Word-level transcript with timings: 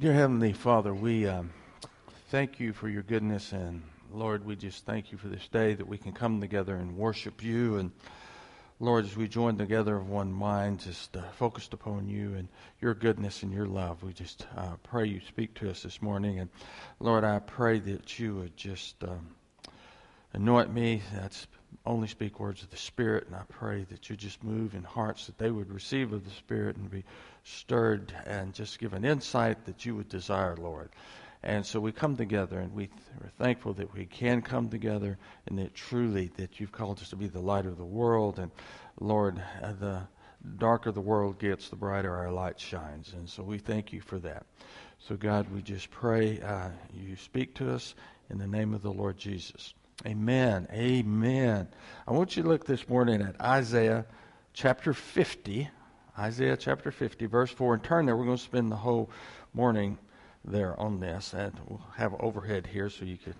Dear 0.00 0.14
Heavenly 0.14 0.54
Father, 0.54 0.94
we 0.94 1.26
um, 1.26 1.52
thank 2.30 2.58
you 2.58 2.72
for 2.72 2.88
your 2.88 3.02
goodness, 3.02 3.52
and 3.52 3.82
Lord, 4.10 4.46
we 4.46 4.56
just 4.56 4.86
thank 4.86 5.12
you 5.12 5.18
for 5.18 5.28
this 5.28 5.46
day 5.48 5.74
that 5.74 5.86
we 5.86 5.98
can 5.98 6.12
come 6.12 6.40
together 6.40 6.74
and 6.74 6.96
worship 6.96 7.42
you. 7.42 7.76
And 7.76 7.92
Lord, 8.80 9.04
as 9.04 9.18
we 9.18 9.28
join 9.28 9.58
together 9.58 9.96
of 9.96 10.08
one 10.08 10.32
mind, 10.32 10.80
just 10.80 11.14
uh, 11.14 11.20
focused 11.32 11.74
upon 11.74 12.08
you 12.08 12.32
and 12.36 12.48
your 12.80 12.94
goodness 12.94 13.42
and 13.42 13.52
your 13.52 13.66
love, 13.66 14.02
we 14.02 14.14
just 14.14 14.46
uh, 14.56 14.76
pray 14.82 15.04
you 15.04 15.20
speak 15.20 15.52
to 15.56 15.68
us 15.68 15.82
this 15.82 16.00
morning. 16.00 16.38
And 16.38 16.48
Lord, 17.00 17.22
I 17.22 17.38
pray 17.38 17.80
that 17.80 18.18
you 18.18 18.36
would 18.36 18.56
just 18.56 18.96
um, 19.04 19.28
anoint 20.32 20.72
me. 20.72 21.02
That's 21.14 21.46
only 21.84 22.08
speak 22.08 22.38
words 22.38 22.62
of 22.62 22.70
the 22.70 22.76
Spirit, 22.76 23.26
and 23.26 23.36
I 23.36 23.42
pray 23.48 23.84
that 23.90 24.08
you 24.08 24.16
just 24.16 24.42
move 24.44 24.74
in 24.74 24.82
hearts 24.82 25.26
that 25.26 25.38
they 25.38 25.50
would 25.50 25.70
receive 25.70 26.12
of 26.12 26.24
the 26.24 26.30
Spirit 26.30 26.76
and 26.76 26.90
be 26.90 27.04
stirred 27.44 28.12
and 28.26 28.54
just 28.54 28.78
give 28.78 28.92
an 28.92 29.04
insight 29.04 29.64
that 29.66 29.84
you 29.84 29.96
would 29.96 30.08
desire, 30.08 30.56
Lord. 30.56 30.90
And 31.42 31.66
so 31.66 31.80
we 31.80 31.90
come 31.90 32.16
together, 32.16 32.60
and 32.60 32.72
we 32.72 32.88
are 33.20 33.30
thankful 33.38 33.74
that 33.74 33.92
we 33.92 34.06
can 34.06 34.42
come 34.42 34.68
together, 34.68 35.18
and 35.46 35.58
that 35.58 35.74
truly 35.74 36.30
that 36.36 36.60
you've 36.60 36.72
called 36.72 37.00
us 37.00 37.10
to 37.10 37.16
be 37.16 37.26
the 37.26 37.40
light 37.40 37.66
of 37.66 37.76
the 37.76 37.84
world. 37.84 38.38
And 38.38 38.52
Lord, 39.00 39.42
uh, 39.60 39.72
the 39.72 40.02
darker 40.58 40.92
the 40.92 41.00
world 41.00 41.38
gets, 41.38 41.68
the 41.68 41.76
brighter 41.76 42.14
our 42.14 42.30
light 42.30 42.60
shines. 42.60 43.12
And 43.12 43.28
so 43.28 43.42
we 43.42 43.58
thank 43.58 43.92
you 43.92 44.00
for 44.00 44.18
that. 44.20 44.46
So 45.00 45.16
God, 45.16 45.48
we 45.52 45.62
just 45.62 45.90
pray 45.90 46.40
uh, 46.40 46.68
you 46.94 47.16
speak 47.16 47.56
to 47.56 47.72
us 47.72 47.94
in 48.30 48.38
the 48.38 48.46
name 48.46 48.72
of 48.72 48.82
the 48.82 48.92
Lord 48.92 49.18
Jesus. 49.18 49.74
Amen. 50.06 50.66
Amen. 50.72 51.68
I 52.08 52.12
want 52.12 52.36
you 52.36 52.42
to 52.42 52.48
look 52.48 52.66
this 52.66 52.88
morning 52.88 53.22
at 53.22 53.40
Isaiah 53.40 54.04
chapter 54.52 54.92
50. 54.92 55.68
Isaiah 56.18 56.56
chapter 56.56 56.90
50, 56.90 57.26
verse 57.26 57.50
4, 57.50 57.74
and 57.74 57.84
turn 57.84 58.06
there. 58.06 58.16
We're 58.16 58.24
going 58.24 58.36
to 58.36 58.42
spend 58.42 58.72
the 58.72 58.76
whole 58.76 59.10
morning 59.54 59.98
there 60.44 60.78
on 60.80 60.98
this, 60.98 61.34
and 61.34 61.52
we'll 61.68 61.84
have 61.96 62.14
overhead 62.20 62.66
here 62.66 62.90
so 62.90 63.04
you 63.04 63.16
could 63.16 63.36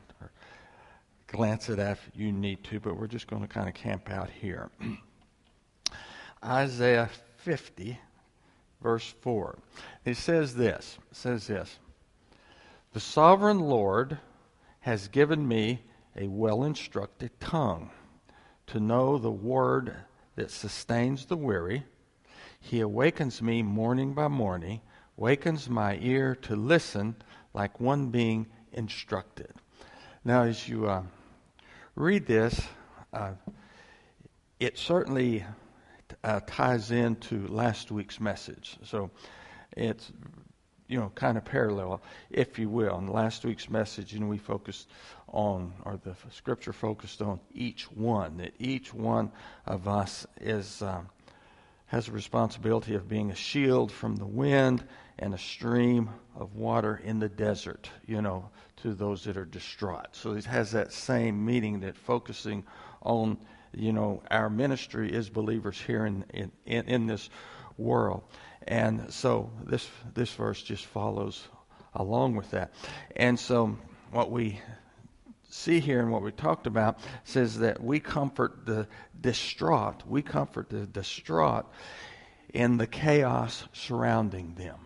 glance 1.26 1.68
at 1.68 1.78
that 1.78 1.92
if 1.92 2.10
you 2.14 2.30
need 2.30 2.62
to, 2.64 2.78
but 2.78 2.96
we're 2.96 3.08
just 3.08 3.26
going 3.26 3.42
to 3.42 3.48
kind 3.48 3.68
of 3.68 3.74
camp 3.74 4.08
out 4.10 4.30
here. 4.30 4.70
Isaiah 6.44 7.10
50, 7.38 7.98
verse 8.80 9.14
4. 9.22 9.58
It 10.04 10.16
says 10.16 10.54
this, 10.54 10.98
it 11.10 11.16
says 11.16 11.46
this, 11.48 11.78
The 12.92 13.00
sovereign 13.00 13.58
Lord 13.58 14.18
has 14.80 15.08
given 15.08 15.48
me 15.48 15.80
a 16.16 16.28
well 16.28 16.64
instructed 16.64 17.30
tongue 17.40 17.90
to 18.66 18.80
know 18.80 19.18
the 19.18 19.30
word 19.30 19.94
that 20.36 20.50
sustains 20.50 21.26
the 21.26 21.36
weary 21.36 21.84
he 22.62 22.80
awakens 22.80 23.42
me 23.42 23.60
morning 23.62 24.14
by 24.14 24.28
morning, 24.28 24.80
wakens 25.16 25.68
my 25.68 25.98
ear 26.00 26.36
to 26.42 26.54
listen 26.54 27.16
like 27.52 27.80
one 27.80 28.10
being 28.10 28.46
instructed. 28.72 29.50
Now, 30.24 30.44
as 30.44 30.68
you 30.68 30.86
uh, 30.86 31.02
read 31.96 32.24
this, 32.24 32.62
uh, 33.12 33.32
it 34.60 34.78
certainly 34.78 35.44
uh, 36.22 36.40
ties 36.46 36.92
into 36.92 37.48
last 37.48 37.90
week's 37.90 38.20
message. 38.20 38.78
So 38.84 39.10
it's 39.76 40.12
you 40.92 41.00
know 41.00 41.10
kind 41.14 41.38
of 41.38 41.44
parallel, 41.44 42.02
if 42.30 42.58
you 42.58 42.68
will. 42.68 42.98
In 42.98 43.06
last 43.06 43.44
week's 43.44 43.70
message, 43.70 44.12
you 44.12 44.20
know, 44.20 44.26
we 44.26 44.38
focused 44.38 44.88
on, 45.28 45.72
or 45.84 45.98
the 46.04 46.14
scripture 46.30 46.72
focused 46.72 47.22
on 47.22 47.40
each 47.54 47.90
one. 47.90 48.36
That 48.36 48.52
each 48.58 48.92
one 48.92 49.32
of 49.66 49.88
us 49.88 50.26
is. 50.40 50.82
Um, 50.82 51.08
has 51.86 52.08
a 52.08 52.12
responsibility 52.12 52.94
of 52.94 53.06
being 53.06 53.30
a 53.30 53.34
shield 53.34 53.92
from 53.92 54.16
the 54.16 54.24
wind 54.24 54.82
and 55.18 55.34
a 55.34 55.38
stream 55.38 56.08
of 56.34 56.56
water 56.56 57.02
in 57.04 57.18
the 57.18 57.28
desert, 57.28 57.90
you 58.06 58.22
know, 58.22 58.48
to 58.76 58.94
those 58.94 59.24
that 59.24 59.36
are 59.36 59.44
distraught. 59.44 60.08
So 60.12 60.32
it 60.32 60.46
has 60.46 60.72
that 60.72 60.90
same 60.90 61.44
meaning 61.44 61.80
that 61.80 61.98
focusing 61.98 62.64
on, 63.02 63.36
you 63.74 63.92
know, 63.92 64.22
our 64.30 64.48
ministry 64.48 65.12
as 65.12 65.28
believers 65.28 65.78
here 65.78 66.06
in, 66.06 66.24
in, 66.32 66.50
in 66.64 67.06
this 67.06 67.28
world. 67.76 68.22
And 68.66 69.12
so 69.12 69.50
this, 69.64 69.88
this 70.14 70.32
verse 70.32 70.62
just 70.62 70.86
follows 70.86 71.48
along 71.94 72.36
with 72.36 72.50
that. 72.52 72.72
And 73.16 73.38
so 73.38 73.76
what 74.10 74.30
we 74.30 74.60
see 75.48 75.80
here 75.80 76.00
and 76.00 76.10
what 76.10 76.22
we 76.22 76.32
talked 76.32 76.66
about 76.66 76.98
says 77.24 77.58
that 77.58 77.82
we 77.82 78.00
comfort 78.00 78.64
the 78.64 78.86
distraught. 79.20 80.02
We 80.06 80.22
comfort 80.22 80.70
the 80.70 80.86
distraught 80.86 81.66
in 82.54 82.78
the 82.78 82.86
chaos 82.86 83.64
surrounding 83.72 84.54
them. 84.54 84.76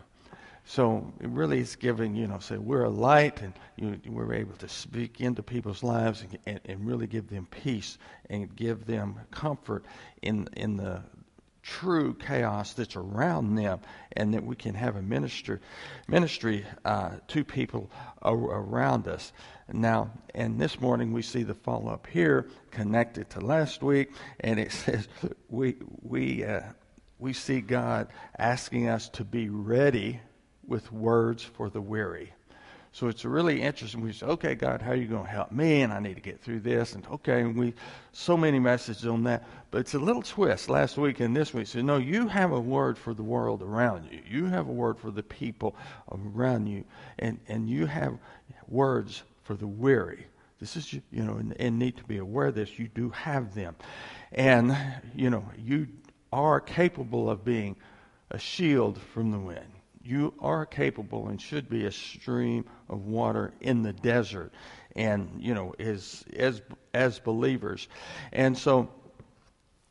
So 0.69 1.13
it 1.21 1.29
really 1.29 1.61
is 1.61 1.77
giving, 1.77 2.17
you 2.17 2.27
know, 2.27 2.41
say 2.41 2.57
we're 2.57 2.85
a 2.85 2.91
light 2.91 3.41
and 3.41 3.53
you, 3.77 4.01
we're 4.11 4.35
able 4.35 4.57
to 4.57 4.69
speak 4.69 5.21
into 5.21 5.41
people's 5.41 5.85
lives 5.85 6.23
and, 6.23 6.39
and, 6.45 6.61
and, 6.65 6.87
really 6.87 7.07
give 7.07 7.29
them 7.29 7.47
peace 7.49 7.99
and 8.29 8.55
give 8.57 8.85
them 8.85 9.21
comfort 9.31 9.85
in, 10.23 10.49
in 10.57 10.77
the 10.77 11.05
true 11.67 12.15
chaos 12.15 12.73
that's 12.75 12.97
around 12.97 13.57
them 13.57 13.81
and 14.13 14.33
that 14.35 14.45
we 14.45 14.55
can 14.55 14.75
have 14.75 14.97
a 14.97 15.03
minister, 15.03 15.61
ministry 16.07 16.65
uh, 16.85 17.11
to 17.29 17.45
people 17.45 17.91
around 18.23 19.09
us. 19.09 19.33
Now, 19.73 20.13
and 20.35 20.61
this 20.61 20.81
morning 20.81 21.13
we 21.13 21.23
see 21.23 21.43
the 21.43 21.55
follow 21.55 21.93
up 21.93 22.07
here 22.07 22.49
connected 22.71 23.29
to 23.31 23.41
last 23.41 23.83
week, 23.83 24.11
and 24.41 24.61
it 24.61 24.73
says 24.85 25.09
we 25.49 25.77
we 26.03 26.45
uh, 26.45 26.61
we 27.19 27.33
see 27.33 27.61
God 27.61 28.09
asking 28.39 28.89
us 28.89 29.09
to 29.11 29.25
be 29.25 29.49
ready 29.49 30.21
with 30.67 30.93
words 30.93 31.43
for 31.43 31.69
the 31.69 31.81
weary. 31.81 32.33
So 32.97 33.09
it's 33.09 33.27
really 33.27 33.61
interesting. 33.61 34.01
We 34.01 34.15
say, 34.15 34.25
okay, 34.25 34.55
God, 34.55 34.81
how 34.81 34.93
are 34.93 34.97
you 34.97 35.07
going 35.07 35.27
to 35.27 35.31
help 35.31 35.53
me? 35.53 35.83
And 35.83 35.93
I 35.93 35.99
need 35.99 36.15
to 36.15 36.23
get 36.23 36.41
through 36.41 36.61
this. 36.61 36.95
And 36.95 37.07
okay, 37.09 37.43
and 37.43 37.55
we 37.55 37.75
so 38.13 38.39
many 38.39 38.59
messages 38.59 39.05
on 39.05 39.25
that. 39.25 39.45
But 39.71 39.83
it's 39.83 39.93
a 39.93 39.99
little 39.99 40.23
twist 40.23 40.71
last 40.71 40.97
week 40.97 41.21
and 41.21 41.37
this 41.37 41.53
week. 41.53 41.67
So 41.67 41.83
no, 41.83 41.99
you 41.99 42.27
have 42.27 42.53
a 42.53 42.59
word 42.59 42.97
for 42.97 43.13
the 43.13 43.23
world 43.23 43.61
around 43.61 44.09
you. 44.11 44.23
You 44.27 44.47
have 44.47 44.67
a 44.67 44.73
word 44.73 44.99
for 44.99 45.11
the 45.11 45.23
people 45.23 45.77
around 46.11 46.69
you, 46.69 46.85
and 47.19 47.39
and 47.49 47.69
you 47.69 47.85
have 47.85 48.17
words 48.67 49.25
for 49.43 49.57
the 49.57 49.67
weary. 49.67 50.25
This 50.59 50.75
is, 50.75 50.91
you 50.95 51.03
know, 51.11 51.35
and, 51.35 51.55
and 51.61 51.79
need 51.79 51.99
to 51.99 52.05
be 52.05 52.17
aware 52.17 52.47
of 52.47 52.55
this. 52.55 52.79
You 52.79 52.89
do 52.89 53.11
have 53.11 53.55
them. 53.55 53.77
And, 54.33 54.75
you 55.15 55.29
know, 55.29 55.45
you 55.59 55.89
are 56.33 56.61
capable 56.61 57.29
of 57.29 57.45
being 57.45 57.77
a 58.31 58.39
shield 58.39 58.99
from 59.13 59.33
the 59.33 59.39
wind. 59.39 59.76
You 60.07 60.35
are 60.41 60.65
capable 60.65 61.29
and 61.29 61.41
should 61.41 61.69
be 61.69 61.85
a 61.85 61.91
stream 61.91 62.65
of 62.89 63.07
water 63.07 63.53
in 63.61 63.83
the 63.83 63.93
desert 63.93 64.53
and, 64.95 65.29
you 65.39 65.53
know, 65.53 65.75
as, 65.79 66.25
as, 66.35 66.63
as 66.95 67.19
believers. 67.19 67.89
And 68.33 68.57
so 68.57 68.89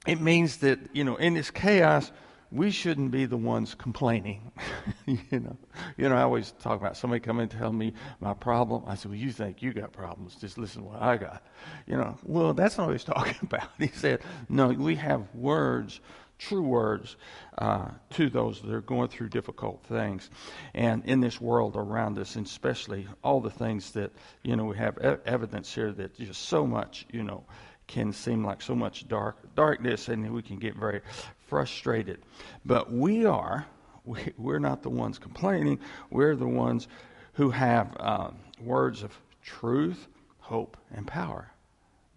it 0.08 0.22
means 0.22 0.58
that, 0.58 0.80
you 0.94 1.04
know, 1.04 1.18
in 1.18 1.34
this 1.34 1.52
chaos, 1.52 2.12
we 2.52 2.72
shouldn't 2.72 3.12
be 3.12 3.26
the 3.26 3.38
ones 3.38 3.76
complaining. 3.76 4.52
you 5.06 5.20
know, 5.32 5.58
you 5.98 6.08
know, 6.08 6.16
I 6.16 6.22
always 6.22 6.52
talk 6.52 6.80
about 6.80 6.96
somebody 6.96 7.20
coming 7.20 7.44
and 7.44 7.52
tell 7.52 7.74
me 7.74 7.94
my 8.22 8.34
problem. 8.34 8.84
I 8.88 8.96
said, 8.96 9.12
"Well, 9.12 9.20
you 9.20 9.32
think 9.32 9.62
you 9.62 9.74
got 9.74 9.92
problems? 9.92 10.36
Just 10.36 10.58
listen 10.58 10.84
to 10.84 10.88
what 10.90 11.02
I 11.02 11.18
got." 11.18 11.44
You 11.86 11.98
know, 11.98 12.18
well, 12.24 12.54
that's 12.54 12.78
not 12.78 12.88
what 12.88 12.94
he's 12.94 13.04
talking 13.16 13.36
about. 13.42 13.70
He 13.78 13.88
said, 13.88 14.22
"No, 14.48 14.68
we 14.68 14.96
have 14.96 15.24
words." 15.34 16.00
True 16.38 16.64
words 16.64 17.16
uh, 17.58 17.90
to 18.12 18.30
those 18.30 18.62
that 18.62 18.72
are 18.72 18.82
going 18.82 19.08
through 19.08 19.30
difficult 19.30 19.84
things, 19.86 20.30
and 20.74 21.04
in 21.06 21.22
this 21.22 21.40
world 21.40 21.76
around 21.76 22.20
us, 22.20 22.36
and 22.36 22.46
especially 22.46 23.08
all 23.24 23.40
the 23.40 23.50
things 23.50 23.92
that 23.92 24.12
you 24.44 24.56
know 24.56 24.66
we 24.66 24.78
have 24.78 24.98
e- 24.98 25.22
evidence 25.26 25.74
here 25.74 25.92
that 25.94 26.18
just 26.18 26.44
so 26.44 26.68
much 26.68 27.06
you 27.12 27.24
know 27.24 27.44
can 27.88 28.12
seem 28.12 28.44
like 28.44 28.62
so 28.62 28.76
much 28.76 29.08
dark 29.08 29.38
darkness, 29.56 30.10
and 30.10 30.30
we 30.34 30.42
can 30.42 30.58
get 30.58 30.76
very 30.76 31.02
frustrated. 31.48 32.20
But 32.66 32.92
we 32.92 33.26
are, 33.26 33.66
we, 34.06 34.34
we're 34.38 34.60
not 34.60 34.84
the 34.84 34.90
ones 34.90 35.18
complaining. 35.18 35.80
We're 36.10 36.36
the 36.36 36.48
ones 36.48 36.88
who 37.34 37.50
have 37.52 37.96
um, 38.00 38.38
words 38.62 39.04
of 39.04 39.18
truth, 39.44 40.08
hope, 40.40 40.78
and 40.94 41.06
power. 41.06 41.52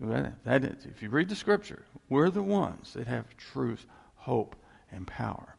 That 0.00 0.64
is, 0.64 0.87
if 0.87 1.03
you 1.03 1.11
read 1.11 1.29
the 1.29 1.35
scripture, 1.35 1.85
we're 2.09 2.31
the 2.31 2.43
ones 2.43 2.93
that 2.93 3.09
have 3.09 3.25
truth, 3.37 3.85
hope, 4.29 4.55
and 4.93 5.07
power. 5.07 5.57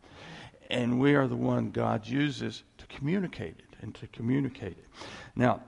And 0.69 0.99
we 0.99 1.15
are 1.15 1.27
the 1.27 1.35
one 1.35 1.71
God 1.71 2.07
uses 2.07 2.63
to 2.77 2.85
communicate 2.85 3.55
it 3.57 3.75
and 3.81 3.95
to 3.95 4.05
communicate 4.07 4.77
it. 4.77 4.85
Now, 5.35 5.61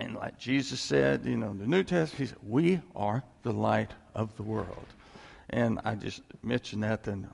and 0.00 0.16
like 0.16 0.36
Jesus 0.36 0.80
said, 0.80 1.24
you 1.24 1.36
know, 1.36 1.52
in 1.52 1.58
the 1.58 1.66
New 1.68 1.84
Testament, 1.84 2.18
he 2.18 2.26
said, 2.26 2.38
we 2.42 2.80
are 2.96 3.22
the 3.44 3.52
light 3.52 3.92
of 4.14 4.36
the 4.36 4.42
world. 4.42 4.86
And 5.50 5.78
I 5.84 5.94
just 5.94 6.22
mentioned 6.42 6.82
that, 6.82 7.06
and 7.06 7.28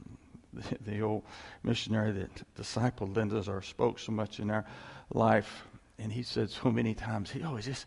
the, 0.53 0.77
the 0.87 1.01
old 1.01 1.23
missionary 1.63 2.13
that 2.13 2.43
discipled 2.55 3.17
us 3.33 3.49
or 3.49 3.63
spoke 3.63 3.99
so 3.99 4.13
much 4.13 4.41
in 4.41 4.51
our 4.51 4.67
life, 5.15 5.65
and 5.99 6.13
he 6.13 6.23
said 6.23 6.51
so 6.51 6.71
many 6.71 6.95
times, 6.95 7.31
he 7.31 7.43
always 7.43 7.65
just, 7.65 7.87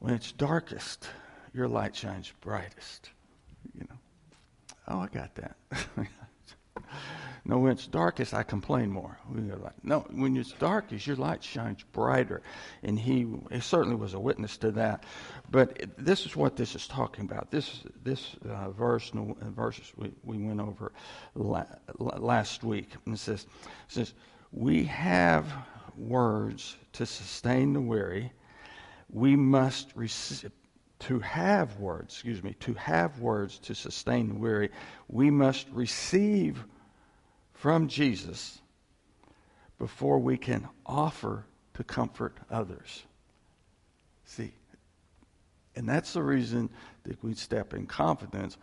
when 0.00 0.14
it's 0.14 0.32
darkest, 0.32 1.08
your 1.52 1.68
light 1.68 1.94
shines 1.94 2.32
brightest. 2.40 3.10
You 3.78 3.86
know. 3.88 3.93
Oh, 4.88 4.98
I 4.98 5.08
got 5.08 5.34
that. 5.36 5.56
No, 7.46 7.58
when 7.58 7.72
it's 7.72 7.86
darkest, 7.86 8.32
I 8.32 8.42
complain 8.42 8.90
more. 8.90 9.18
No, 9.82 10.00
when 10.10 10.34
it's 10.36 10.52
darkest, 10.52 11.06
your 11.06 11.16
light 11.16 11.44
shines 11.44 11.82
brighter. 11.92 12.40
And 12.82 12.98
he, 12.98 13.26
he 13.52 13.60
certainly 13.60 13.96
was 13.96 14.14
a 14.14 14.18
witness 14.18 14.56
to 14.58 14.70
that. 14.72 15.04
But 15.50 15.76
it, 15.78 16.02
this 16.02 16.24
is 16.24 16.34
what 16.34 16.56
this 16.56 16.74
is 16.74 16.88
talking 16.88 17.26
about. 17.26 17.50
This 17.50 17.84
this 18.02 18.36
uh, 18.48 18.70
verse, 18.70 19.12
uh, 19.14 19.50
verses 19.50 19.92
we, 19.96 20.10
we 20.24 20.38
went 20.38 20.58
over 20.58 20.92
la, 21.34 21.66
last 21.98 22.64
week. 22.64 22.92
And 23.04 23.14
it 23.14 23.18
says, 23.18 23.42
it 23.42 23.92
says, 23.92 24.14
We 24.50 24.84
have 24.84 25.46
words 25.98 26.78
to 26.94 27.04
sustain 27.04 27.74
the 27.74 27.80
weary. 27.80 28.32
We 29.10 29.36
must 29.36 29.92
receive 29.94 30.50
to 31.04 31.18
have 31.20 31.78
words, 31.78 32.14
excuse 32.14 32.42
me, 32.42 32.54
to 32.60 32.72
have 32.74 33.18
words 33.18 33.58
to 33.58 33.74
sustain 33.74 34.28
the 34.28 34.34
weary, 34.34 34.70
we 35.08 35.30
must 35.30 35.68
receive 35.70 36.64
from 37.52 37.88
Jesus 37.88 38.58
before 39.78 40.18
we 40.18 40.38
can 40.38 40.66
offer 40.86 41.44
to 41.74 41.84
comfort 41.84 42.38
others. 42.50 43.02
See, 44.24 44.54
and 45.76 45.86
that's 45.86 46.14
the 46.14 46.22
reason 46.22 46.70
that 47.02 47.22
we 47.22 47.34
step 47.34 47.74
in 47.74 47.86
confidence 47.86 48.56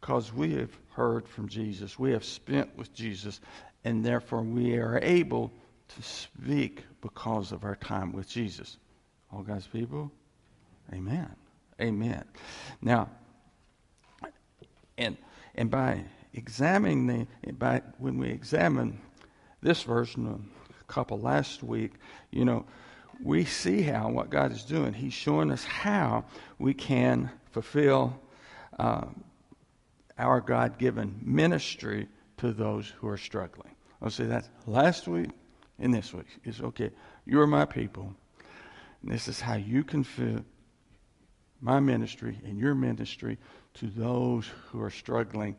because 0.00 0.32
we 0.32 0.54
have 0.54 0.76
heard 0.90 1.28
from 1.28 1.48
Jesus, 1.48 1.98
we 1.98 2.12
have 2.12 2.24
spent 2.24 2.76
with 2.76 2.92
Jesus, 2.94 3.40
and 3.84 4.04
therefore 4.04 4.42
we 4.42 4.76
are 4.76 5.00
able 5.02 5.52
to 5.88 6.02
speak 6.02 6.84
because 7.00 7.50
of 7.50 7.64
our 7.64 7.76
time 7.76 8.12
with 8.12 8.28
Jesus. 8.28 8.76
All 9.32 9.42
God's 9.42 9.66
people? 9.66 10.12
Amen. 10.92 11.34
Amen. 11.80 12.24
Now, 12.80 13.10
and 14.98 15.16
and 15.54 15.70
by 15.70 16.04
examining 16.34 17.06
the, 17.06 17.52
by, 17.52 17.82
when 17.98 18.18
we 18.18 18.28
examine 18.28 19.00
this 19.60 19.82
version, 19.82 20.26
a 20.26 20.84
couple 20.84 21.20
last 21.20 21.62
week, 21.62 21.92
you 22.30 22.44
know, 22.44 22.64
we 23.22 23.44
see 23.44 23.82
how 23.82 24.08
what 24.10 24.30
God 24.30 24.52
is 24.52 24.64
doing. 24.64 24.92
He's 24.92 25.12
showing 25.12 25.50
us 25.50 25.64
how 25.64 26.24
we 26.58 26.74
can 26.74 27.30
fulfill 27.50 28.18
uh, 28.78 29.06
our 30.18 30.40
God 30.40 30.78
given 30.78 31.18
ministry 31.22 32.08
to 32.38 32.52
those 32.52 32.88
who 32.88 33.08
are 33.08 33.18
struggling. 33.18 33.74
I'll 34.00 34.10
say 34.10 34.24
that 34.24 34.48
last 34.66 35.06
week 35.06 35.30
and 35.78 35.94
this 35.94 36.12
week. 36.12 36.26
is 36.44 36.60
okay. 36.60 36.90
You 37.24 37.40
are 37.40 37.46
my 37.46 37.64
people. 37.64 38.14
And 39.02 39.12
this 39.12 39.28
is 39.28 39.40
how 39.40 39.54
you 39.54 39.84
can 39.84 40.02
fit 40.02 40.44
my 41.62 41.80
ministry 41.80 42.38
and 42.44 42.58
your 42.58 42.74
ministry 42.74 43.38
to 43.74 43.86
those 43.86 44.50
who 44.70 44.82
are 44.82 44.90
struggling 44.90 45.56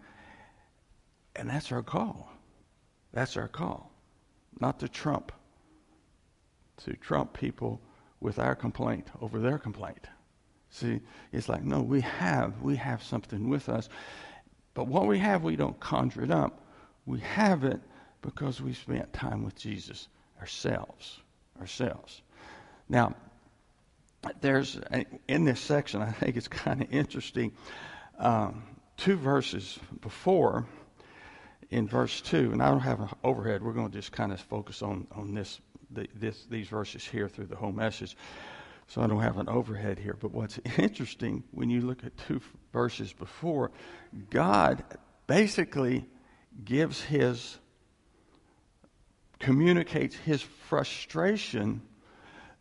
and 1.35 1.49
that's 1.49 1.71
our 1.71 1.81
call. 1.81 2.31
That's 3.11 3.37
our 3.37 3.47
call. 3.47 3.91
Not 4.59 4.79
to 4.79 4.87
trump, 4.87 5.31
to 6.83 6.95
trump 6.95 7.33
people 7.33 7.81
with 8.19 8.39
our 8.39 8.55
complaint 8.55 9.07
over 9.21 9.39
their 9.39 9.57
complaint. 9.57 10.07
See, 10.69 11.01
it's 11.31 11.49
like, 11.49 11.63
no, 11.63 11.81
we 11.81 12.01
have, 12.01 12.61
we 12.61 12.75
have 12.75 13.03
something 13.03 13.49
with 13.49 13.69
us. 13.69 13.89
But 14.73 14.87
what 14.87 15.07
we 15.07 15.19
have, 15.19 15.43
we 15.43 15.55
don't 15.55 15.79
conjure 15.79 16.23
it 16.23 16.31
up. 16.31 16.59
We 17.05 17.19
have 17.19 17.63
it 17.63 17.81
because 18.21 18.61
we 18.61 18.73
spent 18.73 19.11
time 19.13 19.43
with 19.43 19.55
Jesus 19.55 20.07
ourselves. 20.39 21.19
Ourselves. 21.59 22.21
Now, 22.89 23.15
there's, 24.41 24.79
in 25.27 25.45
this 25.45 25.59
section, 25.59 26.01
I 26.01 26.11
think 26.11 26.37
it's 26.37 26.47
kind 26.47 26.81
of 26.81 26.91
interesting, 26.93 27.51
um, 28.19 28.63
two 28.97 29.15
verses 29.15 29.79
before 30.01 30.65
in 31.69 31.87
verse 31.87 32.21
2, 32.21 32.51
and 32.51 32.61
I 32.61 32.69
don't 32.69 32.81
have 32.81 32.99
an 32.99 33.09
overhead, 33.23 33.63
we're 33.63 33.73
going 33.73 33.89
to 33.89 33.97
just 33.97 34.11
kind 34.11 34.31
of 34.31 34.39
focus 34.39 34.81
on, 34.81 35.07
on 35.11 35.33
this, 35.33 35.59
the, 35.91 36.07
this, 36.15 36.45
these 36.49 36.67
verses 36.67 37.03
here 37.03 37.27
through 37.27 37.47
the 37.47 37.55
whole 37.55 37.71
message. 37.71 38.15
So 38.87 39.01
I 39.01 39.07
don't 39.07 39.21
have 39.21 39.37
an 39.37 39.49
overhead 39.49 39.97
here. 39.97 40.15
But 40.19 40.31
what's 40.31 40.59
interesting 40.77 41.43
when 41.51 41.69
you 41.69 41.81
look 41.81 42.03
at 42.03 42.15
two 42.27 42.41
verses 42.71 43.11
before, 43.11 43.71
God 44.29 44.83
basically 45.25 46.05
gives 46.63 47.01
his, 47.01 47.57
communicates 49.39 50.15
his 50.15 50.41
frustration 50.41 51.81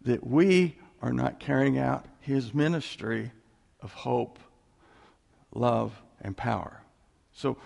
that 0.03 0.27
we 0.27 0.79
are 1.03 1.13
not 1.13 1.41
carrying 1.41 1.79
out 1.79 2.07
his 2.21 2.55
ministry 2.55 3.33
of 3.81 3.93
hope, 3.93 4.39
love, 5.53 6.01
and 6.21 6.37
power. 6.37 6.81
So 7.33 7.59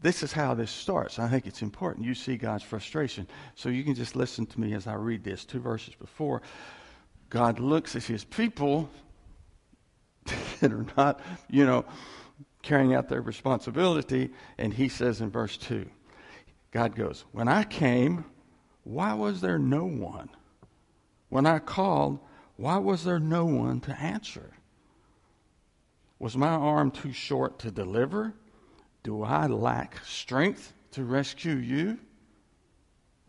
this 0.00 0.22
is 0.22 0.32
how 0.32 0.54
this 0.54 0.70
starts. 0.70 1.18
I 1.18 1.28
think 1.28 1.46
it's 1.46 1.62
important. 1.62 2.06
You 2.06 2.14
see 2.14 2.36
God's 2.36 2.62
frustration. 2.62 3.26
So 3.56 3.68
you 3.68 3.82
can 3.82 3.94
just 3.94 4.14
listen 4.14 4.46
to 4.46 4.60
me 4.60 4.74
as 4.74 4.86
I 4.86 4.94
read 4.94 5.24
this. 5.24 5.44
Two 5.44 5.58
verses 5.58 5.94
before, 5.96 6.42
God 7.28 7.58
looks 7.58 7.96
at 7.96 8.04
his 8.04 8.22
people 8.22 8.88
that 10.60 10.72
are 10.72 10.86
not, 10.96 11.20
you 11.50 11.66
know, 11.66 11.84
carrying 12.62 12.94
out 12.94 13.08
their 13.08 13.22
responsibility, 13.22 14.30
and 14.58 14.72
he 14.72 14.88
says 14.88 15.20
in 15.20 15.30
verse 15.30 15.56
2, 15.56 15.88
God 16.70 16.94
goes, 16.94 17.24
When 17.32 17.48
I 17.48 17.64
came, 17.64 18.24
why 18.84 19.14
was 19.14 19.40
there 19.40 19.58
no 19.58 19.84
one? 19.84 20.28
When 21.28 21.46
I 21.46 21.58
called, 21.58 22.20
why 22.56 22.78
was 22.78 23.04
there 23.04 23.18
no 23.18 23.44
one 23.44 23.80
to 23.80 23.98
answer? 24.00 24.50
Was 26.18 26.36
my 26.36 26.48
arm 26.48 26.90
too 26.90 27.12
short 27.12 27.58
to 27.60 27.70
deliver? 27.70 28.32
Do 29.02 29.22
I 29.22 29.46
lack 29.46 30.04
strength 30.04 30.72
to 30.92 31.04
rescue 31.04 31.54
you? 31.54 31.98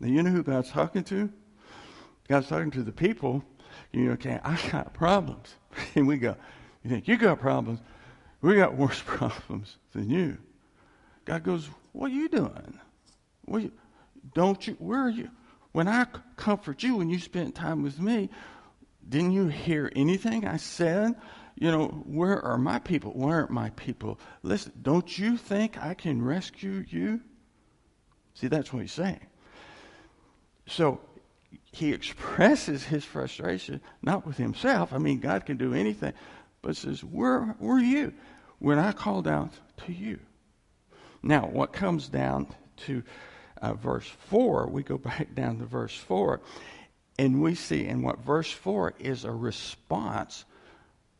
Now, 0.00 0.08
you 0.08 0.22
know 0.22 0.30
who 0.30 0.42
God's 0.42 0.70
talking 0.70 1.04
to? 1.04 1.30
God's 2.28 2.48
talking 2.48 2.70
to 2.72 2.82
the 2.82 2.92
people. 2.92 3.44
You 3.92 4.06
know, 4.06 4.12
okay, 4.12 4.40
I 4.42 4.58
got 4.70 4.94
problems. 4.94 5.54
And 5.94 6.08
we 6.08 6.16
go, 6.16 6.34
you 6.82 6.90
think, 6.90 7.06
you 7.06 7.16
got 7.16 7.38
problems? 7.38 7.78
We 8.40 8.56
got 8.56 8.74
worse 8.74 9.00
problems 9.06 9.76
than 9.92 10.10
you. 10.10 10.38
God 11.24 11.44
goes, 11.44 11.68
what 11.92 12.10
are 12.10 12.14
you 12.14 12.28
doing? 12.28 12.78
What 13.44 13.62
you, 13.62 13.72
don't 14.34 14.66
you, 14.66 14.74
where 14.78 15.02
are 15.02 15.10
you? 15.10 15.30
When 15.72 15.86
I 15.86 16.06
comfort 16.36 16.82
you, 16.82 16.96
when 16.96 17.10
you 17.10 17.18
spend 17.18 17.54
time 17.54 17.82
with 17.82 18.00
me, 18.00 18.30
didn't 19.08 19.32
you 19.32 19.48
hear 19.48 19.90
anything 19.94 20.46
I 20.46 20.58
said? 20.58 21.14
you 21.60 21.72
know, 21.72 21.88
where 22.06 22.40
are 22.44 22.56
my 22.56 22.78
people? 22.78 23.10
Where 23.12 23.38
aren't 23.38 23.50
my 23.50 23.70
people? 23.70 24.20
Listen, 24.42 24.72
don't 24.80 25.18
you 25.18 25.36
think 25.36 25.76
I 25.76 25.94
can 25.94 26.24
rescue 26.24 26.84
you? 26.88 27.20
See, 28.34 28.46
that's 28.46 28.72
what 28.72 28.82
he's 28.82 28.92
saying. 28.92 29.26
So 30.68 31.00
he 31.72 31.92
expresses 31.92 32.84
his 32.84 33.04
frustration, 33.04 33.80
not 34.02 34.24
with 34.24 34.36
himself. 34.36 34.92
I 34.92 34.98
mean, 34.98 35.18
God 35.18 35.46
can 35.46 35.56
do 35.56 35.74
anything, 35.74 36.12
but 36.62 36.76
says, 36.76 37.02
Where 37.02 37.56
were 37.58 37.80
you 37.80 38.12
when 38.60 38.78
I 38.78 38.92
called 38.92 39.26
out 39.26 39.52
to 39.86 39.92
you? 39.92 40.20
Now, 41.24 41.46
what 41.46 41.72
comes 41.72 42.08
down 42.08 42.46
to 42.86 43.02
uh, 43.60 43.74
verse 43.74 44.06
4, 44.06 44.68
we 44.68 44.84
go 44.84 44.98
back 44.98 45.34
down 45.34 45.58
to 45.58 45.64
verse 45.64 45.96
4, 45.96 46.40
and 47.18 47.42
we 47.42 47.54
see 47.54 47.84
in 47.84 48.02
what 48.02 48.24
verse 48.24 48.50
4 48.50 48.94
is 49.00 49.24
a 49.24 49.32
response 49.32 50.44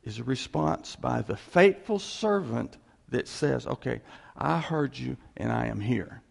is 0.05 0.19
a 0.19 0.25
response 0.25 0.97
by 0.97 1.21
the 1.21 1.37
faithful 1.37 1.99
servant 1.99 2.77
that 3.11 3.29
says, 3.29 3.67
Okay, 3.67 4.01
I 4.37 4.59
heard 4.59 4.97
you 4.97 5.17
and 5.37 5.53
I 5.53 5.67
am 5.67 5.81
here. 5.81 6.23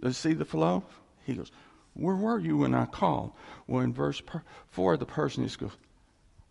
Does 0.00 0.16
see 0.16 0.34
the 0.34 0.44
flow? 0.44 0.84
He 1.24 1.34
goes, 1.34 1.50
Where 1.94 2.14
were 2.14 2.38
you 2.38 2.58
when 2.58 2.74
I 2.74 2.84
called? 2.84 3.32
Well, 3.66 3.82
in 3.82 3.92
verse 3.92 4.22
4, 4.68 4.96
the 4.98 5.06
person 5.06 5.44
just 5.44 5.58
goes, 5.58 5.76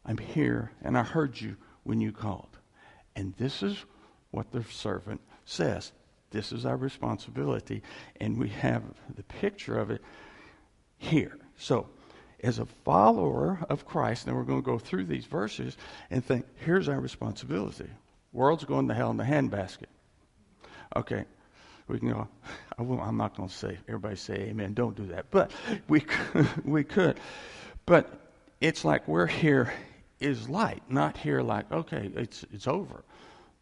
I'm 0.05 0.17
here 0.17 0.71
and 0.81 0.97
I 0.97 1.03
heard 1.03 1.39
you 1.39 1.55
when 1.83 2.01
you 2.01 2.11
called. 2.11 2.57
And 3.15 3.33
this 3.37 3.63
is 3.63 3.77
what 4.31 4.51
the 4.51 4.63
servant 4.63 5.21
says. 5.45 5.91
This 6.31 6.51
is 6.51 6.65
our 6.65 6.75
responsibility. 6.75 7.83
And 8.19 8.37
we 8.37 8.49
have 8.49 8.83
the 9.15 9.23
picture 9.23 9.77
of 9.77 9.91
it 9.91 10.01
here. 10.97 11.37
So, 11.57 11.87
as 12.43 12.59
a 12.59 12.65
follower 12.65 13.65
of 13.69 13.85
Christ, 13.85 14.27
and 14.27 14.35
we're 14.35 14.43
going 14.43 14.61
to 14.61 14.65
go 14.65 14.77
through 14.77 15.05
these 15.05 15.25
verses 15.25 15.77
and 16.11 16.23
think, 16.23 16.45
here's 16.57 16.89
our 16.89 16.99
responsibility. 16.99 17.89
World's 18.33 18.65
going 18.65 18.89
to 18.89 18.93
hell 18.93 19.11
in 19.11 19.17
the 19.17 19.23
handbasket. 19.23 19.85
Okay, 20.95 21.23
we 21.87 21.99
can 21.99 22.11
go. 22.11 22.27
I 22.77 22.81
am 22.81 23.17
not 23.17 23.37
going 23.37 23.49
to 23.49 23.55
say 23.55 23.77
everybody 23.87 24.17
say 24.17 24.35
amen. 24.35 24.73
Don't 24.73 24.95
do 24.95 25.07
that. 25.07 25.31
But 25.31 25.51
we 25.87 25.99
could, 26.01 26.65
we 26.65 26.83
could. 26.83 27.19
But 27.85 28.11
it's 28.59 28.83
like 28.83 29.07
we're 29.07 29.27
here 29.27 29.73
is 30.19 30.49
light, 30.49 30.83
not 30.89 31.17
here 31.17 31.41
like 31.41 31.71
okay, 31.71 32.11
it's 32.15 32.45
it's 32.51 32.67
over. 32.67 33.03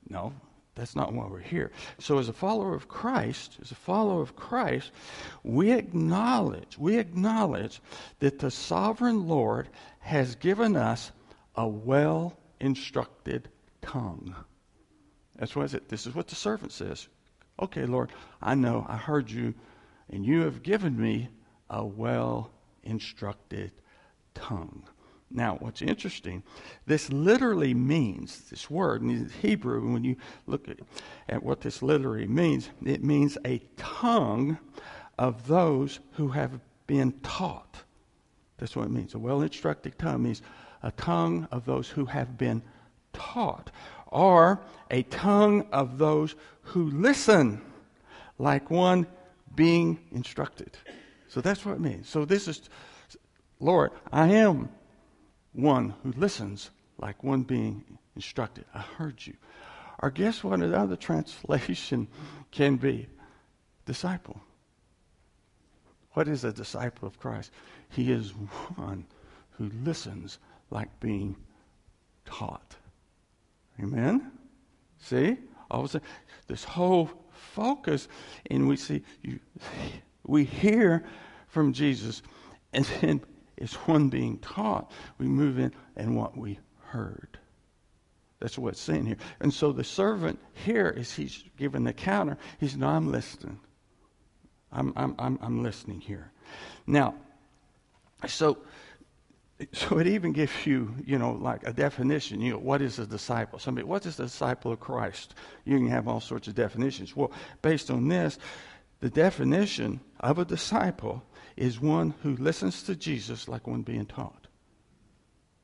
No, 0.10 0.34
that's 0.82 0.96
not 0.96 1.14
why 1.14 1.28
we're 1.28 1.38
here. 1.38 1.70
So, 2.00 2.18
as 2.18 2.28
a 2.28 2.34
follower 2.34 2.74
of 2.74 2.88
Christ, 2.88 3.56
as 3.62 3.70
a 3.70 3.76
follower 3.76 4.24
of 4.24 4.36
Christ, 4.36 4.90
we 5.44 5.74
acknowledge, 5.74 6.76
we 6.76 6.98
acknowledge 6.98 7.80
that 8.18 8.40
the 8.40 8.50
sovereign 8.50 9.28
Lord 9.28 9.70
has 10.00 10.34
given 10.34 10.76
us 10.76 11.12
a 11.54 11.68
well 11.68 12.36
instructed 12.60 13.48
tongue. 13.84 14.36
That's 15.36 15.56
what 15.56 15.72
it. 15.72 15.88
This 15.88 16.08
is 16.08 16.16
what 16.16 16.28
the 16.28 16.36
servant 16.36 16.72
says. 16.72 17.08
Okay, 17.62 17.86
Lord, 17.86 18.12
I 18.42 18.56
know, 18.56 18.84
I 18.90 18.98
heard 18.98 19.30
you, 19.30 19.54
and 20.10 20.26
you 20.26 20.42
have 20.46 20.64
given 20.64 21.00
me 21.00 21.30
a 21.70 21.86
well 21.86 22.50
instructed 22.82 23.72
tongue. 24.34 24.82
Now, 25.34 25.58
what's 25.60 25.82
interesting, 25.82 26.44
this 26.86 27.12
literally 27.12 27.74
means, 27.74 28.50
this 28.50 28.70
word 28.70 29.02
in 29.02 29.30
Hebrew, 29.42 29.92
when 29.92 30.04
you 30.04 30.16
look 30.46 30.68
at, 30.68 30.80
at 31.30 31.44
what 31.44 31.62
this 31.62 31.82
literally 31.82 32.28
means, 32.28 32.70
it 32.86 33.04
means 33.04 33.38
a 33.46 33.60
tongue 33.78 34.58
of 35.18 35.48
those 35.48 36.00
who 36.14 36.30
have 36.30 36.60
been 36.88 37.14
taught. 37.24 37.84
That's 38.58 38.76
what 38.76 38.86
it 38.86 38.92
means. 38.92 39.14
A 39.14 39.20
well 39.20 39.42
instructed 39.42 39.98
tongue 39.98 40.24
means 40.24 40.42
a 40.84 40.92
tongue 40.92 41.48
of 41.52 41.66
those 41.66 41.90
who 41.90 42.06
have 42.06 42.38
been 42.38 42.62
taught, 43.14 43.72
or 44.08 44.62
a 44.90 45.04
tongue 45.04 45.68
of 45.72 45.98
those 45.98 46.36
who 46.62 46.90
listen, 46.92 47.62
like 48.38 48.70
one 48.70 49.08
being 49.56 50.00
instructed. 50.12 50.78
So 51.28 51.42
that's 51.42 51.66
what 51.66 51.76
it 51.76 51.82
means. 51.82 52.10
So 52.10 52.26
this 52.26 52.48
is, 52.48 52.70
Lord, 53.60 53.92
I 54.12 54.28
am 54.28 54.70
one 55.54 55.94
who 56.04 56.12
listens 56.14 56.72
like 56.98 57.24
one 57.24 57.44
being 57.44 57.84
instructed. 58.16 58.66
I 58.74 58.80
heard 58.80 59.26
you. 59.26 59.34
Or 60.00 60.10
guess 60.10 60.44
what 60.44 60.62
another 60.62 60.96
translation 61.08 62.08
can 62.52 62.78
be? 62.78 63.08
Disciple. 63.86 64.40
What 66.14 66.28
is 66.28 66.44
a 66.44 66.52
disciple 66.52 67.08
of 67.08 67.20
Christ? 67.20 67.52
He 67.90 68.12
is 68.12 68.32
one 68.76 69.06
who 69.52 69.72
listens 69.84 70.40
like 70.70 71.00
being 71.00 71.36
taught. 72.26 72.76
Amen? 73.82 74.32
See? 75.00 75.38
All 75.70 75.82
of 75.82 75.86
a 75.86 75.90
sudden, 75.90 76.08
this 76.48 76.64
whole 76.64 77.10
focus, 77.32 78.08
and 78.50 78.68
we 78.68 78.76
see, 78.76 79.04
you, 79.22 79.40
we 80.26 80.44
hear 80.44 81.06
from 81.48 81.72
Jesus, 81.74 82.22
and 82.74 82.86
then 83.00 83.22
it's 83.62 83.76
one 83.76 84.10
being 84.10 84.40
taught. 84.40 84.92
We 85.18 85.28
move 85.28 85.60
in 85.60 85.74
and 85.96 86.16
what 86.16 86.38
we 86.38 86.60
heard. 86.80 87.38
That's 88.40 88.58
what 88.58 88.74
it's 88.74 88.82
saying 88.82 89.06
here. 89.06 89.18
And 89.40 89.54
so 89.54 89.72
the 89.72 89.84
servant 89.84 90.40
here, 90.54 90.94
as 90.98 91.14
he's 91.14 91.44
given 91.58 91.84
the 91.84 91.94
counter, 91.94 92.38
he's 92.60 92.76
no, 92.76 92.88
I'm 92.88 93.12
listening. 93.12 93.60
I'm, 94.72 94.94
I'm, 94.96 95.16
I'm, 95.20 95.38
I'm 95.42 95.64
listening 95.64 96.02
here. 96.02 96.32
Now, 96.88 97.16
so 98.28 98.58
so 99.74 100.00
it 100.00 100.08
even 100.08 100.32
gives 100.32 100.66
you, 100.66 100.96
you 101.06 101.18
know, 101.18 101.34
like 101.34 101.68
a 101.68 101.74
definition. 101.74 102.42
You 102.42 102.54
know, 102.54 102.60
what 102.60 102.82
is 102.82 103.00
a 103.00 103.06
disciple? 103.06 103.60
Somebody, 103.60 103.86
what 103.86 104.06
is 104.06 104.20
a 104.20 104.24
disciple 104.24 104.72
of 104.72 104.80
Christ? 104.80 105.36
You 105.66 105.78
can 105.78 105.88
have 105.90 106.08
all 106.08 106.20
sorts 106.20 106.48
of 106.48 106.56
definitions. 106.56 107.16
Well, 107.16 107.32
based 107.62 107.92
on 107.92 108.08
this, 108.08 108.40
the 109.02 109.10
definition 109.10 110.00
of 110.20 110.40
a 110.40 110.46
disciple 110.46 111.24
is 111.58 111.80
one 111.80 112.14
who 112.24 112.36
listens 112.38 112.84
to 112.84 112.96
Jesus 112.96 113.48
like 113.48 113.68
one 113.68 113.82
being 113.82 114.06
taught. 114.06 114.48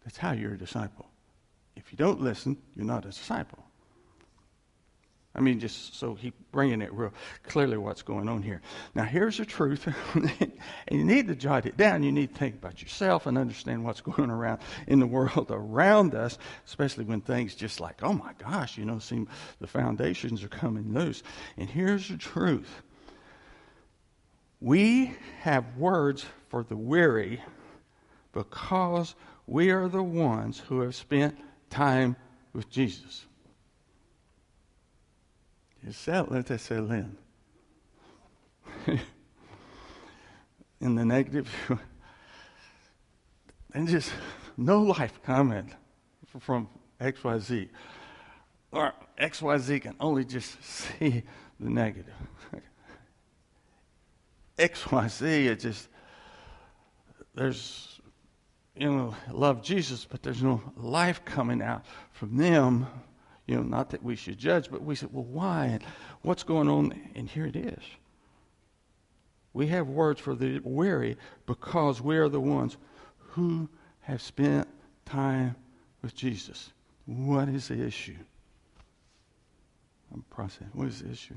That's 0.04 0.18
how 0.18 0.32
you're 0.32 0.54
a 0.54 0.58
disciple. 0.58 1.08
If 1.76 1.92
you 1.92 1.98
don't 1.98 2.22
listen, 2.22 2.58
you're 2.76 2.86
not 2.86 3.06
a 3.06 3.10
disciple. 3.10 3.68
I 5.38 5.40
mean, 5.40 5.60
just 5.60 5.96
so 5.96 6.16
he 6.16 6.34
bringing 6.52 6.82
it 6.82 6.92
real 6.92 7.14
clearly 7.44 7.78
what's 7.78 8.02
going 8.02 8.28
on 8.28 8.42
here. 8.42 8.62
Now, 8.96 9.04
here's 9.04 9.38
the 9.38 9.46
truth, 9.46 9.88
and 10.16 10.52
you 10.90 11.04
need 11.06 11.28
to 11.28 11.36
jot 11.36 11.68
it 11.68 11.78
down. 11.78 12.02
You 12.02 12.12
need 12.12 12.34
to 12.34 12.40
think 12.40 12.56
about 12.56 12.82
yourself 12.82 13.28
and 13.28 13.38
understand 13.38 13.84
what's 13.84 14.02
going 14.02 14.32
around 14.32 14.62
in 14.88 15.00
the 15.00 15.06
world 15.06 15.48
around 15.52 16.16
us, 16.16 16.40
especially 16.66 17.06
when 17.06 17.22
things 17.22 17.54
just 17.54 17.80
like, 17.80 18.02
oh 18.02 18.14
my 18.14 18.34
gosh, 18.40 18.80
you 18.80 18.86
know, 18.86 18.98
seem 18.98 19.30
the 19.60 19.68
foundations 19.68 20.44
are 20.44 20.50
coming 20.50 20.92
loose. 20.92 21.22
And 21.56 21.70
here's 21.70 22.10
the 22.10 22.18
truth: 22.18 22.82
we 24.60 25.14
have 25.42 25.78
words 25.78 26.26
for 26.50 26.64
the 26.64 26.76
weary 26.76 27.42
because 28.32 29.16
we 29.46 29.70
are 29.72 29.88
the 29.88 30.04
ones 30.04 30.60
who 30.68 30.82
have 30.82 30.96
spent 30.96 31.38
time 31.70 32.16
with 32.54 32.70
Jesus. 32.70 33.26
Let 36.08 36.48
that 36.48 36.60
settle 36.60 36.92
in. 36.92 37.18
in 40.82 40.96
the 40.96 41.06
negative, 41.06 41.50
and 43.74 43.88
just 43.88 44.12
no 44.58 44.82
life 44.82 45.20
comment 45.24 45.70
from 46.40 46.68
XYZ. 47.00 47.70
Or 48.72 48.94
XYZ 49.20 49.82
can 49.82 49.96
only 50.00 50.26
just 50.26 50.64
see 51.00 51.24
the 51.60 51.70
negative. 51.70 52.14
XYZ, 54.58 55.46
it 55.46 55.60
just, 55.60 55.88
there's, 57.36 58.00
you 58.76 58.92
know, 58.92 59.16
love 59.32 59.62
Jesus, 59.62 60.06
but 60.06 60.24
there's 60.24 60.42
no 60.42 60.62
life 60.76 61.24
coming 61.26 61.62
out 61.62 61.86
from 62.12 62.38
them 62.38 62.88
you 63.48 63.56
know, 63.56 63.64
not 63.64 63.90
that 63.92 64.04
we 64.04 64.16
should 64.16 64.38
judge, 64.38 64.70
but 64.70 64.84
we 64.84 64.94
said, 64.94 65.10
well, 65.12 65.24
why? 65.24 65.66
And 65.66 65.84
what's 66.22 66.44
going 66.44 66.68
on? 66.68 66.94
And 67.16 67.30
here 67.30 67.46
it 67.46 67.56
is. 67.56 67.82
We 69.54 69.68
have 69.68 69.88
words 69.88 70.20
for 70.20 70.36
the 70.36 70.60
weary 70.64 71.18
because 71.46 72.02
we 72.02 72.18
are 72.18 72.30
the 72.30 72.42
ones 72.42 72.78
who 73.18 73.70
have 74.02 74.22
spent 74.22 74.68
time 75.06 75.56
with 76.02 76.14
Jesus. 76.14 76.72
What 77.06 77.48
is 77.48 77.70
the 77.70 77.82
issue? 77.82 78.18
I'm 80.14 80.24
processing. 80.30 80.70
What 80.74 80.90
is 80.90 81.02
the 81.02 81.12
issue? 81.12 81.36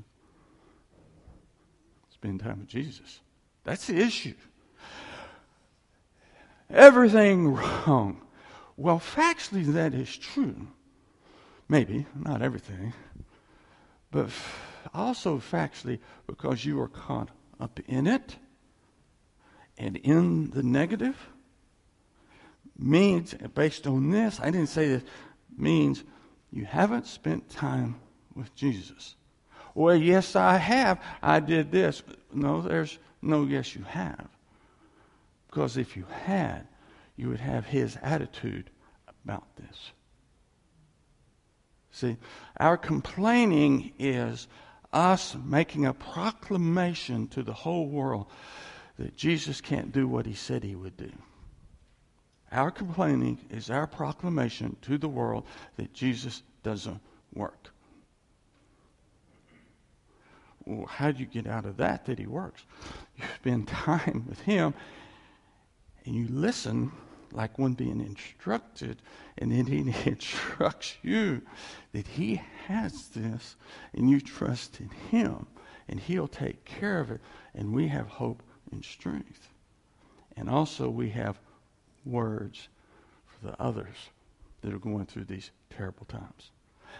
Spend 2.20 2.40
time 2.40 2.58
with 2.60 2.68
Jesus. 2.68 3.20
That's 3.64 3.86
the 3.86 3.96
issue. 3.96 4.34
Everything 6.68 7.54
wrong. 7.54 8.20
Well, 8.76 9.00
factually, 9.00 9.64
that 9.72 9.94
is 9.94 10.14
true. 10.14 10.68
Maybe, 11.66 12.04
not 12.14 12.42
everything. 12.42 12.92
But 14.10 14.28
also 14.92 15.38
factually, 15.38 15.98
because 16.26 16.62
you 16.62 16.78
are 16.82 16.88
caught 16.88 17.30
up 17.58 17.80
in 17.88 18.06
it 18.06 18.36
and 19.78 19.96
in 19.96 20.50
the 20.50 20.62
negative, 20.62 21.16
means, 22.76 23.32
based 23.54 23.86
on 23.86 24.10
this, 24.10 24.38
I 24.40 24.50
didn't 24.50 24.66
say 24.66 24.88
this, 24.88 25.04
means 25.56 26.04
you 26.50 26.66
haven't 26.66 27.06
spent 27.06 27.48
time 27.48 27.98
with 28.34 28.54
Jesus. 28.54 29.14
Well, 29.74 29.96
yes, 29.96 30.36
I 30.36 30.56
have. 30.56 31.02
I 31.22 31.40
did 31.40 31.70
this. 31.70 32.02
No, 32.32 32.60
there's 32.60 32.98
no 33.22 33.44
yes, 33.44 33.74
you 33.74 33.82
have. 33.84 34.28
Because 35.48 35.76
if 35.76 35.96
you 35.96 36.04
had, 36.24 36.66
you 37.16 37.28
would 37.28 37.40
have 37.40 37.66
his 37.66 37.96
attitude 38.02 38.70
about 39.24 39.44
this. 39.56 39.90
See, 41.92 42.16
our 42.58 42.76
complaining 42.76 43.92
is 43.98 44.46
us 44.92 45.36
making 45.44 45.86
a 45.86 45.94
proclamation 45.94 47.28
to 47.28 47.42
the 47.42 47.52
whole 47.52 47.86
world 47.88 48.26
that 48.98 49.16
Jesus 49.16 49.60
can't 49.60 49.92
do 49.92 50.06
what 50.06 50.26
he 50.26 50.34
said 50.34 50.62
he 50.62 50.76
would 50.76 50.96
do. 50.96 51.10
Our 52.52 52.70
complaining 52.70 53.38
is 53.50 53.70
our 53.70 53.86
proclamation 53.86 54.76
to 54.82 54.98
the 54.98 55.08
world 55.08 55.46
that 55.76 55.92
Jesus 55.92 56.42
doesn't 56.62 57.00
work. 57.34 57.69
Well, 60.70 60.86
how 60.86 61.10
do 61.10 61.18
you 61.18 61.26
get 61.26 61.48
out 61.48 61.64
of 61.64 61.78
that 61.78 62.06
that 62.06 62.20
he 62.20 62.26
works? 62.26 62.62
You 63.16 63.24
spend 63.34 63.66
time 63.86 64.24
with 64.28 64.40
him 64.42 64.72
and 66.04 66.14
you 66.14 66.28
listen 66.30 66.92
like 67.32 67.58
one 67.58 67.74
being 67.74 68.00
instructed, 68.00 69.02
and 69.38 69.52
then 69.52 69.66
he 69.66 69.78
instructs 70.08 70.96
you 71.02 71.42
that 71.92 72.06
he 72.06 72.40
has 72.66 73.08
this, 73.08 73.56
and 73.94 74.10
you 74.10 74.20
trust 74.20 74.80
in 74.80 74.88
him, 75.10 75.46
and 75.88 76.00
he'll 76.00 76.28
take 76.28 76.64
care 76.64 76.98
of 76.98 77.10
it, 77.10 77.20
and 77.54 77.72
we 77.72 77.88
have 77.88 78.08
hope 78.08 78.42
and 78.72 78.84
strength. 78.84 79.48
And 80.36 80.48
also, 80.48 80.88
we 80.88 81.10
have 81.10 81.38
words 82.04 82.68
for 83.26 83.46
the 83.46 83.62
others 83.62 84.10
that 84.62 84.72
are 84.72 84.78
going 84.78 85.06
through 85.06 85.24
these 85.24 85.50
terrible 85.68 86.06
times. 86.06 86.50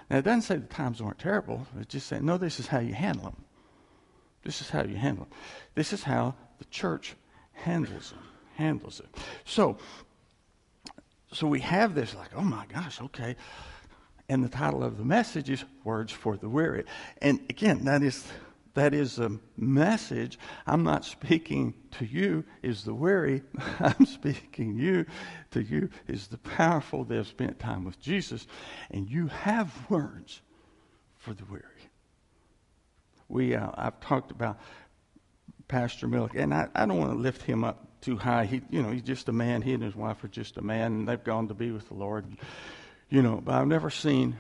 Now, 0.08 0.18
it 0.18 0.24
doesn't 0.24 0.42
say 0.42 0.56
the 0.56 0.66
times 0.66 1.00
aren't 1.00 1.18
terrible. 1.18 1.66
It 1.80 1.88
just 1.88 2.06
says, 2.06 2.22
no, 2.22 2.38
this 2.38 2.60
is 2.60 2.68
how 2.68 2.78
you 2.78 2.94
handle 2.94 3.24
them. 3.24 3.44
This 4.42 4.60
is 4.60 4.70
how 4.70 4.82
you 4.82 4.96
handle 4.96 5.24
them. 5.24 5.38
This 5.74 5.92
is 5.92 6.02
how 6.02 6.34
the 6.58 6.64
church 6.66 7.14
handles. 7.52 8.14
Handles 8.56 9.00
it. 9.00 9.08
So, 9.44 9.78
so 11.32 11.46
we 11.46 11.60
have 11.60 11.94
this 11.94 12.14
like, 12.14 12.30
oh 12.36 12.42
my 12.42 12.66
gosh, 12.72 13.00
okay. 13.00 13.36
And 14.28 14.44
the 14.44 14.48
title 14.48 14.84
of 14.84 14.96
the 14.96 15.04
message 15.04 15.50
is 15.50 15.64
Words 15.84 16.12
for 16.12 16.36
the 16.36 16.48
Weary. 16.48 16.84
And 17.20 17.40
again, 17.48 17.84
that 17.84 18.02
is 18.02 18.24
that 18.74 18.94
is 18.94 19.18
a 19.18 19.32
message. 19.56 20.38
I'm 20.66 20.84
not 20.84 21.04
speaking 21.04 21.74
to 21.92 22.04
you 22.04 22.44
is 22.62 22.84
the 22.84 22.94
weary. 22.94 23.42
I'm 23.80 24.06
speaking 24.06 24.76
you 24.76 25.06
to 25.50 25.62
you 25.62 25.90
is 26.06 26.28
the 26.28 26.38
powerful 26.38 27.04
that 27.04 27.16
have 27.16 27.26
spent 27.26 27.58
time 27.58 27.84
with 27.84 28.00
Jesus. 28.00 28.46
And 28.90 29.10
you 29.10 29.26
have 29.26 29.90
words 29.90 30.40
for 31.16 31.34
the 31.34 31.44
weary. 31.46 31.64
We 33.30 33.54
uh, 33.54 33.68
I've 33.74 34.00
talked 34.00 34.30
about 34.30 34.58
Pastor 35.68 36.08
Milk, 36.08 36.32
and 36.34 36.52
I, 36.52 36.68
I 36.74 36.84
don't 36.84 36.98
want 36.98 37.12
to 37.12 37.18
lift 37.18 37.42
him 37.42 37.64
up 37.64 37.86
too 38.00 38.16
high. 38.16 38.44
He, 38.44 38.60
you 38.70 38.82
know, 38.82 38.90
he's 38.90 39.02
just 39.02 39.28
a 39.28 39.32
man. 39.32 39.62
He 39.62 39.72
and 39.72 39.82
his 39.82 39.94
wife 39.94 40.22
are 40.24 40.28
just 40.28 40.56
a 40.56 40.62
man, 40.62 40.92
and 40.92 41.08
they've 41.08 41.22
gone 41.22 41.48
to 41.48 41.54
be 41.54 41.70
with 41.70 41.88
the 41.88 41.94
Lord. 41.94 42.26
You 43.08 43.22
know, 43.22 43.40
but 43.44 43.54
I've 43.54 43.66
never 43.66 43.90
seen 43.90 44.36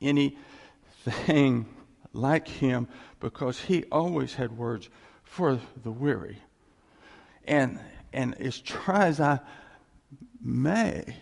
anything 0.00 1.66
like 2.12 2.48
him 2.48 2.88
because 3.18 3.60
he 3.60 3.84
always 3.90 4.34
had 4.34 4.56
words 4.56 4.88
for 5.24 5.58
the 5.82 5.90
weary. 5.90 6.38
And 7.44 7.80
and 8.12 8.40
as 8.40 8.58
try 8.58 9.06
as 9.06 9.20
I 9.20 9.40
may, 10.42 11.16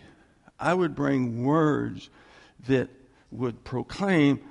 I 0.59 0.73
would 0.73 0.95
bring 0.95 1.43
words 1.43 2.09
that 2.67 2.89
would 3.31 3.63
proclaim 3.63 4.41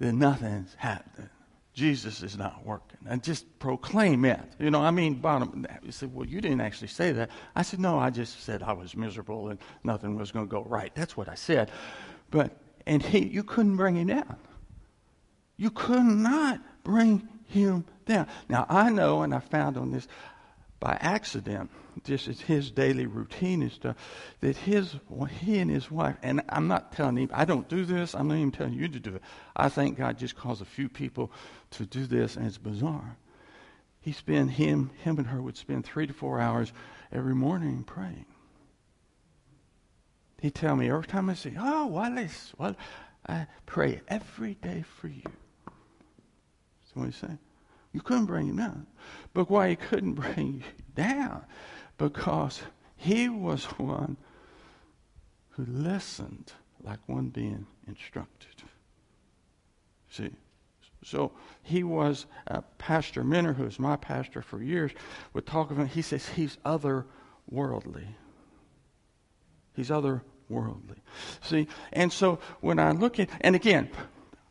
that 0.00 0.12
nothing's 0.12 0.74
happening. 0.74 1.30
Jesus 1.74 2.22
is 2.22 2.38
not 2.38 2.64
working. 2.64 2.98
And 3.06 3.22
just 3.22 3.58
proclaim 3.58 4.24
it. 4.24 4.40
You 4.60 4.70
know, 4.70 4.80
I 4.80 4.92
mean, 4.92 5.14
bottom. 5.14 5.66
You 5.82 5.90
said, 5.90 6.14
well, 6.14 6.24
you 6.24 6.40
didn't 6.40 6.60
actually 6.60 6.88
say 6.88 7.10
that. 7.12 7.30
I 7.56 7.62
said, 7.62 7.80
no, 7.80 7.98
I 7.98 8.10
just 8.10 8.44
said 8.44 8.62
I 8.62 8.72
was 8.72 8.96
miserable 8.96 9.48
and 9.48 9.58
nothing 9.82 10.16
was 10.16 10.30
going 10.30 10.46
to 10.46 10.50
go 10.50 10.62
right. 10.62 10.94
That's 10.94 11.16
what 11.16 11.28
I 11.28 11.34
said. 11.34 11.72
But, 12.30 12.56
and 12.86 13.02
he, 13.02 13.26
you 13.26 13.42
couldn't 13.42 13.76
bring 13.76 13.96
him 13.96 14.06
down. 14.06 14.36
You 15.56 15.70
could 15.70 16.04
not 16.04 16.60
bring 16.84 17.28
him 17.46 17.84
down. 18.06 18.28
Now, 18.48 18.66
I 18.68 18.90
know, 18.90 19.22
and 19.22 19.34
I 19.34 19.40
found 19.40 19.76
on 19.76 19.90
this 19.90 20.06
by 20.78 20.96
accident, 21.00 21.70
just 22.02 22.28
as 22.28 22.40
his 22.40 22.70
daily 22.70 23.06
routine 23.06 23.62
and 23.62 23.72
stuff, 23.72 23.96
that 24.40 24.56
his 24.56 24.96
he 25.40 25.58
and 25.58 25.70
his 25.70 25.90
wife, 25.90 26.16
and 26.22 26.42
I'm 26.48 26.66
not 26.66 26.92
telling 26.92 27.16
him 27.16 27.30
I 27.32 27.44
don't 27.44 27.68
do 27.68 27.84
this. 27.84 28.14
I'm 28.14 28.28
not 28.28 28.36
even 28.36 28.50
telling 28.50 28.74
you 28.74 28.88
to 28.88 29.00
do 29.00 29.14
it. 29.16 29.22
I 29.54 29.68
think 29.68 29.98
God 29.98 30.18
just 30.18 30.36
calls 30.36 30.60
a 30.60 30.64
few 30.64 30.88
people 30.88 31.30
to 31.72 31.86
do 31.86 32.06
this, 32.06 32.36
and 32.36 32.46
it's 32.46 32.58
bizarre. 32.58 33.16
He 34.00 34.12
spent 34.12 34.52
him 34.52 34.90
him 35.02 35.18
and 35.18 35.28
her 35.28 35.40
would 35.40 35.56
spend 35.56 35.84
three 35.84 36.06
to 36.06 36.12
four 36.12 36.40
hours 36.40 36.72
every 37.12 37.34
morning 37.34 37.84
praying. 37.84 38.26
He'd 40.40 40.54
tell 40.54 40.76
me 40.76 40.90
every 40.90 41.06
time 41.06 41.30
I 41.30 41.34
say, 41.34 41.54
"Oh, 41.58 41.86
Wallace, 41.86 42.52
well, 42.58 42.76
I 43.26 43.46
pray 43.64 44.02
every 44.08 44.54
day 44.56 44.82
for 44.82 45.08
you." 45.08 45.22
That's 45.24 46.94
what 46.94 47.06
he's 47.06 47.16
saying. 47.16 47.38
You 47.94 48.00
couldn't 48.00 48.26
bring 48.26 48.48
him 48.48 48.56
down. 48.56 48.86
But 49.32 49.48
why 49.48 49.70
he 49.70 49.76
couldn't 49.76 50.14
bring 50.22 50.54
you 50.54 50.84
down? 50.94 51.46
Because 51.98 52.62
he 52.96 53.28
was 53.28 53.64
one 53.64 54.16
who 55.50 55.64
listened 55.66 56.52
like 56.82 56.98
one 57.06 57.28
being 57.28 57.66
instructed. 57.86 58.62
See? 60.10 60.30
So 61.02 61.32
he 61.62 61.82
was 61.82 62.26
uh, 62.48 62.62
Pastor 62.78 63.22
Minner, 63.22 63.52
who 63.52 63.64
was 63.64 63.78
my 63.78 63.96
pastor 63.96 64.42
for 64.42 64.62
years, 64.62 64.90
would 65.32 65.46
talk 65.46 65.70
of 65.70 65.78
him. 65.78 65.86
he 65.86 66.02
says 66.02 66.26
he's 66.28 66.56
otherworldly. 66.64 68.06
He's 69.74 69.90
otherworldly. 69.90 70.98
See, 71.42 71.68
and 71.92 72.12
so 72.12 72.38
when 72.60 72.78
I 72.78 72.92
look 72.92 73.20
at 73.20 73.28
and 73.42 73.54
again, 73.54 73.90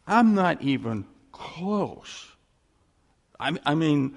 I'm 0.06 0.36
not 0.36 0.62
even 0.62 1.06
close 1.32 2.34
I, 3.44 3.58
I 3.66 3.76
mean, 3.76 4.16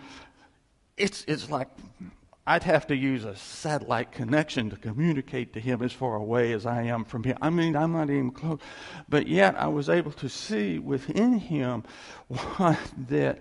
it's, 0.97 1.25
it's 1.27 1.51
like 1.51 1.69
I'd 2.47 2.63
have 2.63 2.87
to 2.89 2.97
use 2.97 3.25
a 3.25 3.35
satellite 3.35 4.13
connection 4.13 4.71
to 4.71 4.77
communicate 4.77 5.53
to 5.55 5.61
him 5.61 5.83
as 5.83 5.93
far 5.93 6.15
away 6.15 6.53
as 6.53 6.65
I 6.65 6.83
am 6.83 7.05
from 7.05 7.25
him. 7.25 7.37
I 7.43 7.51
mean, 7.51 7.75
I'm 7.75 7.93
not 7.93 8.09
even 8.09 8.31
close. 8.31 8.61
But 9.09 9.27
yet, 9.27 9.57
I 9.57 9.67
was 9.67 9.89
able 9.89 10.13
to 10.13 10.29
see 10.29 10.79
within 10.79 11.39
him 11.39 11.83
one 12.29 12.79
that 13.09 13.41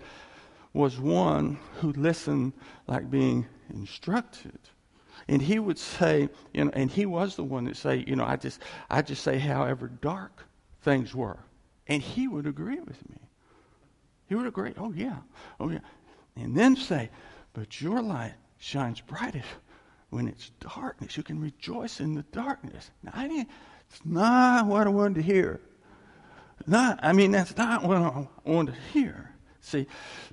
was 0.72 0.98
one 0.98 1.58
who 1.80 1.92
listened 1.92 2.52
like 2.88 3.08
being 3.08 3.46
instructed. 3.70 4.58
And 5.28 5.40
he 5.40 5.60
would 5.60 5.78
say, 5.78 6.28
you 6.52 6.64
know, 6.64 6.70
and 6.74 6.90
he 6.90 7.06
was 7.06 7.36
the 7.36 7.44
one 7.44 7.64
that 7.64 7.76
say, 7.76 8.04
you 8.06 8.16
know, 8.16 8.24
I 8.24 8.36
just, 8.36 8.60
I 8.90 9.02
just 9.02 9.22
say 9.22 9.38
however 9.38 9.88
dark 9.88 10.44
things 10.82 11.14
were. 11.14 11.38
And 11.86 12.02
he 12.02 12.26
would 12.26 12.46
agree 12.46 12.80
with 12.80 13.08
me. 13.08 13.18
He 14.28 14.34
would 14.34 14.46
agree. 14.46 14.74
Oh, 14.76 14.92
yeah. 14.92 15.18
Oh, 15.60 15.70
yeah. 15.70 15.78
And 16.34 16.56
then 16.56 16.74
say, 16.74 17.10
but 17.54 17.80
your 17.80 18.02
light 18.02 18.34
shines 18.66 19.00
brightest 19.00 19.46
when 20.10 20.26
it's 20.26 20.50
darkness. 20.58 21.16
You 21.16 21.22
can 21.22 21.40
rejoice 21.40 22.00
in 22.00 22.14
the 22.14 22.24
darkness. 22.32 22.90
Now, 23.02 23.12
I 23.14 23.28
didn't, 23.28 23.48
it's 23.88 24.00
not 24.04 24.66
what 24.66 24.88
I 24.88 24.90
wanted 24.90 25.14
to 25.16 25.22
hear. 25.22 25.60
Not, 26.66 26.98
I 27.02 27.12
mean, 27.12 27.30
that's 27.30 27.56
not 27.56 27.84
what 27.84 27.98
I 27.98 28.26
wanted 28.44 28.74
to 28.74 28.80
hear. 28.92 29.30
See, 29.60 29.86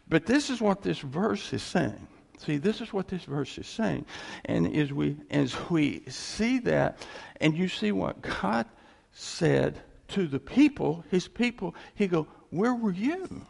but 0.10 0.26
this 0.26 0.50
is 0.50 0.60
what 0.60 0.82
this 0.82 1.00
verse 1.00 1.54
is 1.54 1.62
saying. 1.62 2.08
See, 2.39 2.58
this 2.58 2.82
is 2.82 2.91
what 2.91 3.08
this 3.08 3.24
verse 3.24 3.58
is 3.60 3.67
saying. 3.67 4.06
And 4.46 4.76
as 4.76 4.91
we, 4.91 5.15
as 5.30 5.56
we 5.69 6.04
see 6.08 6.58
that, 6.60 7.06
and 7.39 7.56
you 7.56 7.67
see 7.67 7.91
what 7.91 8.22
God 8.22 8.65
said 9.12 9.80
to 10.10 10.28
the 10.28 10.39
people, 10.39 11.06
his 11.12 11.28
people, 11.28 11.76
he 11.93 12.08
go, 12.08 12.28
where 12.50 12.74
were 12.74 12.91
you? 12.91 13.46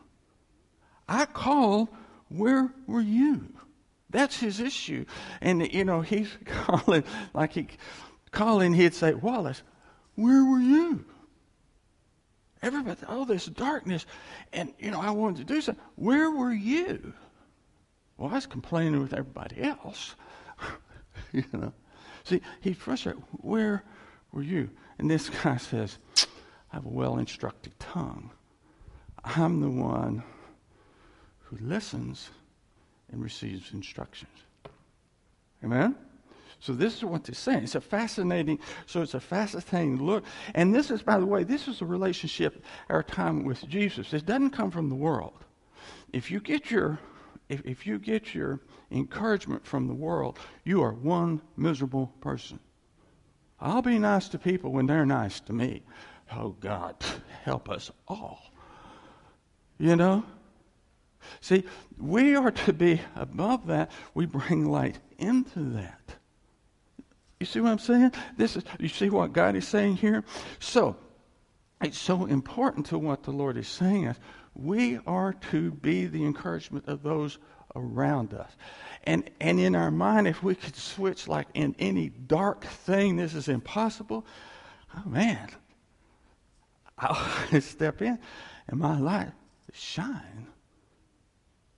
I 1.07 1.25
called, 1.25 1.87
where 2.27 2.73
were 2.85 3.01
you? 3.01 3.47
That's 4.13 4.39
his 4.39 4.59
issue. 4.59 5.05
And, 5.41 5.73
you 5.73 5.83
know, 5.83 6.01
he's 6.01 6.29
calling, 6.45 7.03
like 7.33 7.53
he 7.53 7.67
calling, 8.31 8.73
he'd 8.73 8.93
say, 8.93 9.13
Wallace, 9.13 9.61
where 10.15 10.45
were 10.45 10.59
you? 10.59 11.03
Everybody, 12.61 13.01
oh, 13.09 13.25
this 13.25 13.47
darkness. 13.47 14.05
And, 14.53 14.71
you 14.79 14.91
know, 14.91 15.01
I 15.01 15.09
wanted 15.09 15.45
to 15.47 15.53
do 15.53 15.59
something. 15.59 15.83
Where 15.95 16.31
were 16.31 16.53
you? 16.53 17.13
Well, 18.17 18.29
I 18.29 18.35
was 18.35 18.45
complaining 18.45 19.01
with 19.01 19.13
everybody 19.13 19.61
else. 19.61 20.15
you 21.33 21.43
know. 21.51 21.73
See, 22.23 22.41
he's 22.61 22.77
frustrated. 22.77 23.21
Where 23.31 23.83
were 24.31 24.43
you? 24.43 24.69
And 24.99 25.09
this 25.09 25.29
guy 25.29 25.57
says, 25.57 25.97
I 26.71 26.75
have 26.75 26.85
a 26.85 26.89
well 26.89 27.17
instructed 27.17 27.77
tongue. 27.79 28.29
I'm 29.23 29.59
the 29.59 29.69
one 29.69 30.23
who 31.45 31.57
listens 31.57 32.29
and 33.13 33.23
receives 33.23 33.71
instructions. 33.71 34.31
Amen? 35.63 35.95
So 36.59 36.73
this 36.73 36.97
is 36.97 37.05
what 37.05 37.23
they're 37.23 37.35
saying. 37.35 37.63
It's 37.63 37.75
a 37.75 37.81
fascinating, 37.81 38.59
so 38.85 39.01
it's 39.01 39.13
a 39.13 39.19
fascinating 39.19 40.03
look. 40.03 40.23
And 40.55 40.73
this 40.73 40.91
is, 40.91 41.01
by 41.01 41.19
the 41.19 41.25
way, 41.25 41.43
this 41.43 41.67
is 41.67 41.81
a 41.81 41.85
relationship, 41.85 42.63
our 42.89 43.03
time 43.03 43.43
with 43.43 43.65
Jesus. 43.67 44.13
It 44.13 44.25
doesn't 44.25 44.51
come 44.51 44.71
from 44.71 44.89
the 44.89 44.95
world. 44.95 45.45
If 46.11 46.31
you 46.31 46.39
get 46.39 46.71
your 46.71 46.99
if, 47.49 47.61
if 47.65 47.85
you 47.85 47.99
get 47.99 48.33
your 48.33 48.61
encouragement 48.89 49.65
from 49.65 49.87
the 49.87 49.93
world, 49.93 50.39
you 50.63 50.81
are 50.81 50.93
one 50.93 51.41
miserable 51.57 52.07
person. 52.21 52.59
I'll 53.59 53.81
be 53.81 53.99
nice 53.99 54.29
to 54.29 54.39
people 54.39 54.71
when 54.71 54.85
they're 54.85 55.05
nice 55.05 55.41
to 55.41 55.53
me. 55.53 55.83
Oh 56.31 56.55
God, 56.59 56.95
help 57.43 57.69
us 57.69 57.91
all. 58.07 58.39
You 59.77 59.97
know? 59.97 60.23
See, 61.41 61.63
we 61.97 62.35
are 62.35 62.51
to 62.51 62.73
be 62.73 63.01
above 63.15 63.67
that. 63.67 63.91
We 64.13 64.25
bring 64.25 64.65
light 64.65 64.99
into 65.17 65.59
that. 65.71 66.15
You 67.39 67.45
see 67.45 67.59
what 67.59 67.71
I'm 67.71 67.79
saying? 67.79 68.13
This 68.37 68.55
is 68.55 68.63
you 68.79 68.87
see 68.87 69.09
what 69.09 69.33
God 69.33 69.55
is 69.55 69.67
saying 69.67 69.97
here? 69.97 70.23
So 70.59 70.95
it's 71.81 71.97
so 71.97 72.25
important 72.25 72.85
to 72.87 72.97
what 72.97 73.23
the 73.23 73.31
Lord 73.31 73.57
is 73.57 73.67
saying 73.67 74.07
us. 74.07 74.17
We 74.55 74.99
are 75.05 75.33
to 75.51 75.71
be 75.71 76.05
the 76.05 76.23
encouragement 76.23 76.87
of 76.87 77.03
those 77.03 77.39
around 77.75 78.33
us. 78.33 78.51
And 79.03 79.29
and 79.41 79.59
in 79.59 79.75
our 79.75 79.91
mind, 79.91 80.27
if 80.27 80.41
we 80.41 80.55
could 80.55 80.75
switch 80.75 81.27
like 81.27 81.47
in 81.53 81.75
any 81.79 82.09
dark 82.09 82.63
thing, 82.63 83.17
this 83.17 83.33
is 83.33 83.49
impossible. 83.49 84.25
Oh 84.95 85.09
man. 85.09 85.49
I'll 86.97 87.61
step 87.61 88.01
in 88.01 88.19
and 88.67 88.79
my 88.79 88.99
light 88.99 89.31
shine 89.73 90.47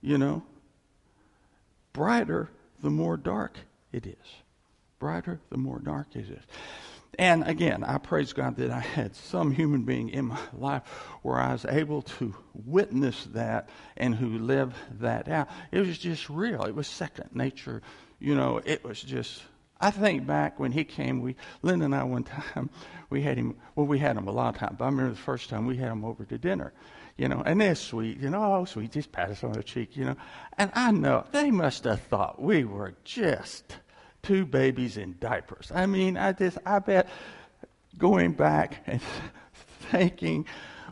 you 0.06 0.16
know, 0.16 0.40
brighter 1.92 2.48
the 2.80 2.90
more 2.90 3.16
dark 3.16 3.58
it 3.90 4.06
is. 4.06 4.14
Brighter 5.00 5.40
the 5.50 5.58
more 5.58 5.80
dark 5.80 6.14
it 6.14 6.30
is. 6.30 6.42
And 7.18 7.42
again, 7.44 7.82
I 7.82 7.98
praise 7.98 8.32
God 8.32 8.56
that 8.56 8.70
I 8.70 8.78
had 8.78 9.16
some 9.16 9.50
human 9.50 9.82
being 9.82 10.10
in 10.10 10.26
my 10.26 10.38
life 10.56 10.86
where 11.22 11.38
I 11.38 11.50
was 11.52 11.64
able 11.64 12.02
to 12.02 12.36
witness 12.54 13.24
that 13.32 13.68
and 13.96 14.14
who 14.14 14.38
lived 14.38 14.76
that 15.00 15.26
out. 15.26 15.48
It 15.72 15.80
was 15.80 15.98
just 15.98 16.30
real. 16.30 16.62
It 16.62 16.74
was 16.76 16.86
second 16.86 17.30
nature. 17.34 17.82
You 18.20 18.36
know, 18.36 18.60
it 18.64 18.84
was 18.84 19.02
just. 19.02 19.42
I 19.80 19.90
think 19.90 20.24
back 20.24 20.60
when 20.60 20.70
he 20.70 20.84
came, 20.84 21.20
we 21.20 21.34
Linda 21.62 21.84
and 21.86 21.94
I 21.96 22.04
one 22.04 22.22
time 22.54 22.70
we 23.10 23.22
had 23.22 23.38
him. 23.38 23.56
Well, 23.74 23.86
we 23.86 23.98
had 23.98 24.16
him 24.16 24.28
a 24.28 24.32
lot 24.32 24.54
of 24.54 24.60
times, 24.60 24.76
but 24.78 24.84
I 24.84 24.88
remember 24.88 25.10
the 25.10 25.18
first 25.18 25.50
time 25.50 25.66
we 25.66 25.76
had 25.76 25.90
him 25.90 26.04
over 26.04 26.24
to 26.24 26.38
dinner, 26.38 26.72
you 27.16 27.28
know, 27.28 27.42
and 27.46 27.60
they're 27.60 27.74
sweet, 27.74 28.18
you 28.20 28.28
know, 28.28 28.54
oh, 28.54 28.64
sweet, 28.66 28.92
just 28.92 29.10
pat 29.10 29.30
us 29.30 29.42
on 29.42 29.52
the 29.52 29.62
cheek, 29.62 29.96
you 29.96 30.04
know. 30.04 30.16
And 30.58 30.70
I 30.74 30.90
know 30.90 31.24
they 31.32 31.50
must 31.50 31.84
have 31.84 32.02
thought 32.02 32.40
we 32.40 32.64
were 32.64 32.94
just 33.04 33.78
two 34.22 34.44
babies 34.44 34.96
in 34.96 35.16
diapers. 35.18 35.72
I 35.74 35.86
mean, 35.86 36.16
I 36.16 36.32
just, 36.32 36.58
I 36.66 36.78
bet 36.78 37.08
going 37.96 38.32
back 38.32 38.82
and 38.86 39.00
thinking 39.90 40.46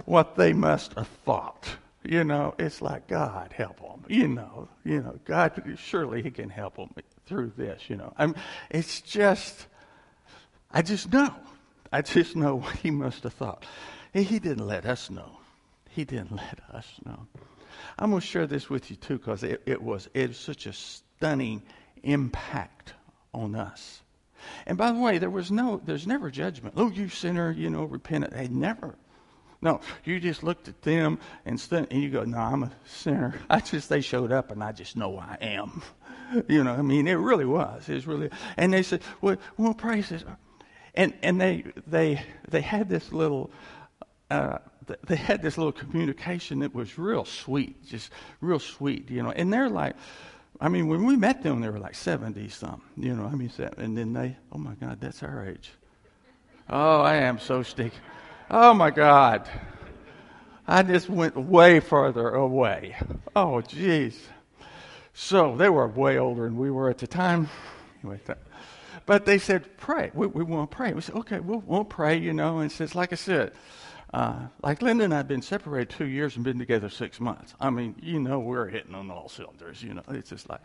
what 0.06 0.37
they 0.37 0.52
must 0.52 0.94
have 0.94 1.08
thought, 1.24 1.68
You 2.02 2.24
know, 2.24 2.54
it's 2.58 2.80
like 2.80 3.06
God 3.06 3.52
help 3.52 3.80
them. 3.80 4.04
You 4.08 4.28
know, 4.28 4.68
you 4.84 5.02
know, 5.02 5.18
God 5.24 5.62
surely 5.76 6.22
He 6.22 6.30
can 6.30 6.48
help 6.48 6.76
them 6.76 6.90
through 7.26 7.52
this. 7.56 7.88
You 7.88 7.96
know, 7.96 8.12
I'm. 8.18 8.34
It's 8.70 9.00
just, 9.00 9.66
I 10.70 10.82
just 10.82 11.12
know. 11.12 11.34
I 11.92 12.02
just 12.02 12.34
know 12.34 12.56
what 12.62 12.76
He 12.76 12.90
must 12.90 13.22
have 13.24 13.34
thought. 13.34 13.64
He 14.12 14.38
didn't 14.38 14.66
let 14.66 14.87
us 14.87 15.10
know. 15.10 15.38
He 15.94 16.04
didn't 16.04 16.33
let 16.37 16.61
us 16.72 16.87
know. 17.04 17.26
I'm 17.98 18.11
going 18.11 18.20
to 18.20 18.26
share 18.26 18.46
this 18.46 18.68
with 18.68 18.90
you 18.90 18.96
too 18.96 19.18
because 19.18 19.42
it, 19.42 19.62
it 19.66 19.83
was 19.83 20.09
it 20.14 20.28
was 20.28 20.38
such 20.38 20.66
a 20.66 20.72
stunning 20.72 21.62
impact 22.02 22.94
on 23.33 23.54
us. 23.54 24.02
And 24.66 24.76
by 24.76 24.92
the 24.92 24.98
way, 24.98 25.18
there 25.18 25.30
was 25.30 25.50
no, 25.50 25.80
there's 25.85 26.07
never 26.07 26.30
judgment. 26.30 26.74
Oh, 26.76 26.90
you 26.90 27.09
sinner, 27.09 27.50
you 27.50 27.70
know, 27.70 27.85
repentant. 27.85 28.35
They 28.35 28.48
never. 28.48 28.94
No, 29.62 29.80
you 30.04 30.20
just 30.20 30.42
looked 30.42 30.68
at 30.68 30.83
them 30.83 31.18
and, 31.46 31.59
st- 31.59 31.88
and 31.90 32.02
you 32.02 32.11
go, 32.11 32.24
no, 32.24 32.37
I'm 32.37 32.64
a 32.64 32.72
sinner. 32.85 33.40
I 33.50 33.61
just, 33.61 33.88
they 33.88 34.02
showed 34.02 34.33
up 34.33 34.50
and 34.50 34.62
I 34.62 34.72
just 34.72 34.96
know 34.96 35.18
I 35.18 35.38
am. 35.40 35.83
You 36.48 36.64
know, 36.64 36.72
I 36.72 36.83
mean, 36.83 37.07
it 37.07 37.14
really 37.14 37.44
was. 37.44 37.88
It 37.88 37.94
was 37.94 38.07
really, 38.09 38.28
and 38.57 38.72
they 38.72 38.83
said, 38.83 39.02
well, 39.20 39.37
well 39.57 39.74
praise 39.74 40.09
this. 40.09 40.24
And, 40.94 41.12
and 41.22 41.40
they, 41.40 41.64
they, 41.87 42.24
they 42.48 42.61
had 42.61 42.88
this 42.88 43.12
little, 43.12 43.52
uh, 44.30 44.59
they 45.07 45.16
had 45.16 45.42
this 45.42 45.57
little 45.57 45.73
communication 45.73 46.61
that 46.61 46.75
was 46.75 46.99
real 46.99 47.25
sweet, 47.25 47.87
just 47.87 48.11
real 48.40 48.59
sweet, 48.59 49.11
you 49.11 49.23
know. 49.23 49.31
And 49.31 49.53
they're 49.53 49.68
like, 49.68 49.97
I 50.61 50.68
mean, 50.68 50.88
when 50.88 51.05
we 51.05 51.16
met 51.16 51.42
them, 51.42 51.61
they 51.61 51.68
were 51.68 51.79
like 51.79 51.94
70 51.94 52.49
something, 52.49 52.81
you 52.97 53.14
know. 53.14 53.27
I 53.27 53.35
mean, 53.35 53.51
and 53.79 53.97
then 53.97 54.12
they, 54.12 54.37
oh 54.53 54.59
my 54.59 54.75
God, 54.75 55.01
that's 55.01 55.23
our 55.23 55.47
age. 55.47 55.73
Oh, 56.68 57.01
I 57.01 57.16
am 57.16 57.38
so 57.38 57.62
sticky. 57.62 57.97
Oh 58.51 58.73
my 58.73 58.90
God. 58.90 59.49
I 60.66 60.83
just 60.83 61.11
went 61.11 61.37
way 61.37 61.81
farther 61.81 62.31
away. 62.31 62.97
Oh, 63.37 63.62
jeez. 63.66 64.16
So 65.12 65.57
they 65.57 65.68
were 65.68 65.87
way 65.87 66.18
older 66.18 66.44
than 66.44 66.57
we 66.57 66.70
were 66.70 66.88
at 66.88 66.99
the 66.99 67.07
time. 67.07 67.49
Anyway, 68.03 68.20
but 69.07 69.27
they 69.27 69.38
said, 69.38 69.77
pray. 69.77 70.11
We, 70.14 70.27
we 70.27 70.42
want 70.42 70.70
to 70.70 70.77
pray. 70.77 70.92
We 70.92 71.03
said, 71.03 71.16
okay, 71.16 71.40
we'll, 71.40 71.62
we'll 71.66 71.85
pray, 71.85 72.16
you 72.16 72.33
know. 72.33 72.61
And 72.61 72.73
says, 72.73 72.94
like 72.94 73.12
I 73.12 73.16
said, 73.16 73.53
uh, 74.14 74.46
like 74.62 74.81
Linda 74.81 75.03
and 75.03 75.12
I 75.12 75.16
have 75.16 75.27
been 75.27 75.42
separated 75.42 75.90
two 75.90 76.07
years 76.07 76.37
and 76.37 76.44
been 76.44 76.57
together 76.57 76.88
six 76.88 77.18
months. 77.18 77.53
I 77.61 77.68
mean, 77.70 77.96
you 78.00 78.20
know, 78.20 78.38
we're 78.38 78.68
hitting 78.68 78.94
on 78.94 79.11
all 79.11 79.29
cylinders. 79.29 79.83
You 79.83 79.94
know, 79.94 80.03
it's 80.09 80.31
just 80.31 80.48
like. 80.48 80.61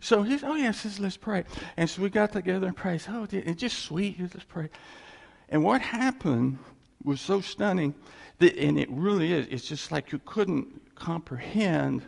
So 0.00 0.24
he 0.24 0.36
said, 0.36 0.50
"Oh 0.50 0.56
yeah," 0.56 0.72
says, 0.72 0.98
"Let's 0.98 1.16
pray." 1.16 1.44
And 1.76 1.88
so 1.88 2.02
we 2.02 2.10
got 2.10 2.32
together 2.32 2.66
and 2.66 2.76
prayed. 2.76 3.02
Oh, 3.08 3.24
it's 3.30 3.60
just 3.60 3.78
sweet. 3.84 4.16
Let's 4.20 4.42
pray. 4.42 4.68
And 5.48 5.62
what 5.62 5.80
happened 5.80 6.58
was 7.04 7.20
so 7.20 7.40
stunning, 7.40 7.94
that, 8.40 8.56
and 8.56 8.76
it 8.76 8.90
really 8.90 9.32
is. 9.32 9.46
It's 9.48 9.68
just 9.68 9.92
like 9.92 10.10
you 10.10 10.20
couldn't 10.24 10.96
comprehend 10.96 12.02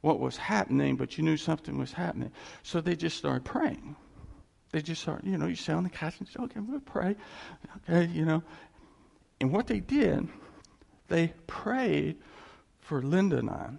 what 0.00 0.18
was 0.18 0.36
happening, 0.36 0.96
but 0.96 1.16
you 1.16 1.22
knew 1.22 1.36
something 1.36 1.78
was 1.78 1.92
happening. 1.92 2.32
So 2.64 2.80
they 2.80 2.96
just 2.96 3.16
started 3.16 3.44
praying. 3.44 3.94
They 4.74 4.82
just 4.82 5.02
started, 5.02 5.30
you 5.30 5.38
know, 5.38 5.46
you 5.46 5.54
sit 5.54 5.72
on 5.72 5.84
the 5.84 5.88
couch 5.88 6.16
and 6.18 6.26
say, 6.26 6.42
okay, 6.42 6.58
we'll 6.58 6.80
pray. 6.80 7.14
Okay, 7.88 8.10
you 8.12 8.24
know. 8.24 8.42
And 9.40 9.52
what 9.52 9.66
they 9.66 9.80
did, 9.80 10.28
they 11.08 11.34
prayed 11.46 12.16
for 12.80 13.02
Linda 13.02 13.38
and 13.38 13.50
I. 13.50 13.70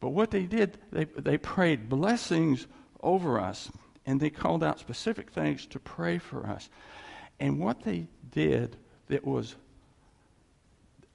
But 0.00 0.10
what 0.10 0.30
they 0.30 0.44
did, 0.44 0.78
they, 0.90 1.04
they 1.04 1.38
prayed 1.38 1.88
blessings 1.88 2.66
over 3.00 3.38
us, 3.38 3.70
and 4.06 4.20
they 4.20 4.30
called 4.30 4.64
out 4.64 4.80
specific 4.80 5.30
things 5.30 5.66
to 5.66 5.78
pray 5.78 6.18
for 6.18 6.46
us. 6.46 6.68
And 7.38 7.58
what 7.58 7.82
they 7.82 8.08
did 8.30 8.76
that 9.08 9.24
was, 9.24 9.56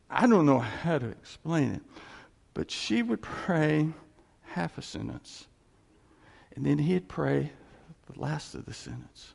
I 0.10 0.28
don't 0.28 0.46
know 0.46 0.60
how 0.60 1.00
to 1.00 1.08
explain 1.08 1.74
it, 1.74 1.82
but 2.54 2.72
she 2.72 3.02
would 3.02 3.22
pray 3.22 3.90
half 4.44 4.78
a 4.78 4.82
sentence, 4.82 5.48
and 6.56 6.66
then 6.66 6.78
he'd 6.78 7.08
pray 7.08 7.52
the 8.12 8.20
last 8.20 8.56
of 8.56 8.66
the 8.66 8.74
sentence. 8.74 9.34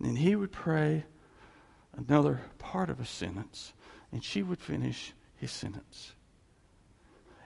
And 0.00 0.18
he 0.18 0.36
would 0.36 0.52
pray 0.52 1.04
another 1.96 2.40
part 2.58 2.90
of 2.90 3.00
a 3.00 3.06
sentence, 3.06 3.72
and 4.12 4.22
she 4.22 4.42
would 4.42 4.60
finish 4.60 5.12
his 5.36 5.50
sentence. 5.50 6.12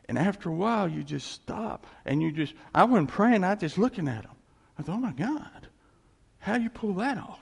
And 0.08 0.18
after 0.18 0.48
a 0.48 0.54
while, 0.54 0.88
you 0.88 1.04
just 1.04 1.30
stop 1.30 1.86
and 2.04 2.20
you 2.20 2.32
just, 2.32 2.54
I 2.74 2.84
wasn't 2.84 3.10
praying, 3.10 3.44
I 3.44 3.50
was 3.50 3.60
just 3.60 3.78
looking 3.78 4.08
at 4.08 4.24
him. 4.24 4.34
I 4.78 4.82
thought, 4.82 4.96
oh 4.96 4.98
my 4.98 5.12
God, 5.12 5.68
how 6.40 6.56
do 6.56 6.64
you 6.64 6.70
pull 6.70 6.94
that 6.94 7.16
off? 7.16 7.38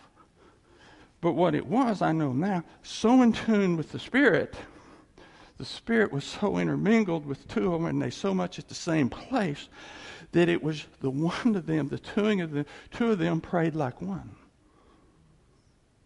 But 1.21 1.33
what 1.33 1.55
it 1.55 1.67
was, 1.67 2.03
I 2.03 2.13
know 2.13 2.33
now, 2.33 2.65
so 2.83 3.23
in 3.23 3.33
tune 3.33 3.77
with 3.77 3.91
the 3.91 3.99
Spirit, 3.99 4.55
the 5.57 5.65
Spirit 5.65 6.13
was 6.13 6.25
so 6.25 6.59
intermingled 6.59 7.27
with 7.27 7.49
two 7.49 7.73
of 7.73 7.81
them, 7.81 7.87
and 7.87 8.03
they 8.03 8.11
so 8.11 8.35
much 8.35 8.59
at 8.59 8.69
the 8.69 8.75
same 8.75 9.09
place 9.09 9.69
that 10.33 10.49
it 10.49 10.63
was 10.63 10.85
the 11.01 11.11
one 11.11 11.57
of 11.57 11.67
them, 11.67 11.89
the 11.89 11.99
two 11.99 12.41
of 12.41 12.51
them, 12.53 12.67
two 12.93 13.13
of 13.13 13.19
them 13.19 13.41
prayed 13.41 13.75
like 13.75 14.01
one 14.03 14.37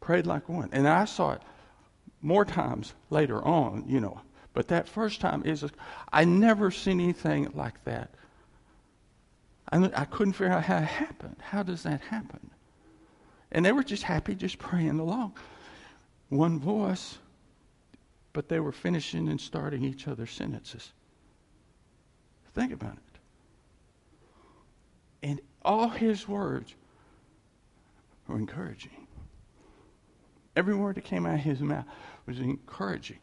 prayed 0.03 0.27
like 0.27 0.49
one. 0.49 0.69
And 0.73 0.87
I 0.87 1.07
saw 1.07 1.33
it 1.33 1.43
more 2.21 2.45
times 2.45 2.93
later 3.09 3.43
on, 3.43 3.85
you 3.87 4.01
know. 4.01 4.21
But 4.53 4.69
that 4.69 4.87
first 4.87 5.21
time 5.21 5.43
is, 5.47 5.65
I 6.13 6.25
never 6.25 6.71
seen 6.71 7.01
anything 7.01 7.51
like 7.55 7.83
that. 7.85 8.11
I, 9.71 9.91
I 9.97 10.05
couldn't 10.05 10.35
figure 10.35 10.53
out 10.53 10.65
how 10.65 10.79
it 10.79 10.85
happened. 10.85 11.37
How 11.41 11.63
does 11.63 11.85
that 11.85 12.03
happen? 12.03 12.51
And 13.53 13.65
they 13.65 13.73
were 13.73 13.83
just 13.83 14.03
happy, 14.03 14.35
just 14.35 14.59
praying 14.59 14.99
along. 14.99 15.33
One 16.29 16.59
voice, 16.59 17.19
but 18.35 18.49
they 18.49 18.61
were 18.61 18.73
finishing 18.73 19.29
and 19.29 19.41
starting 19.41 19.85
each 19.85 20.09
other's 20.09 20.33
sentences. 20.33 20.93
Think 22.55 22.73
about 22.73 22.93
it. 22.95 23.19
And 25.23 25.41
all 25.65 25.89
his 25.89 26.29
words 26.29 26.75
were 28.27 28.37
encouraging. 28.37 29.02
Every 30.55 30.75
word 30.75 30.97
that 30.97 31.05
came 31.05 31.27
out 31.27 31.35
of 31.35 31.41
his 31.41 31.61
mouth 31.61 31.87
was 32.27 32.39
encouraging. 32.39 33.19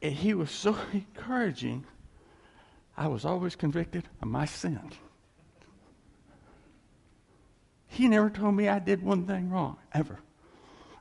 And 0.00 0.12
he 0.12 0.34
was 0.34 0.50
so 0.50 0.76
encouraging, 0.92 1.86
I 2.96 3.08
was 3.08 3.24
always 3.24 3.56
convicted 3.56 4.08
of 4.20 4.28
my 4.28 4.44
sin. 4.44 4.92
He 7.86 8.08
never 8.08 8.30
told 8.30 8.54
me 8.54 8.68
I 8.68 8.78
did 8.78 9.02
one 9.02 9.26
thing 9.26 9.50
wrong, 9.50 9.76
ever. 9.92 10.18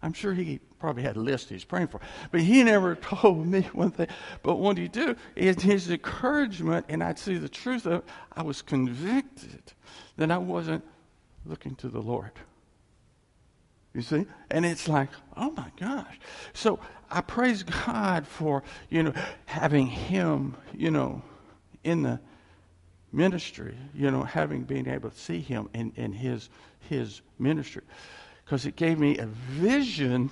I'm 0.03 0.13
sure 0.13 0.33
he 0.33 0.59
probably 0.79 1.03
had 1.03 1.15
a 1.15 1.21
list 1.21 1.49
he's 1.49 1.63
praying 1.63 1.87
for, 1.87 2.01
but 2.31 2.41
he 2.41 2.63
never 2.63 2.95
told 3.01 3.47
me 3.47 3.61
one 3.73 3.91
thing. 3.91 4.07
But 4.43 4.55
what 4.55 4.77
he 4.77 4.87
do 4.87 5.15
is 5.35 5.61
his 5.61 5.89
encouragement, 5.89 6.87
and 6.89 7.03
I'd 7.03 7.19
see 7.19 7.37
the 7.37 7.49
truth 7.49 7.85
of 7.85 7.99
it, 7.99 8.03
I 8.33 8.43
was 8.43 8.61
convicted 8.61 9.73
that 10.17 10.31
I 10.31 10.37
wasn't 10.37 10.83
looking 11.45 11.75
to 11.75 11.87
the 11.87 12.01
Lord. 12.01 12.31
You 13.93 14.01
see? 14.01 14.25
And 14.49 14.65
it's 14.65 14.87
like, 14.87 15.09
oh 15.35 15.51
my 15.51 15.71
gosh. 15.79 16.19
So 16.53 16.79
I 17.09 17.21
praise 17.21 17.63
God 17.63 18.25
for, 18.25 18.63
you 18.89 19.03
know, 19.03 19.13
having 19.45 19.87
him, 19.87 20.55
you 20.73 20.91
know, 20.91 21.21
in 21.83 22.03
the 22.03 22.19
ministry, 23.11 23.75
you 23.93 24.09
know, 24.09 24.23
having 24.23 24.63
been 24.63 24.87
able 24.87 25.09
to 25.09 25.17
see 25.17 25.41
him 25.41 25.69
in, 25.73 25.91
in 25.95 26.13
his 26.13 26.49
his 26.89 27.21
ministry. 27.37 27.83
Because 28.45 28.65
it 28.65 28.75
gave 28.75 28.97
me 28.97 29.17
a 29.17 29.25
vision 29.25 30.29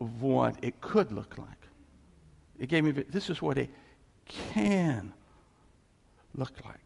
of 0.00 0.22
what 0.22 0.56
it 0.62 0.80
could 0.80 1.12
look 1.12 1.36
like. 1.38 1.48
It 2.58 2.68
gave 2.68 2.84
me 2.84 2.90
this 2.92 3.30
is 3.30 3.42
what 3.42 3.58
it 3.58 3.70
can 4.26 5.12
look 6.34 6.52
like. 6.64 6.76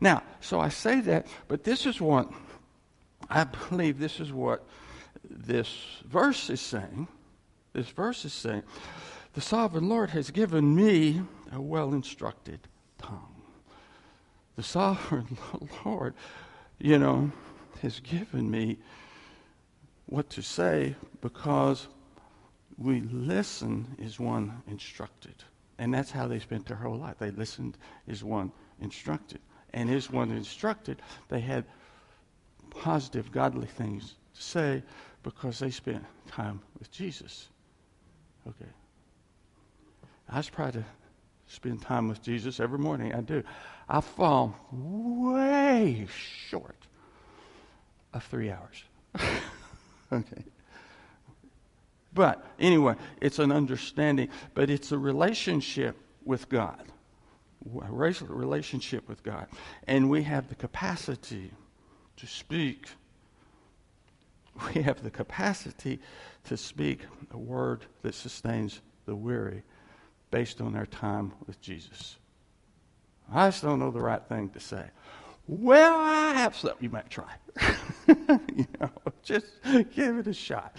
Now, 0.00 0.22
so 0.40 0.60
I 0.60 0.68
say 0.68 1.00
that, 1.02 1.26
but 1.48 1.64
this 1.64 1.86
is 1.86 2.00
what 2.00 2.30
I 3.28 3.44
believe 3.44 3.98
this 3.98 4.20
is 4.20 4.32
what 4.32 4.66
this 5.28 5.68
verse 6.04 6.50
is 6.50 6.60
saying. 6.60 7.08
This 7.72 7.88
verse 7.88 8.24
is 8.24 8.32
saying, 8.32 8.62
the 9.34 9.40
sovereign 9.40 9.88
Lord 9.88 10.10
has 10.10 10.30
given 10.30 10.74
me 10.74 11.22
a 11.52 11.60
well 11.60 11.92
instructed 11.92 12.60
tongue. 12.98 13.42
The 14.56 14.62
sovereign 14.62 15.36
Lord, 15.84 16.14
you 16.78 16.98
know, 16.98 17.30
has 17.82 18.00
given 18.00 18.50
me 18.50 18.78
what 20.06 20.30
to 20.30 20.42
say 20.42 20.94
because 21.20 21.88
we 22.78 23.00
listen 23.00 23.96
is 23.98 24.18
one 24.18 24.62
instructed. 24.68 25.34
And 25.78 25.92
that's 25.92 26.10
how 26.10 26.26
they 26.26 26.38
spent 26.38 26.66
their 26.66 26.76
whole 26.76 26.96
life. 26.96 27.16
They 27.18 27.30
listened 27.30 27.76
is 28.06 28.24
one 28.24 28.52
instructed. 28.80 29.40
And 29.74 29.90
is 29.90 30.10
one 30.10 30.30
instructed, 30.30 31.02
they 31.28 31.40
had 31.40 31.66
positive, 32.80 33.32
godly 33.32 33.66
things 33.66 34.14
to 34.34 34.42
say 34.42 34.82
because 35.22 35.58
they 35.58 35.70
spent 35.70 36.04
time 36.28 36.60
with 36.78 36.90
Jesus. 36.90 37.48
Okay. 38.48 38.70
I 40.28 40.42
try 40.42 40.70
to 40.70 40.84
spend 41.48 41.82
time 41.82 42.08
with 42.08 42.22
Jesus 42.22 42.60
every 42.60 42.78
morning. 42.78 43.14
I 43.14 43.20
do. 43.20 43.42
I 43.88 44.00
fall 44.00 44.56
way 44.70 46.06
short 46.48 46.76
of 48.12 48.24
three 48.24 48.50
hours. 48.50 48.84
okay. 50.12 50.44
But 52.12 52.44
anyway, 52.58 52.94
it's 53.20 53.38
an 53.38 53.52
understanding, 53.52 54.28
but 54.54 54.70
it's 54.70 54.90
a 54.90 54.98
relationship 54.98 55.96
with 56.24 56.48
God, 56.48 56.82
a 57.82 57.92
relationship 57.92 59.08
with 59.08 59.22
God, 59.22 59.48
and 59.86 60.08
we 60.08 60.22
have 60.22 60.48
the 60.48 60.54
capacity 60.54 61.50
to 62.16 62.26
speak. 62.26 62.88
We 64.74 64.82
have 64.82 65.02
the 65.02 65.10
capacity 65.10 66.00
to 66.44 66.56
speak 66.56 67.00
a 67.30 67.38
word 67.38 67.84
that 68.02 68.14
sustains 68.14 68.80
the 69.04 69.14
weary 69.14 69.62
based 70.30 70.60
on 70.60 70.74
our 70.76 70.86
time 70.86 71.32
with 71.46 71.60
Jesus. 71.60 72.16
I 73.32 73.48
just 73.48 73.62
don't 73.62 73.78
know 73.78 73.90
the 73.90 74.00
right 74.00 74.22
thing 74.28 74.48
to 74.50 74.60
say. 74.60 74.84
Well, 75.48 76.00
I 76.00 76.34
have 76.34 76.56
something 76.56 76.82
you 76.82 76.90
might 76.90 77.08
try. 77.08 77.32
you 78.08 78.66
know, 78.80 78.90
just 79.22 79.46
give 79.94 80.18
it 80.18 80.26
a 80.26 80.32
shot. 80.32 80.76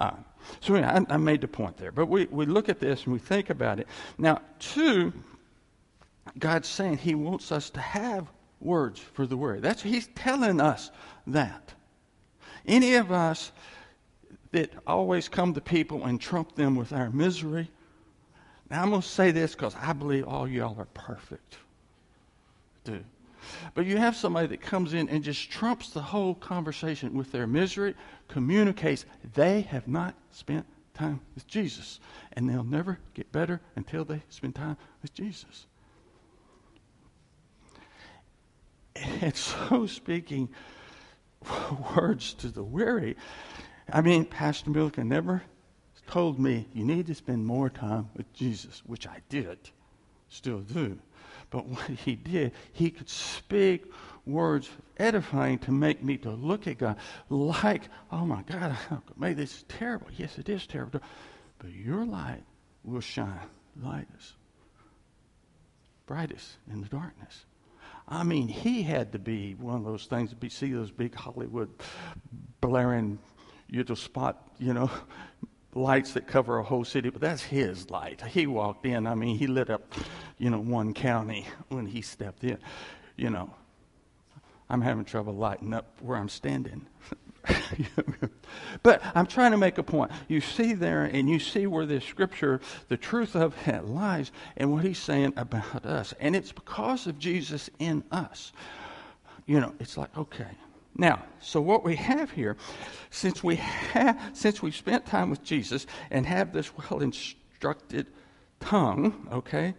Uh, 0.00 0.12
so 0.60 0.76
I, 0.76 1.00
I, 1.08 1.16
made 1.16 1.40
the 1.40 1.48
point 1.48 1.78
there. 1.78 1.92
But 1.92 2.06
we, 2.06 2.26
we 2.26 2.44
look 2.44 2.68
at 2.68 2.78
this 2.78 3.04
and 3.04 3.12
we 3.12 3.18
think 3.18 3.48
about 3.48 3.80
it. 3.80 3.86
Now, 4.18 4.42
two, 4.58 5.12
God's 6.38 6.68
saying 6.68 6.98
He 6.98 7.14
wants 7.14 7.52
us 7.52 7.70
to 7.70 7.80
have 7.80 8.26
words 8.62 9.00
for 9.00 9.26
the 9.26 9.36
word. 9.36 9.62
That's 9.62 9.82
He's 9.82 10.08
telling 10.14 10.60
us 10.60 10.90
that. 11.26 11.74
Any 12.66 12.94
of 12.94 13.10
us 13.10 13.52
that 14.52 14.70
always 14.86 15.28
come 15.28 15.54
to 15.54 15.60
people 15.60 16.04
and 16.04 16.20
trump 16.20 16.54
them 16.54 16.76
with 16.76 16.92
our 16.92 17.10
misery. 17.10 17.70
Now 18.70 18.82
I'm 18.82 18.90
going 18.90 19.02
to 19.02 19.08
say 19.08 19.30
this 19.30 19.54
because 19.54 19.74
I 19.80 19.92
believe 19.92 20.26
all 20.26 20.46
y'all 20.46 20.78
are 20.78 20.86
perfect. 20.94 21.56
Do. 22.84 23.02
But 23.74 23.86
you 23.86 23.96
have 23.96 24.14
somebody 24.14 24.46
that 24.48 24.60
comes 24.60 24.94
in 24.94 25.08
and 25.08 25.24
just 25.24 25.50
trumps 25.50 25.90
the 25.90 26.02
whole 26.02 26.34
conversation 26.34 27.14
with 27.14 27.32
their 27.32 27.46
misery, 27.46 27.94
communicates 28.28 29.04
they 29.34 29.62
have 29.62 29.88
not 29.88 30.14
spent 30.30 30.64
time 30.94 31.20
with 31.34 31.46
Jesus. 31.46 31.98
And 32.34 32.48
they'll 32.48 32.62
never 32.62 32.98
get 33.14 33.32
better 33.32 33.60
until 33.76 34.04
they 34.04 34.22
spend 34.28 34.54
time 34.54 34.76
with 35.00 35.12
Jesus. 35.14 35.66
And 38.96 39.34
so, 39.36 39.86
speaking 39.86 40.48
words 41.96 42.34
to 42.34 42.48
the 42.48 42.62
weary, 42.62 43.16
I 43.92 44.00
mean, 44.00 44.24
Pastor 44.24 44.70
Milliken 44.70 45.08
never 45.08 45.42
told 46.06 46.38
me 46.38 46.68
you 46.74 46.84
need 46.84 47.06
to 47.06 47.14
spend 47.14 47.46
more 47.46 47.70
time 47.70 48.10
with 48.14 48.32
Jesus, 48.32 48.82
which 48.86 49.06
I 49.06 49.18
did, 49.28 49.58
still 50.28 50.60
do. 50.60 50.98
But 51.50 51.66
what 51.66 51.88
he 51.88 52.16
did, 52.16 52.52
he 52.72 52.90
could 52.90 53.08
speak 53.08 53.84
words 54.26 54.68
edifying 54.98 55.58
to 55.60 55.72
make 55.72 56.02
me 56.02 56.16
to 56.18 56.30
look 56.30 56.66
at 56.66 56.78
God 56.78 56.96
like, 57.28 57.82
oh 58.10 58.24
my 58.24 58.42
God, 58.42 58.76
maybe 59.16 59.34
this 59.34 59.56
is 59.56 59.64
terrible. 59.64 60.08
Yes, 60.16 60.38
it 60.38 60.48
is 60.48 60.66
terrible. 60.66 61.00
But 61.58 61.72
your 61.72 62.04
light 62.04 62.42
will 62.84 63.00
shine 63.00 63.48
lightest, 63.80 64.34
brightest 66.06 66.56
in 66.70 66.80
the 66.80 66.88
darkness. 66.88 67.44
I 68.08 68.24
mean, 68.24 68.48
he 68.48 68.82
had 68.82 69.12
to 69.12 69.18
be 69.18 69.54
one 69.54 69.76
of 69.76 69.84
those 69.84 70.06
things 70.06 70.34
be 70.34 70.48
see 70.48 70.72
those 70.72 70.90
big 70.90 71.14
Hollywood 71.14 71.70
blaring, 72.60 73.18
you 73.68 73.84
just 73.84 74.02
spot, 74.02 74.48
you 74.58 74.74
know, 74.74 74.90
lights 75.74 76.12
that 76.12 76.26
cover 76.26 76.58
a 76.58 76.62
whole 76.62 76.84
city, 76.84 77.10
but 77.10 77.20
that's 77.20 77.42
his 77.42 77.90
light. 77.90 78.20
He 78.22 78.46
walked 78.46 78.84
in. 78.84 79.06
I 79.06 79.14
mean, 79.14 79.38
he 79.38 79.46
lit 79.46 79.70
up, 79.70 79.94
you 80.38 80.50
know, 80.50 80.60
one 80.60 80.92
county 80.94 81.46
when 81.68 81.86
he 81.86 82.02
stepped 82.02 82.44
in. 82.44 82.58
You 83.16 83.30
know, 83.30 83.54
I'm 84.68 84.80
having 84.80 85.04
trouble 85.04 85.34
lighting 85.34 85.72
up 85.72 85.98
where 86.00 86.18
I'm 86.18 86.28
standing. 86.28 86.86
but 88.82 89.02
I'm 89.14 89.26
trying 89.26 89.52
to 89.52 89.56
make 89.56 89.78
a 89.78 89.82
point. 89.82 90.10
You 90.28 90.40
see 90.40 90.74
there, 90.74 91.04
and 91.04 91.28
you 91.28 91.38
see 91.38 91.66
where 91.66 91.86
this 91.86 92.04
scripture, 92.04 92.60
the 92.88 92.96
truth 92.96 93.34
of 93.34 93.54
it 93.66 93.84
lies, 93.84 94.30
and 94.56 94.72
what 94.72 94.84
he's 94.84 94.98
saying 94.98 95.34
about 95.36 95.84
us. 95.84 96.14
And 96.20 96.36
it's 96.36 96.52
because 96.52 97.06
of 97.06 97.18
Jesus 97.18 97.70
in 97.78 98.04
us. 98.10 98.52
You 99.46 99.60
know, 99.60 99.74
it's 99.80 99.96
like, 99.96 100.16
okay, 100.16 100.56
now, 100.96 101.24
so 101.40 101.60
what 101.60 101.84
we 101.84 101.96
have 101.96 102.30
here, 102.30 102.56
since 103.10 103.42
we 103.42 103.56
have, 103.56 104.20
since 104.34 104.62
we've 104.62 104.76
spent 104.76 105.06
time 105.06 105.30
with 105.30 105.42
Jesus 105.42 105.86
and 106.10 106.26
have 106.26 106.52
this 106.52 106.70
well 106.76 107.00
instructed 107.00 108.08
tongue, 108.60 109.28
okay, 109.32 109.74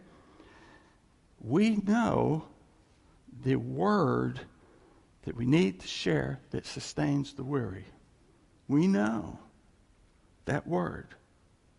we 1.39 1.77
know 1.77 2.45
the 3.43 3.57
word 3.57 4.41
that 5.23 5.35
we 5.35 5.45
need 5.45 5.79
to 5.79 5.87
share 5.87 6.39
that 6.51 6.65
sustains 6.65 7.33
the 7.33 7.43
weary. 7.43 7.85
We 8.67 8.87
know 8.87 9.39
that 10.45 10.67
word. 10.67 11.07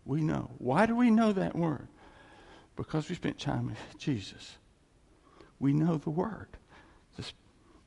We 0.05 0.21
know. 0.21 0.51
Why 0.57 0.85
do 0.85 0.95
we 0.95 1.09
know 1.09 1.33
that 1.33 1.55
word? 1.55 1.87
Because 2.75 3.09
we 3.09 3.15
spent 3.15 3.39
time 3.39 3.67
with 3.67 3.97
Jesus. 3.97 4.57
We 5.59 5.73
know 5.73 5.97
the 5.97 6.09
word 6.09 6.47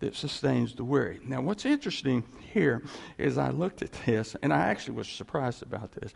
that 0.00 0.14
sustains 0.14 0.74
the 0.74 0.84
weary. 0.84 1.18
Now, 1.24 1.40
what's 1.40 1.66
interesting 1.66 2.22
here 2.52 2.82
is 3.18 3.36
I 3.36 3.50
looked 3.50 3.82
at 3.82 3.92
this, 4.06 4.36
and 4.42 4.52
I 4.52 4.60
actually 4.68 4.94
was 4.94 5.08
surprised 5.08 5.62
about 5.62 5.92
this. 5.92 6.14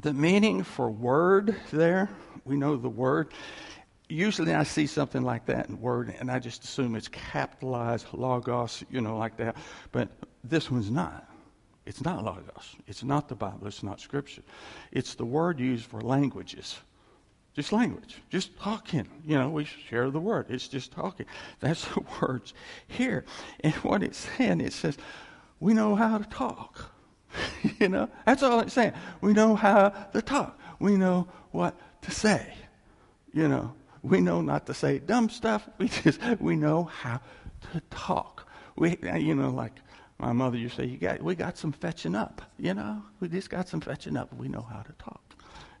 The 0.00 0.12
meaning 0.12 0.62
for 0.62 0.90
word 0.90 1.56
there, 1.72 2.10
we 2.44 2.56
know 2.56 2.76
the 2.76 2.88
word. 2.90 3.32
Usually 4.08 4.54
I 4.54 4.62
see 4.62 4.86
something 4.86 5.22
like 5.22 5.46
that 5.46 5.68
in 5.68 5.80
word, 5.80 6.14
and 6.18 6.30
I 6.30 6.38
just 6.38 6.64
assume 6.64 6.96
it's 6.96 7.08
capitalized, 7.08 8.06
logos, 8.12 8.82
you 8.90 9.00
know, 9.00 9.18
like 9.18 9.36
that. 9.36 9.56
But 9.92 10.08
this 10.42 10.70
one's 10.70 10.90
not. 10.90 11.28
It's 11.84 12.02
not 12.02 12.24
logos. 12.24 12.76
It's 12.86 13.02
not 13.02 13.28
the 13.28 13.34
Bible. 13.34 13.66
It's 13.66 13.82
not 13.82 14.00
Scripture. 14.00 14.42
It's 14.92 15.14
the 15.14 15.24
word 15.24 15.60
used 15.60 15.86
for 15.86 16.00
languages. 16.00 16.78
Just 17.54 17.72
language, 17.72 18.22
just 18.30 18.56
talking. 18.58 19.08
You 19.26 19.38
know, 19.38 19.48
we 19.48 19.64
share 19.64 20.10
the 20.10 20.20
word. 20.20 20.46
It's 20.48 20.68
just 20.68 20.92
talking. 20.92 21.26
That's 21.60 21.84
the 21.94 22.04
words 22.20 22.54
here. 22.86 23.24
And 23.60 23.74
what 23.76 24.02
it's 24.02 24.18
saying, 24.18 24.60
it 24.60 24.72
says, 24.72 24.96
we 25.60 25.74
know 25.74 25.94
how 25.94 26.18
to 26.18 26.24
talk. 26.24 26.92
you 27.80 27.88
know, 27.88 28.08
that's 28.24 28.42
all 28.42 28.60
it's 28.60 28.74
saying. 28.74 28.92
We 29.20 29.32
know 29.32 29.56
how 29.56 29.88
to 29.88 30.22
talk. 30.22 30.58
We 30.78 30.96
know 30.96 31.26
what 31.50 31.74
to 32.02 32.10
say. 32.10 32.54
You 33.32 33.48
know, 33.48 33.74
we 34.08 34.20
know 34.20 34.40
not 34.40 34.66
to 34.66 34.74
say 34.74 34.98
dumb 34.98 35.28
stuff. 35.28 35.68
We 35.78 35.88
just 35.88 36.20
we 36.40 36.56
know 36.56 36.84
how 36.84 37.20
to 37.72 37.80
talk. 37.90 38.48
We, 38.76 38.96
you 39.02 39.34
know, 39.34 39.50
like 39.50 39.72
my 40.18 40.32
mother 40.32 40.56
used 40.56 40.76
to 40.76 40.82
say, 40.82 40.88
you 40.88 40.98
got, 40.98 41.22
we 41.22 41.34
got 41.34 41.58
some 41.58 41.72
fetching 41.72 42.14
up. 42.14 42.42
You 42.58 42.74
know, 42.74 43.02
we 43.20 43.28
just 43.28 43.50
got 43.50 43.68
some 43.68 43.80
fetching 43.80 44.16
up. 44.16 44.32
We 44.34 44.48
know 44.48 44.62
how 44.62 44.82
to 44.82 44.92
talk 44.92 45.28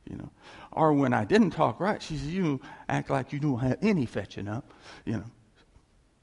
you 0.08 0.16
know. 0.16 0.30
Or 0.72 0.92
when 0.92 1.12
I 1.12 1.24
didn't 1.24 1.50
talk 1.50 1.80
right, 1.80 2.02
she 2.02 2.16
said, 2.16 2.28
You 2.28 2.60
act 2.88 3.10
like 3.10 3.32
you 3.32 3.38
don't 3.38 3.58
have 3.58 3.78
any 3.82 4.06
fetching 4.06 4.48
up, 4.48 4.72
you 5.04 5.14
know. 5.14 5.30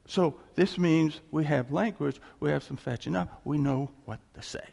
So 0.08 0.36
this 0.56 0.78
means 0.78 1.20
we 1.32 1.46
have 1.46 1.72
language, 1.72 2.20
we 2.40 2.52
have 2.52 2.64
some 2.64 2.78
fetching 2.78 3.16
up, 3.16 3.42
we 3.44 3.58
know 3.58 3.90
what 4.06 4.20
to 4.36 4.42
say. 4.42 4.66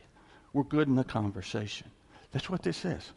We're 0.53 0.65
good 0.65 0.89
in 0.89 0.97
the 0.97 1.05
conversation. 1.05 1.91
That's 2.33 2.51
what 2.51 2.63
this 2.63 2.85
is. 2.85 3.13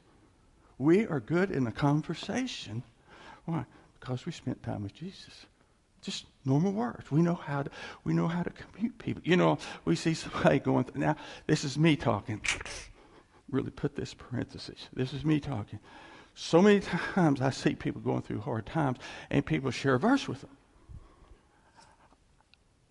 We 0.78 1.06
are 1.08 1.20
good 1.20 1.52
in 1.52 1.66
the 1.66 1.72
conversation. 1.72 2.84
Why? 3.46 3.66
Because 4.06 4.24
we 4.28 4.32
spent 4.32 4.62
time 4.62 4.84
with 4.84 4.94
Jesus. 4.94 5.48
Just 6.04 6.26
normal 6.46 6.72
words. 6.72 7.10
We 7.10 7.24
know 7.24 7.34
how 7.34 7.64
to 7.64 7.72
we 8.04 8.14
know 8.14 8.28
how 8.28 8.44
to 8.44 8.52
commute 8.52 9.00
people. 9.00 9.24
You 9.26 9.36
know, 9.36 9.58
we 9.84 9.96
see 9.96 10.14
somebody 10.14 10.60
going 10.64 10.84
through, 10.84 11.02
now, 11.02 11.16
this 11.48 11.64
is 11.64 11.76
me 11.76 11.96
talking 11.96 12.40
really 13.50 13.72
put 13.72 13.96
this 13.96 14.14
parenthesis. 14.14 14.90
This 14.94 15.12
is 15.12 15.26
me 15.26 15.40
talking. 15.40 15.80
So 16.36 16.62
many 16.62 16.82
times 16.82 17.42
I 17.42 17.50
see 17.50 17.74
people 17.74 18.00
going 18.00 18.22
through 18.22 18.42
hard 18.42 18.68
times 18.68 19.00
and 19.32 19.44
people 19.44 19.72
share 19.72 19.96
a 19.96 20.00
verse 20.00 20.28
with 20.28 20.42
them. 20.42 20.56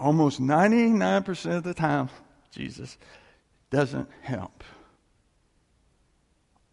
Almost 0.00 0.40
99% 0.40 1.56
of 1.56 1.62
the 1.62 1.74
time, 1.74 2.08
Jesus 2.50 2.98
doesn't 3.70 4.08
help. 4.22 4.64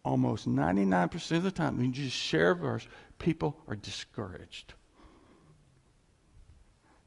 Almost 0.04 0.48
99% 0.48 1.36
of 1.36 1.44
the 1.44 1.52
time, 1.52 1.80
you 1.80 1.92
just 1.92 2.16
share 2.16 2.50
a 2.50 2.56
verse, 2.56 2.88
people 3.22 3.56
are 3.66 3.76
discouraged. 3.76 4.74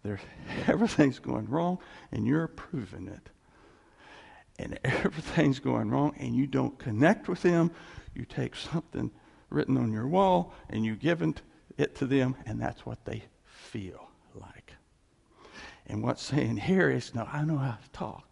There's, 0.02 0.22
everything's 0.68 1.20
going 1.20 1.48
wrong, 1.48 1.78
and 2.12 2.26
you're 2.26 2.48
proving 2.48 3.08
it 3.08 3.30
and 4.58 4.80
everything's 4.84 5.60
going 5.60 5.90
wrong 5.90 6.14
and 6.18 6.36
you 6.36 6.48
don't 6.48 6.78
connect 6.80 7.28
with 7.28 7.42
them, 7.42 7.72
you 8.14 8.26
take 8.26 8.56
something 8.56 9.12
written 9.50 9.78
on 9.78 9.92
your 9.92 10.08
wall 10.08 10.54
and 10.70 10.86
you 10.86 10.96
give 10.96 11.22
it 11.78 11.96
to 11.96 12.06
them, 12.06 12.36
and 12.46 12.60
that's 12.62 12.86
what 12.86 13.04
they 13.06 13.24
feel 13.46 14.10
like. 14.34 14.74
And 15.88 16.04
what's 16.04 16.24
saying 16.24 16.58
here 16.58 16.90
is, 16.90 17.14
no, 17.14 17.28
I 17.32 17.44
know 17.44 17.58
how 17.58 17.78
to 17.84 17.90
talk. 17.92 18.28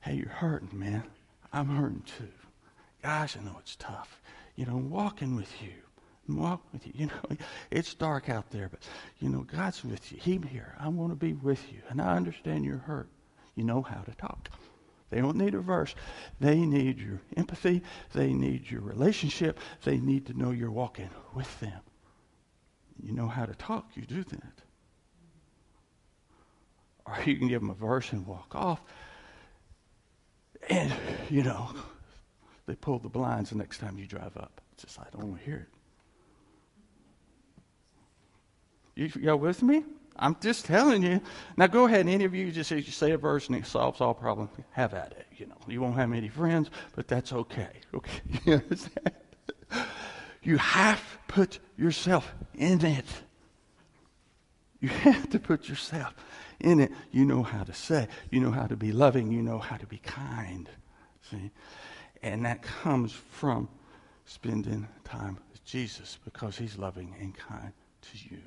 Hey, 0.00 0.14
you're 0.14 0.28
hurting, 0.28 0.76
man. 0.78 1.04
I'm 1.52 1.68
hurting 1.68 2.02
too. 2.18 2.28
Gosh, 3.02 3.36
I 3.36 3.44
know 3.44 3.56
it's 3.60 3.76
tough. 3.76 4.20
You 4.56 4.66
know, 4.66 4.76
walking 4.76 5.36
with 5.36 5.62
you. 5.62 5.72
Walk 6.28 6.62
with 6.72 6.86
you. 6.86 6.92
You 6.94 7.06
know, 7.06 7.36
it's 7.70 7.94
dark 7.94 8.28
out 8.28 8.50
there, 8.50 8.68
but 8.68 8.80
you 9.18 9.28
know, 9.28 9.40
God's 9.42 9.84
with 9.84 10.12
you. 10.12 10.18
He's 10.20 10.40
here. 10.50 10.74
I 10.78 10.88
want 10.88 11.10
to 11.12 11.16
be 11.16 11.32
with 11.32 11.72
you. 11.72 11.80
And 11.88 12.00
I 12.00 12.16
understand 12.16 12.64
you're 12.64 12.78
hurt. 12.78 13.08
You 13.54 13.64
know 13.64 13.82
how 13.82 14.00
to 14.02 14.14
talk. 14.14 14.48
They 15.10 15.20
don't 15.20 15.36
need 15.36 15.54
a 15.54 15.60
verse. 15.60 15.94
They 16.40 16.56
need 16.56 16.98
your 16.98 17.20
empathy. 17.36 17.82
They 18.14 18.32
need 18.32 18.70
your 18.70 18.80
relationship. 18.80 19.58
They 19.84 19.98
need 19.98 20.26
to 20.26 20.38
know 20.38 20.52
you're 20.52 20.70
walking 20.70 21.10
with 21.34 21.60
them. 21.60 21.80
you 23.02 23.12
know 23.12 23.28
how 23.28 23.44
to 23.44 23.54
talk, 23.54 23.90
you 23.94 24.04
do 24.04 24.22
that. 24.24 24.62
Or 27.04 27.18
you 27.26 27.36
can 27.36 27.48
give 27.48 27.60
them 27.60 27.70
a 27.70 27.74
verse 27.74 28.12
and 28.12 28.26
walk 28.26 28.54
off. 28.54 28.80
And, 30.70 30.92
you 31.28 31.42
know, 31.42 31.74
they 32.66 32.76
pull 32.76 32.98
the 32.98 33.08
blinds 33.08 33.50
the 33.50 33.56
next 33.56 33.78
time 33.78 33.98
you 33.98 34.06
drive 34.06 34.36
up. 34.36 34.60
It's 34.74 34.84
just, 34.84 34.98
like 34.98 35.08
I 35.08 35.18
don't 35.18 35.30
want 35.30 35.40
to 35.40 35.44
hear 35.44 35.56
it. 35.56 35.81
You, 38.94 39.10
y'all 39.20 39.36
with 39.36 39.62
me? 39.62 39.84
I'm 40.16 40.36
just 40.40 40.66
telling 40.66 41.02
you. 41.02 41.20
Now 41.56 41.66
go 41.66 41.86
ahead, 41.86 42.06
any 42.06 42.24
of 42.24 42.34
you 42.34 42.50
just 42.52 42.70
say, 42.70 43.10
a 43.10 43.18
verse 43.18 43.48
and 43.48 43.56
it 43.56 43.66
solves 43.66 44.00
all 44.00 44.14
problems. 44.14 44.50
Have 44.72 44.94
at 44.94 45.12
it. 45.12 45.26
You 45.36 45.46
know, 45.46 45.56
you 45.66 45.80
won't 45.80 45.96
have 45.96 46.10
many 46.10 46.28
friends, 46.28 46.70
but 46.94 47.08
that's 47.08 47.32
okay. 47.32 47.68
Okay, 47.94 48.20
you 48.46 48.54
understand? 48.54 49.12
You 50.42 50.56
have 50.56 51.00
to 51.00 51.18
put 51.34 51.58
yourself 51.76 52.32
in 52.54 52.84
it. 52.84 53.06
You 54.80 54.88
have 54.88 55.30
to 55.30 55.38
put 55.38 55.68
yourself 55.68 56.14
in 56.60 56.80
it. 56.80 56.90
You 57.10 57.24
know 57.24 57.42
how 57.42 57.62
to 57.62 57.72
say. 57.72 58.08
You 58.30 58.40
know 58.40 58.50
how 58.50 58.66
to 58.66 58.76
be 58.76 58.92
loving. 58.92 59.30
You 59.30 59.42
know 59.42 59.58
how 59.58 59.76
to 59.76 59.86
be 59.86 59.98
kind. 59.98 60.68
See? 61.30 61.50
And 62.22 62.44
that 62.44 62.62
comes 62.62 63.12
from 63.12 63.68
spending 64.24 64.88
time 65.04 65.38
with 65.50 65.64
Jesus 65.64 66.18
because 66.24 66.56
he's 66.56 66.78
loving 66.78 67.14
and 67.20 67.36
kind 67.36 67.72
to 68.02 68.18
you. 68.30 68.40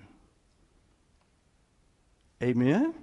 Amen? 2.41 2.93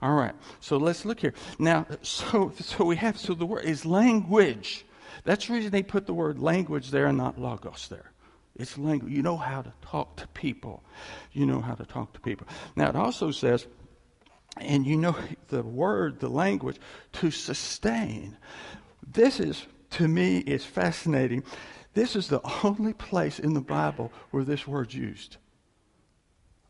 All 0.00 0.14
right. 0.14 0.34
So 0.60 0.76
let's 0.76 1.04
look 1.04 1.20
here. 1.20 1.34
Now, 1.58 1.86
so 2.02 2.52
so 2.58 2.84
we 2.84 2.96
have 2.96 3.18
so 3.18 3.34
the 3.34 3.46
word 3.46 3.64
is 3.64 3.84
language. 3.84 4.84
That's 5.24 5.46
the 5.46 5.54
reason 5.54 5.70
they 5.70 5.82
put 5.82 6.06
the 6.06 6.14
word 6.14 6.38
language 6.38 6.90
there 6.90 7.06
and 7.06 7.18
not 7.18 7.38
logos 7.38 7.88
there. 7.88 8.12
It's 8.56 8.76
language. 8.76 9.12
You 9.12 9.22
know 9.22 9.36
how 9.36 9.62
to 9.62 9.72
talk 9.82 10.16
to 10.16 10.26
people. 10.28 10.82
You 11.32 11.46
know 11.46 11.60
how 11.60 11.74
to 11.74 11.84
talk 11.84 12.12
to 12.14 12.20
people. 12.20 12.46
Now, 12.76 12.88
it 12.88 12.96
also 12.96 13.30
says, 13.30 13.66
and 14.56 14.84
you 14.84 14.96
know 14.96 15.16
the 15.48 15.62
word, 15.62 16.20
the 16.20 16.28
language, 16.28 16.78
to 17.14 17.30
sustain. 17.30 18.36
This 19.06 19.38
is, 19.38 19.64
to 19.90 20.08
me, 20.08 20.38
is 20.38 20.64
fascinating. 20.64 21.44
This 21.94 22.16
is 22.16 22.28
the 22.28 22.40
only 22.64 22.92
place 22.92 23.38
in 23.38 23.54
the 23.54 23.60
Bible 23.60 24.12
where 24.30 24.44
this 24.44 24.66
word's 24.66 24.94
used. 24.94 25.36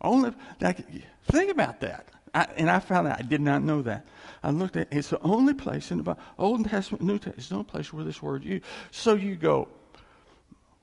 Only, 0.01 0.33
like, 0.61 0.87
think 1.25 1.51
about 1.51 1.81
that. 1.81 2.09
I, 2.35 2.47
and 2.57 2.71
I 2.71 2.79
found 2.79 3.09
out 3.09 3.19
I 3.19 3.23
did 3.23 3.41
not 3.41 3.63
know 3.63 3.83
that. 3.83 4.07
I 4.43 4.51
looked 4.51 4.77
at 4.77 4.89
it's 4.93 5.09
the 5.09 5.21
only 5.23 5.55
place 5.55 5.91
in 5.91 6.03
the 6.03 6.17
Old 6.39 6.69
Testament, 6.69 7.03
New 7.03 7.15
Testament, 7.15 7.39
it's 7.39 7.49
the 7.49 7.57
only 7.57 7.65
place 7.67 7.93
where 7.93 8.05
this 8.05 8.23
word 8.23 8.45
used. 8.45 8.65
So 8.91 9.15
you 9.15 9.35
go, 9.35 9.69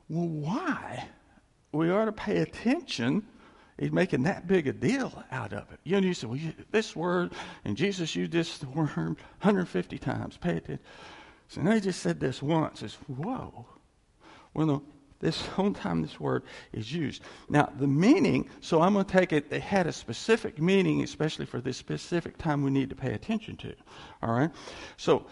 well, 0.10 0.28
why? 0.28 1.08
We 1.72 1.92
ought 1.92 2.06
to 2.06 2.12
pay 2.12 2.38
attention. 2.38 3.26
He's 3.80 3.92
making 3.92 4.24
that 4.24 4.48
big 4.48 4.68
a 4.68 4.74
deal 4.74 5.24
out 5.32 5.54
of 5.54 5.72
it. 5.72 5.80
You 5.84 6.00
know, 6.00 6.08
you 6.08 6.14
say, 6.14 6.28
well, 6.28 6.38
you, 6.38 6.54
this 6.72 6.96
word, 6.96 7.34
and 7.66 7.76
Jesus 7.76 8.16
used 8.16 8.32
this 8.32 8.64
word 8.64 8.90
150 8.96 9.98
times. 9.98 10.38
Pay 10.38 10.58
attention. 10.58 10.80
So 11.48 11.62
now 11.62 11.72
he 11.72 11.80
just 11.80 12.02
said 12.02 12.20
this 12.20 12.42
once. 12.42 12.82
It's, 12.82 12.96
whoa. 13.08 13.66
Well, 14.54 14.68
no, 14.68 14.84
this 15.26 15.46
whole 15.56 15.74
time 15.74 16.02
this 16.02 16.20
word 16.20 16.44
is 16.72 16.94
used. 16.94 17.22
Now, 17.50 17.72
the 17.78 17.88
meaning, 17.88 18.50
so 18.62 18.82
I'm 18.82 18.94
going 18.94 19.06
to 19.06 19.12
take 19.12 19.34
it, 19.34 19.52
it 19.52 19.62
had 19.62 19.88
a 19.88 19.92
specific 19.92 20.62
meaning, 20.62 21.04
especially 21.04 21.46
for 21.46 21.60
this 21.60 21.78
specific 21.78 22.38
time 22.38 22.64
we 22.64 22.72
need 22.72 22.90
to 22.90 22.96
pay 22.96 23.14
attention 23.14 23.58
to. 23.58 23.74
All 24.22 24.34
right? 24.34 24.52
So, 24.98 25.26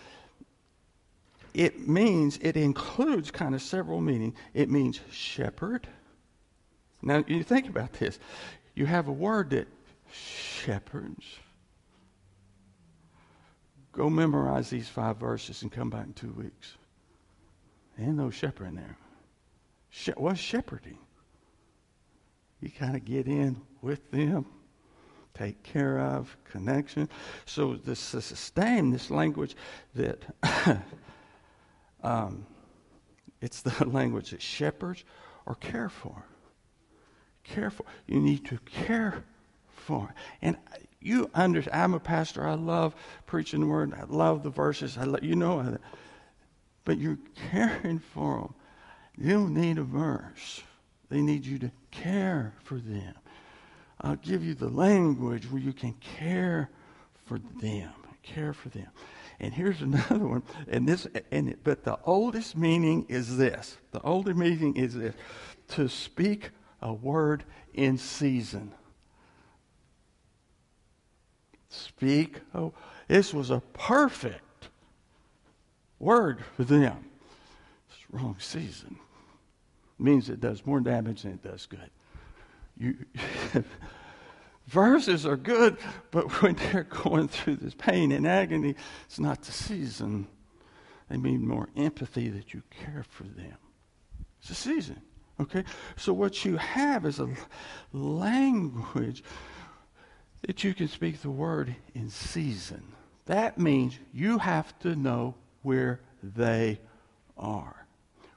it 1.53 1.88
means, 1.88 2.39
it 2.41 2.58
includes 2.58 3.29
kind 3.29 3.53
of 3.53 3.62
several 3.62 4.01
meanings. 4.01 4.36
It 4.56 4.69
means 4.71 4.99
shepherd. 5.12 5.88
Now, 7.01 7.23
you 7.27 7.43
think 7.43 7.69
about 7.69 7.93
this. 7.93 8.17
You 8.73 8.88
have 8.88 9.08
a 9.08 9.12
word 9.12 9.51
that 9.51 9.67
shepherds. 10.12 11.25
Go 13.91 14.10
memorize 14.10 14.71
these 14.71 14.89
five 14.89 15.17
verses 15.17 15.62
and 15.62 15.71
come 15.71 15.91
back 15.91 16.08
in 16.08 16.13
two 16.13 16.32
weeks. 16.32 16.73
Ain't 17.99 18.15
no 18.15 18.32
shepherd 18.32 18.69
in 18.69 18.75
there. 18.75 18.97
What's 20.15 20.39
shepherding? 20.39 20.97
You 22.62 22.69
kind 22.71 22.95
of 22.95 23.06
get 23.06 23.27
in 23.27 23.62
with 23.82 24.10
them, 24.12 24.45
take 25.34 25.62
care 25.63 25.99
of, 25.99 26.36
connection. 26.45 27.10
So 27.45 27.75
this 27.75 27.99
sustain, 27.99 28.91
this 28.91 29.12
language 29.12 29.56
that 29.95 30.23
um, 32.03 32.45
it's 33.41 33.62
the 33.62 33.86
language 33.89 34.32
that 34.32 34.41
shepherds 34.41 35.03
or 35.45 35.56
care 35.56 35.89
for. 35.89 36.23
Care 37.43 37.69
for. 37.69 37.86
You 38.08 38.21
need 38.21 38.45
to 38.45 38.58
care 38.60 39.23
for. 39.67 40.13
And 40.41 40.56
you 41.01 41.29
understand, 41.36 41.75
I'm 41.75 41.93
a 41.93 41.99
pastor. 41.99 42.47
I 42.47 42.53
love 42.53 42.95
preaching 43.25 43.60
the 43.60 43.67
word. 43.67 43.93
I 43.93 44.06
love 44.06 44.43
the 44.43 44.49
verses. 44.49 44.97
I 44.97 45.03
love, 45.03 45.23
you 45.23 45.36
know, 45.36 45.77
but 46.86 46.97
you're 46.97 47.19
caring 47.51 47.99
for 47.99 48.39
them. 48.39 48.53
You 49.17 49.49
need 49.49 49.78
a 49.78 49.84
verse. 49.84 50.63
They 51.10 51.21
need 51.21 51.45
you 51.45 51.60
to 51.60 51.71
care 51.91 52.54
for 52.63 52.76
them. 52.76 53.13
I'll 54.02 54.15
give 54.17 54.43
you 54.43 54.54
the 54.54 54.69
language 54.69 55.49
where 55.49 55.62
you 55.62 55.73
can 55.73 55.93
care 55.93 56.69
for 57.26 57.39
them. 57.62 57.91
Care 58.23 58.54
for 58.54 58.69
them. 58.69 58.88
And 59.39 59.54
here's 59.54 59.82
another 59.84 60.26
one. 60.26 60.43
And 60.67 60.88
this, 60.88 61.08
and 61.32 61.49
it, 61.49 61.60
but 61.63 61.84
the 61.84 61.99
oldest 62.04 62.58
meaning 62.58 63.06
is 63.10 63.38
this. 63.38 63.78
The 63.91 64.02
oldest 64.02 64.38
meaning 64.38 64.76
is 64.76 64.95
this: 64.95 65.13
to 65.69 65.88
speak 65.88 66.52
a 66.82 66.93
word 66.93 67.43
in 67.73 67.97
season. 67.97 68.71
Speak. 71.69 72.41
Oh, 72.54 72.73
this 73.08 73.34
was 73.34 73.49
a 73.49 73.62
perfect 73.73 74.69
word 75.99 76.43
for 76.56 76.63
them. 76.63 77.06
It's 77.89 77.99
wrong 78.12 78.36
season. 78.39 78.97
Means 80.03 80.29
it 80.29 80.41
does 80.41 80.65
more 80.65 80.81
damage 80.81 81.21
than 81.21 81.31
it 81.31 81.43
does 81.43 81.65
good. 81.65 81.89
You. 82.77 82.95
Verses 84.67 85.25
are 85.25 85.37
good, 85.37 85.77
but 86.11 86.41
when 86.41 86.55
they're 86.55 86.83
going 86.83 87.27
through 87.27 87.57
this 87.57 87.73
pain 87.73 88.11
and 88.11 88.27
agony, 88.27 88.75
it's 89.05 89.19
not 89.19 89.41
the 89.41 89.51
season. 89.51 90.27
They 91.09 91.17
mean 91.17 91.47
more 91.47 91.69
empathy 91.75 92.29
that 92.29 92.53
you 92.53 92.63
care 92.69 93.05
for 93.09 93.23
them. 93.23 93.57
It's 94.41 94.49
a 94.51 94.55
season. 94.55 95.01
Okay? 95.39 95.63
So 95.95 96.13
what 96.13 96.45
you 96.45 96.57
have 96.57 97.05
is 97.05 97.19
a 97.19 97.29
language 97.91 99.23
that 100.41 100.63
you 100.63 100.73
can 100.73 100.87
speak 100.87 101.21
the 101.21 101.29
word 101.29 101.75
in 101.95 102.09
season. 102.09 102.83
That 103.25 103.57
means 103.57 103.97
you 104.13 104.37
have 104.37 104.77
to 104.79 104.95
know 104.95 105.35
where 105.61 106.01
they 106.21 106.79
are. 107.37 107.83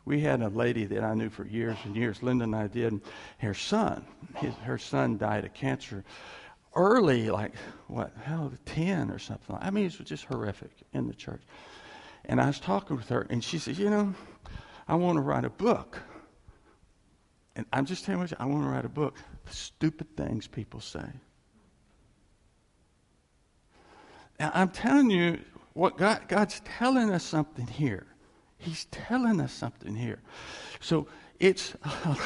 We 0.07 0.21
had 0.21 0.40
a 0.40 0.49
lady 0.49 0.87
that 0.87 1.03
I 1.03 1.14
knew 1.14 1.29
for 1.29 1.45
years 1.45 1.77
and 1.85 1.97
years, 1.97 2.23
Linda 2.23 2.45
and 2.45 2.55
I 2.55 2.69
did. 2.69 2.92
And 2.92 3.03
her 3.38 3.55
son, 3.55 4.07
his, 4.37 4.55
her 4.62 4.79
son 4.79 5.19
died 5.19 5.45
of 5.45 5.53
cancer 5.53 6.05
early, 6.77 7.29
like, 7.29 7.55
what, 7.88 8.12
hell, 8.23 8.53
10 8.66 9.11
or 9.11 9.19
something. 9.19 9.57
I 9.61 9.71
mean, 9.71 9.87
it 9.87 9.99
was 9.99 10.09
just 10.09 10.25
horrific 10.25 10.71
in 10.92 11.09
the 11.09 11.14
church. 11.14 11.42
And 12.25 12.40
I 12.40 12.47
was 12.47 12.61
talking 12.61 12.97
with 12.97 13.09
her, 13.09 13.27
and 13.31 13.42
she 13.42 13.59
said, 13.59 13.77
You 13.79 13.90
know, 13.90 14.14
I 14.87 14.95
want 14.95 15.16
to 15.16 15.23
write 15.23 15.45
a 15.45 15.51
book. 15.51 15.99
And 17.57 17.66
I'm 17.73 17.85
just 17.85 18.05
telling 18.05 18.29
you, 18.29 18.37
I 18.38 18.47
want 18.47 18.62
to 18.62 18.69
write 18.69 18.85
a 18.85 18.88
book. 18.88 19.16
Stupid 19.51 20.16
things 20.16 20.47
people 20.47 20.81
say. 20.81 21.07
Now, 24.38 24.53
I'm 24.55 24.69
telling 24.69 25.11
you, 25.11 25.40
what 25.73 25.97
God, 25.97 26.29
God's 26.29 26.61
telling 26.79 27.11
us 27.11 27.25
something 27.25 27.66
here. 27.66 28.07
He's 28.66 28.87
telling 28.87 29.40
us 29.40 29.52
something 29.52 29.94
here. 29.94 30.18
So 30.81 31.07
it's 31.38 31.75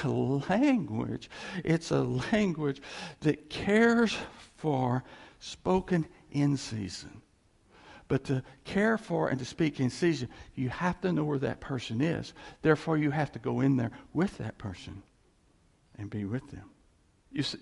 a 0.02 0.08
language, 0.08 1.28
it's 1.62 1.90
a 1.90 2.00
language 2.32 2.80
that 3.20 3.50
cares 3.50 4.16
for 4.56 5.04
spoken 5.38 6.06
in 6.30 6.56
season. 6.56 7.20
But 8.08 8.24
to 8.24 8.42
care 8.64 8.96
for 8.96 9.28
and 9.28 9.38
to 9.38 9.44
speak 9.44 9.80
in 9.80 9.90
season, 9.90 10.30
you 10.54 10.70
have 10.70 10.98
to 11.02 11.12
know 11.12 11.24
where 11.24 11.38
that 11.40 11.60
person 11.60 12.00
is. 12.00 12.32
Therefore, 12.62 12.96
you 12.96 13.10
have 13.10 13.30
to 13.32 13.38
go 13.38 13.60
in 13.60 13.76
there 13.76 13.92
with 14.14 14.38
that 14.38 14.56
person 14.56 15.02
and 15.98 16.08
be 16.08 16.24
with 16.24 16.50
them. 16.50 16.70
You 17.30 17.42
see, 17.42 17.58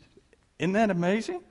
isn't 0.60 0.72
that 0.74 0.90
amazing? 0.90 1.42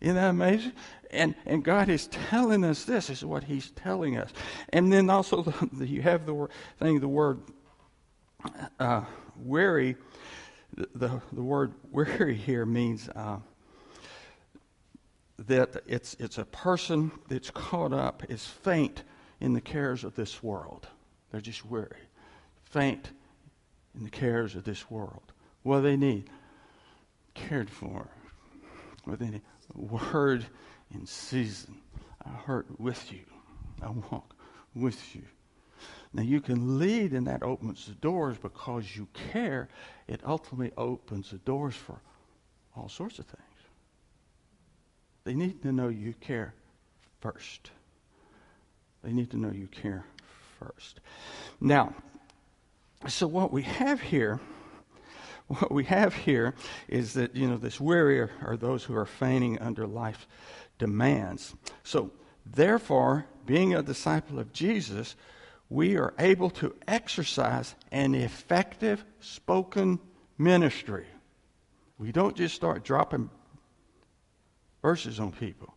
Isn't 0.00 0.16
that 0.16 0.30
amazing? 0.30 0.72
And, 1.10 1.34
and 1.44 1.64
God 1.64 1.88
is 1.88 2.06
telling 2.06 2.64
us 2.64 2.84
this. 2.84 3.10
Is 3.10 3.24
what 3.24 3.44
He's 3.44 3.70
telling 3.72 4.16
us. 4.16 4.30
And 4.70 4.92
then 4.92 5.10
also, 5.10 5.42
the, 5.72 5.86
you 5.86 6.02
have 6.02 6.26
the 6.26 6.34
word, 6.34 6.50
thing, 6.78 7.00
the 7.00 7.08
word 7.08 7.40
uh, 8.78 9.04
weary. 9.36 9.96
The, 10.76 10.88
the, 10.94 11.22
the, 11.32 11.42
word 11.42 11.74
weary 11.90 12.34
here 12.34 12.64
means 12.64 13.08
uh, 13.14 13.38
that 15.46 15.82
it's, 15.86 16.14
it's 16.18 16.38
a 16.38 16.44
person 16.44 17.10
that's 17.28 17.50
caught 17.50 17.92
up, 17.92 18.22
is 18.28 18.46
faint 18.46 19.02
in 19.40 19.52
the 19.52 19.60
cares 19.60 20.04
of 20.04 20.14
this 20.14 20.42
world. 20.42 20.86
They're 21.30 21.40
just 21.40 21.64
weary, 21.64 22.08
faint 22.64 23.10
in 23.94 24.04
the 24.04 24.10
cares 24.10 24.54
of 24.54 24.64
this 24.64 24.90
world. 24.90 25.32
What 25.62 25.76
do 25.76 25.82
they 25.82 25.96
need? 25.96 26.30
cared 27.34 27.70
for 27.70 28.08
with 29.06 29.22
any 29.22 29.40
word 29.74 30.46
in 30.92 31.06
season. 31.06 31.76
I 32.24 32.30
hurt 32.30 32.66
with 32.78 33.12
you. 33.12 33.24
I 33.82 33.90
walk 33.90 34.34
with 34.74 35.14
you. 35.14 35.22
Now, 36.12 36.22
you 36.22 36.40
can 36.40 36.78
lead, 36.78 37.12
and 37.12 37.26
that 37.26 37.42
opens 37.42 37.86
the 37.86 37.94
doors 37.94 38.36
because 38.36 38.96
you 38.96 39.06
care. 39.32 39.68
It 40.08 40.20
ultimately 40.26 40.72
opens 40.76 41.30
the 41.30 41.38
doors 41.38 41.74
for 41.74 42.00
all 42.76 42.88
sorts 42.88 43.18
of 43.18 43.26
things. 43.26 43.44
They 45.24 45.34
need 45.34 45.62
to 45.62 45.72
know 45.72 45.88
you 45.88 46.14
care 46.20 46.54
first. 47.20 47.70
They 49.02 49.12
need 49.12 49.30
to 49.30 49.36
know 49.36 49.50
you 49.50 49.68
care 49.68 50.04
first. 50.58 51.00
Now, 51.60 51.94
so 53.06 53.26
what 53.26 53.52
we 53.52 53.62
have 53.62 54.00
here, 54.00 54.40
what 55.50 55.72
we 55.72 55.82
have 55.84 56.14
here 56.14 56.54
is 56.86 57.14
that, 57.14 57.34
you 57.34 57.48
know, 57.48 57.56
this 57.56 57.80
weary 57.80 58.20
are, 58.20 58.30
are 58.42 58.56
those 58.56 58.84
who 58.84 58.94
are 58.96 59.04
fainting 59.06 59.58
under 59.58 59.84
life 59.84 60.28
demands. 60.78 61.54
So, 61.82 62.12
therefore, 62.46 63.26
being 63.46 63.74
a 63.74 63.82
disciple 63.82 64.38
of 64.38 64.52
Jesus, 64.52 65.16
we 65.68 65.96
are 65.96 66.14
able 66.20 66.50
to 66.50 66.76
exercise 66.86 67.74
an 67.90 68.14
effective 68.14 69.04
spoken 69.18 69.98
ministry. 70.38 71.06
We 71.98 72.12
don't 72.12 72.36
just 72.36 72.54
start 72.54 72.84
dropping 72.84 73.28
verses 74.82 75.18
on 75.18 75.32
people. 75.32 75.74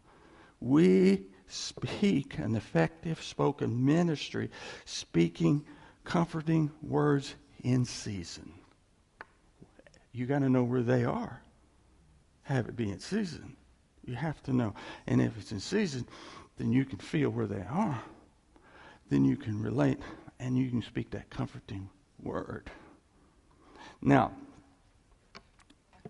We 0.59 1.25
speak 1.47 2.37
an 2.37 2.55
effective 2.55 3.23
spoken 3.23 3.83
ministry, 3.83 4.51
speaking 4.85 5.65
comforting 6.03 6.71
words 6.83 7.33
in 7.63 7.85
season. 7.85 8.53
You 10.13 10.25
got 10.25 10.39
to 10.39 10.49
know 10.49 10.63
where 10.63 10.83
they 10.83 11.03
are. 11.03 11.41
Have 12.43 12.67
it 12.67 12.75
be 12.75 12.89
in 12.89 12.99
season. 12.99 13.57
You 14.05 14.15
have 14.15 14.41
to 14.43 14.53
know. 14.53 14.75
And 15.07 15.21
if 15.21 15.37
it's 15.37 15.51
in 15.51 15.59
season, 15.59 16.05
then 16.57 16.71
you 16.71 16.85
can 16.85 16.99
feel 16.99 17.29
where 17.29 17.47
they 17.47 17.63
are. 17.69 18.01
Then 19.09 19.25
you 19.25 19.35
can 19.35 19.61
relate 19.61 19.99
and 20.39 20.57
you 20.57 20.69
can 20.69 20.81
speak 20.81 21.09
that 21.11 21.29
comforting 21.29 21.89
word. 22.21 22.69
Now, 24.01 24.33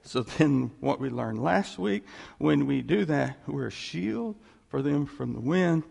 so 0.01 0.24
then 0.24 0.72
what 0.80 0.99
we 0.99 1.10
learned 1.10 1.41
last 1.41 1.80
week, 1.80 2.04
when 2.38 2.66
we 2.66 2.82
do 2.82 3.06
that, 3.06 3.38
we're 3.47 3.68
a 3.68 3.72
shield 3.72 4.36
for 4.68 4.82
them 4.82 5.06
from 5.06 5.34
the 5.34 5.39
wind, 5.39 5.84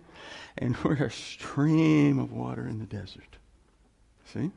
and 0.59 0.77
we're 0.85 1.05
a 1.05 1.11
stream 1.11 2.19
of 2.19 2.33
water 2.33 2.67
in 2.67 2.79
the 2.79 2.85
desert. 2.85 3.39
See? 4.27 4.51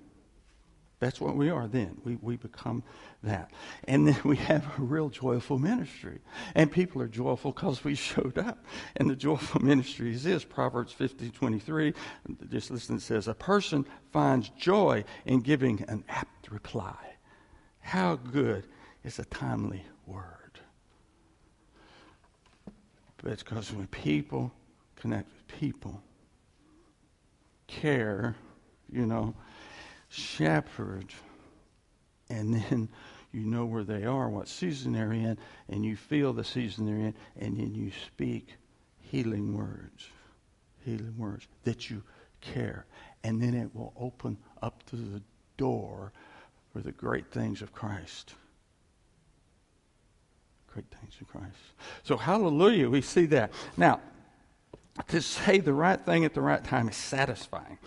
That's 1.06 1.22
what 1.22 1.36
we 1.36 1.52
are 1.52 1.68
then. 1.68 2.02
We, 2.04 2.16
we 2.16 2.36
become 2.36 2.82
that. 3.22 3.52
And 3.88 4.08
then 4.08 4.18
we 4.24 4.38
have 4.38 4.66
a 4.80 4.82
real 4.82 5.10
joyful 5.10 5.60
ministry. 5.60 6.18
And 6.56 6.72
people 6.72 7.00
are 7.00 7.08
joyful 7.08 7.52
because 7.52 7.84
we 7.84 7.94
showed 7.94 8.40
up. 8.40 8.66
And 8.96 9.08
the 9.08 9.16
joyful 9.16 9.62
ministry 9.62 10.16
is 10.16 10.24
this 10.24 10.44
Proverbs 10.44 10.94
50 10.94 11.30
23. 11.30 11.94
Just 12.50 12.72
listen, 12.72 12.96
it 12.96 13.04
says, 13.04 13.28
A 13.28 13.36
person 13.36 13.86
finds 14.12 14.50
joy 14.50 15.04
in 15.28 15.42
giving 15.42 15.86
an 15.88 16.04
apt 16.10 16.50
reply. 16.50 16.98
How 17.82 18.16
good 18.16 18.66
is 19.04 19.20
a 19.20 19.26
timely 19.26 19.86
word? 20.08 20.60
But 23.18 23.34
it's 23.34 23.44
because 23.44 23.72
when 23.72 23.86
people 23.88 24.52
connect 24.96 25.30
with 25.30 25.60
people, 25.60 26.02
care, 27.68 28.36
you 28.92 29.06
know, 29.06 29.36
shepherd, 30.10 31.08
and 32.30 32.54
then 32.54 32.90
you 33.32 33.42
know 33.42 33.66
where 33.66 33.84
they 33.84 34.06
are, 34.06 34.30
what 34.30 34.48
season 34.48 34.94
they're 34.94 35.12
in, 35.14 35.38
and 35.70 35.86
you 35.86 35.96
feel 35.96 36.34
the 36.34 36.44
season 36.44 36.86
they're 36.86 36.96
in, 36.96 37.14
and 37.38 37.58
then 37.60 37.76
you 37.76 37.92
speak 38.08 38.50
healing 39.00 39.58
words, 39.58 40.08
healing 40.84 41.16
words 41.18 41.48
that 41.64 41.90
you 41.90 42.02
care. 42.42 42.86
And 43.24 43.42
then 43.42 43.54
it 43.54 43.76
will 43.76 43.94
open 44.00 44.38
up 44.62 44.84
to 44.90 44.96
the 44.96 45.22
door 45.58 46.14
for 46.72 46.80
the 46.80 46.92
great 46.92 47.32
things 47.32 47.62
of 47.62 47.74
Christ. 47.74 48.36
Great 50.68 50.86
things 51.02 51.14
of 51.22 51.28
Christ. 51.28 51.56
So, 52.04 52.18
hallelujah, 52.18 52.90
we 52.90 53.02
see 53.02 53.26
that. 53.28 53.52
Now, 53.78 54.02
to 55.08 55.22
say 55.22 55.60
the 55.60 55.74
right 55.74 56.00
thing 56.00 56.24
at 56.24 56.34
the 56.34 56.42
right 56.42 56.64
time 56.64 56.88
is 56.88 56.96
satisfying. 56.96 57.78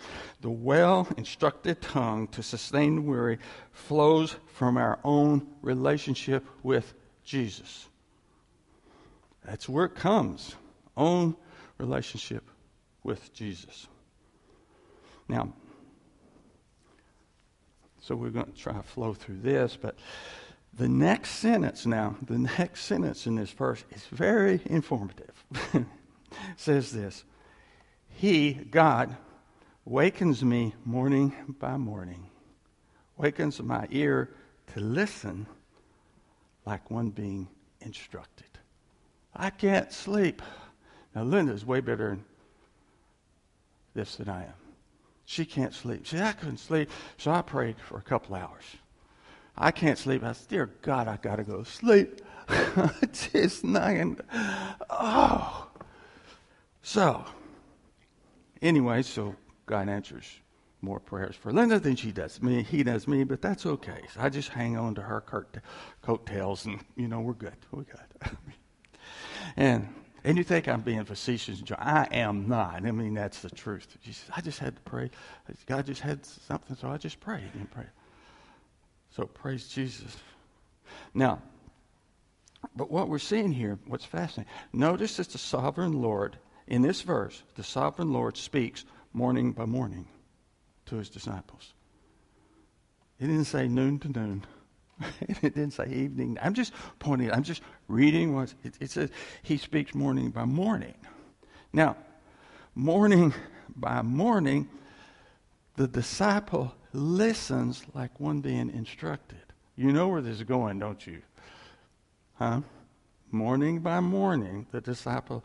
The 0.41 0.49
well 0.49 1.07
instructed 1.17 1.81
tongue 1.81 2.27
to 2.29 2.43
sustain 2.43 2.95
the 2.95 3.01
weary 3.01 3.39
flows 3.71 4.35
from 4.53 4.77
our 4.77 4.99
own 5.03 5.47
relationship 5.61 6.45
with 6.61 6.93
Jesus. 7.23 7.87
That's 9.43 9.67
where 9.67 9.85
it 9.85 9.95
comes. 9.95 10.55
Own 10.95 11.35
relationship 11.77 12.43
with 13.03 13.33
Jesus. 13.33 13.87
Now, 15.27 15.53
so 18.01 18.15
we're 18.15 18.29
going 18.29 18.51
to 18.51 18.57
try 18.57 18.73
to 18.73 18.83
flow 18.83 19.13
through 19.13 19.39
this, 19.39 19.77
but 19.79 19.95
the 20.73 20.87
next 20.87 21.31
sentence 21.31 21.85
now, 21.85 22.15
the 22.21 22.37
next 22.37 22.83
sentence 22.83 23.25
in 23.27 23.35
this 23.35 23.51
verse 23.51 23.83
is 23.91 24.05
very 24.05 24.61
informative. 24.65 25.43
says 26.57 26.91
this 26.91 27.23
He, 28.09 28.53
God, 28.53 29.15
wakens 29.85 30.43
me 30.43 30.75
morning 30.85 31.33
by 31.59 31.77
morning, 31.77 32.29
wakens 33.17 33.61
my 33.61 33.87
ear 33.91 34.29
to 34.73 34.79
listen 34.79 35.47
like 36.65 36.91
one 36.91 37.09
being 37.09 37.47
instructed. 37.81 38.45
I 39.35 39.49
can't 39.49 39.91
sleep. 39.91 40.41
Now, 41.15 41.23
Linda's 41.23 41.65
way 41.65 41.79
better 41.79 42.11
in 42.11 42.23
this 43.93 44.17
than 44.17 44.29
I 44.29 44.43
am. 44.43 44.53
She 45.25 45.45
can't 45.45 45.73
sleep. 45.73 46.07
See, 46.07 46.19
I 46.19 46.31
couldn't 46.31 46.57
sleep, 46.57 46.89
so 47.17 47.31
I 47.31 47.41
prayed 47.41 47.77
for 47.79 47.97
a 47.97 48.01
couple 48.01 48.35
hours. 48.35 48.63
I 49.57 49.71
can't 49.71 49.97
sleep. 49.97 50.23
I 50.23 50.31
said, 50.31 50.47
Dear 50.47 50.65
God, 50.81 51.07
I 51.07 51.17
got 51.17 51.35
to 51.35 51.43
go 51.43 51.63
sleep. 51.63 52.21
Just 53.11 53.63
not. 53.63 54.19
Oh. 54.89 55.68
So, 56.89 57.23
anyway, 58.63 59.03
so 59.03 59.35
God 59.67 59.89
answers 59.89 60.25
more 60.81 60.99
prayers 60.99 61.35
for 61.35 61.53
Linda 61.53 61.79
than 61.79 61.95
she 61.95 62.11
does 62.11 62.41
me. 62.41 62.63
He 62.63 62.81
does 62.81 63.07
me, 63.07 63.23
but 63.25 63.43
that's 63.43 63.67
okay. 63.67 64.01
So 64.11 64.21
I 64.21 64.29
just 64.29 64.49
hang 64.49 64.75
on 64.75 64.95
to 64.95 65.03
her 65.03 65.21
coattails, 66.01 66.65
and 66.65 66.79
you 66.95 67.07
know 67.07 67.19
we're 67.19 67.33
good. 67.33 67.53
We're 67.69 67.83
good. 67.83 68.31
and 69.55 69.87
and 70.23 70.35
you 70.35 70.43
think 70.43 70.67
I'm 70.67 70.81
being 70.81 71.05
facetious? 71.05 71.61
I 71.77 72.07
am 72.09 72.47
not. 72.47 72.83
I 72.83 72.89
mean 72.91 73.13
that's 73.13 73.43
the 73.43 73.51
truth. 73.51 73.95
She 74.03 74.13
Says, 74.13 74.31
I 74.35 74.41
just 74.41 74.57
had 74.57 74.75
to 74.75 74.81
pray. 74.81 75.11
God 75.67 75.85
just 75.85 76.01
had 76.01 76.25
something, 76.25 76.75
so 76.75 76.87
I 76.87 76.97
just 76.97 77.19
prayed 77.19 77.51
and 77.53 77.69
prayed. 77.69 77.91
So 79.11 79.27
praise 79.27 79.67
Jesus. 79.67 80.17
Now, 81.13 81.39
but 82.75 82.89
what 82.89 83.09
we're 83.09 83.19
seeing 83.19 83.51
here, 83.51 83.77
what's 83.85 84.05
fascinating, 84.05 84.51
notice 84.73 85.17
that 85.17 85.29
the 85.29 85.37
sovereign 85.37 86.01
Lord 86.01 86.39
in 86.69 86.83
this 86.83 87.01
verse, 87.01 87.41
the 87.55 87.63
sovereign 87.63 88.13
Lord 88.13 88.37
speaks 88.37 88.85
morning 89.11 89.51
by 89.51 89.65
morning 89.65 90.07
to 90.85 90.97
his 90.97 91.09
disciples. 91.09 91.73
It 93.19 93.25
didn't 93.25 93.45
say 93.45 93.67
noon 93.67 93.99
to 93.99 94.09
noon. 94.09 94.45
it 95.21 95.41
didn't 95.41 95.71
say 95.71 95.87
evening. 95.87 96.37
I'm 96.41 96.53
just 96.53 96.71
pointing, 96.99 97.31
I'm 97.31 97.43
just 97.43 97.63
reading 97.87 98.35
what 98.35 98.53
it, 98.63 98.75
it 98.79 98.91
says. 98.91 99.09
He 99.41 99.57
speaks 99.57 99.95
morning 99.95 100.29
by 100.29 100.45
morning. 100.45 100.93
Now, 101.73 101.97
morning 102.75 103.33
by 103.75 104.03
morning, 104.03 104.69
the 105.75 105.87
disciple 105.87 106.73
listens 106.93 107.83
like 107.95 108.19
one 108.19 108.41
being 108.41 108.69
instructed. 108.69 109.39
You 109.75 109.91
know 109.91 110.07
where 110.07 110.21
this 110.21 110.37
is 110.37 110.43
going, 110.43 110.79
don't 110.79 111.05
you? 111.07 111.21
Huh? 112.35 112.61
Morning 113.31 113.79
by 113.79 113.99
morning, 113.99 114.67
the 114.71 114.81
disciple 114.81 115.43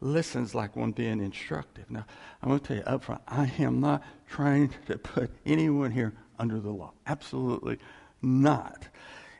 listens 0.00 0.54
like 0.54 0.76
one 0.76 0.92
being 0.92 1.20
instructive. 1.20 1.90
Now, 1.90 2.04
I'm 2.42 2.48
going 2.48 2.60
to 2.60 2.66
tell 2.66 2.76
you 2.76 2.82
up 2.82 3.04
front, 3.04 3.22
I 3.26 3.50
am 3.58 3.80
not 3.80 4.02
trying 4.28 4.72
to 4.86 4.98
put 4.98 5.30
anyone 5.44 5.90
here 5.90 6.12
under 6.38 6.60
the 6.60 6.70
law. 6.70 6.92
Absolutely 7.06 7.78
not. 8.22 8.88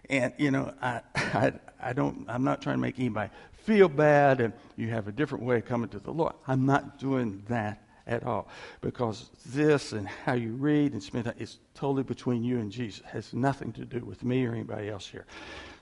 And, 0.09 0.33
you 0.39 0.51
know, 0.51 0.73
I, 0.81 1.01
I, 1.15 1.53
I 1.81 1.93
don't, 1.93 2.25
I'm 2.29 2.45
not 2.45 2.63
trying 2.63 2.77
to 2.77 2.81
make 2.81 2.99
anybody 2.99 3.31
feel 3.65 3.89
bad 3.89 4.41
and 4.41 4.53
you 4.77 4.89
have 4.89 5.09
a 5.09 5.13
different 5.13 5.45
way 5.45 5.59
of 5.59 5.65
coming 5.65 5.89
to 5.91 5.99
the 5.99 6.13
Lord. 6.13 6.35
I'm 6.47 6.65
not 6.65 6.99
doing 6.99 7.43
that 7.49 7.83
at 8.07 8.23
all 8.23 8.49
because 8.81 9.31
this 9.47 9.93
and 9.93 10.07
how 10.07 10.35
you 10.35 10.53
read 10.53 10.93
and 10.93 11.03
spend 11.03 11.25
time 11.25 11.35
is 11.39 11.59
totally 11.75 12.05
between 12.05 12.45
you 12.45 12.59
and 12.59 12.71
Jesus. 12.71 13.01
It 13.01 13.07
has 13.07 13.35
nothing 13.35 13.73
to 13.73 13.85
do 13.85 14.05
with 14.05 14.23
me 14.23 14.47
or 14.47 14.53
anybody 14.53 14.89
else 14.89 15.09
here. 15.09 15.27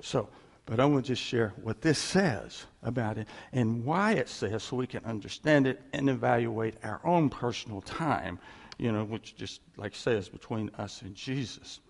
So, 0.01 0.29
but 0.67 0.81
I 0.81 0.87
want 0.87 1.05
to 1.05 1.13
just 1.13 1.23
share 1.23 1.53
what 1.63 1.83
this 1.83 1.99
says 1.99 2.65
about 2.83 3.19
it 3.19 3.29
and 3.53 3.85
why 3.85 4.13
it 4.13 4.29
says 4.29 4.63
so 4.63 4.77
we 4.77 4.87
can 4.87 5.05
understand 5.05 5.67
it 5.67 5.81
and 5.93 6.09
evaluate 6.09 6.77
our 6.83 7.01
own 7.05 7.29
personal 7.29 7.83
time, 7.83 8.39
you 8.79 8.91
know, 8.91 9.05
which 9.05 9.37
just 9.37 9.61
like 9.77 9.95
says 9.95 10.29
between 10.29 10.71
us 10.79 11.03
and 11.03 11.15
Jesus. 11.15 11.81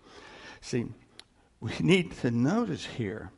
See, 0.61 0.85
we 1.59 1.71
need 1.79 2.11
to 2.17 2.31
notice 2.31 2.85
here 2.85 3.31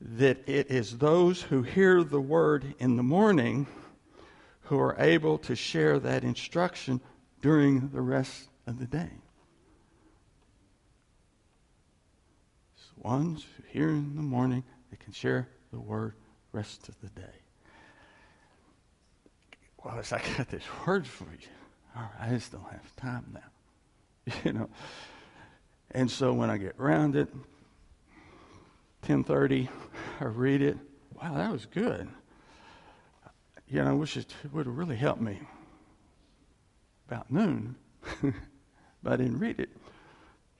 that 0.00 0.48
it 0.48 0.70
is 0.70 0.98
those 0.98 1.42
who 1.42 1.62
hear 1.62 2.04
the 2.04 2.20
word 2.20 2.74
in 2.78 2.96
the 2.96 3.02
morning 3.02 3.66
who 4.62 4.78
are 4.78 4.96
able 4.98 5.38
to 5.38 5.56
share 5.56 5.98
that 5.98 6.22
instruction 6.22 7.00
during 7.40 7.88
the 7.88 8.00
rest 8.00 8.48
of 8.66 8.78
the 8.78 8.86
day. 8.86 9.10
It's 12.76 12.87
the 12.87 12.87
ones 13.04 13.46
hear 13.68 13.90
in 13.90 14.16
the 14.16 14.22
morning, 14.22 14.64
they 14.90 14.96
can 14.96 15.12
share 15.12 15.48
the 15.72 15.80
word 15.80 16.14
rest 16.52 16.88
of 16.88 17.00
the 17.00 17.08
day. 17.08 17.36
Well, 19.84 19.94
I 19.94 20.20
got 20.36 20.48
this 20.48 20.62
word 20.86 21.06
for 21.06 21.24
you, 21.24 21.48
all 21.96 22.02
right, 22.02 22.30
I 22.30 22.34
just 22.34 22.52
don't 22.52 22.70
have 22.70 22.96
time 22.96 23.26
now. 23.34 24.34
You 24.44 24.52
know. 24.52 24.68
And 25.92 26.10
so 26.10 26.34
when 26.34 26.50
I 26.50 26.58
get 26.58 26.74
around 26.78 27.16
it, 27.16 27.28
10:30, 29.06 29.68
I 30.20 30.24
read 30.24 30.60
it. 30.60 30.76
Wow, 31.14 31.34
that 31.34 31.50
was 31.50 31.64
good. 31.64 32.08
You 33.68 33.82
know, 33.82 33.90
I 33.90 33.94
wish 33.94 34.16
it 34.16 34.34
would 34.52 34.66
have 34.66 34.76
really 34.76 34.96
helped 34.96 35.22
me 35.22 35.40
about 37.06 37.30
noon, 37.30 37.76
but 39.02 39.12
I 39.12 39.16
didn't 39.16 39.38
read 39.38 39.60
it 39.60 39.70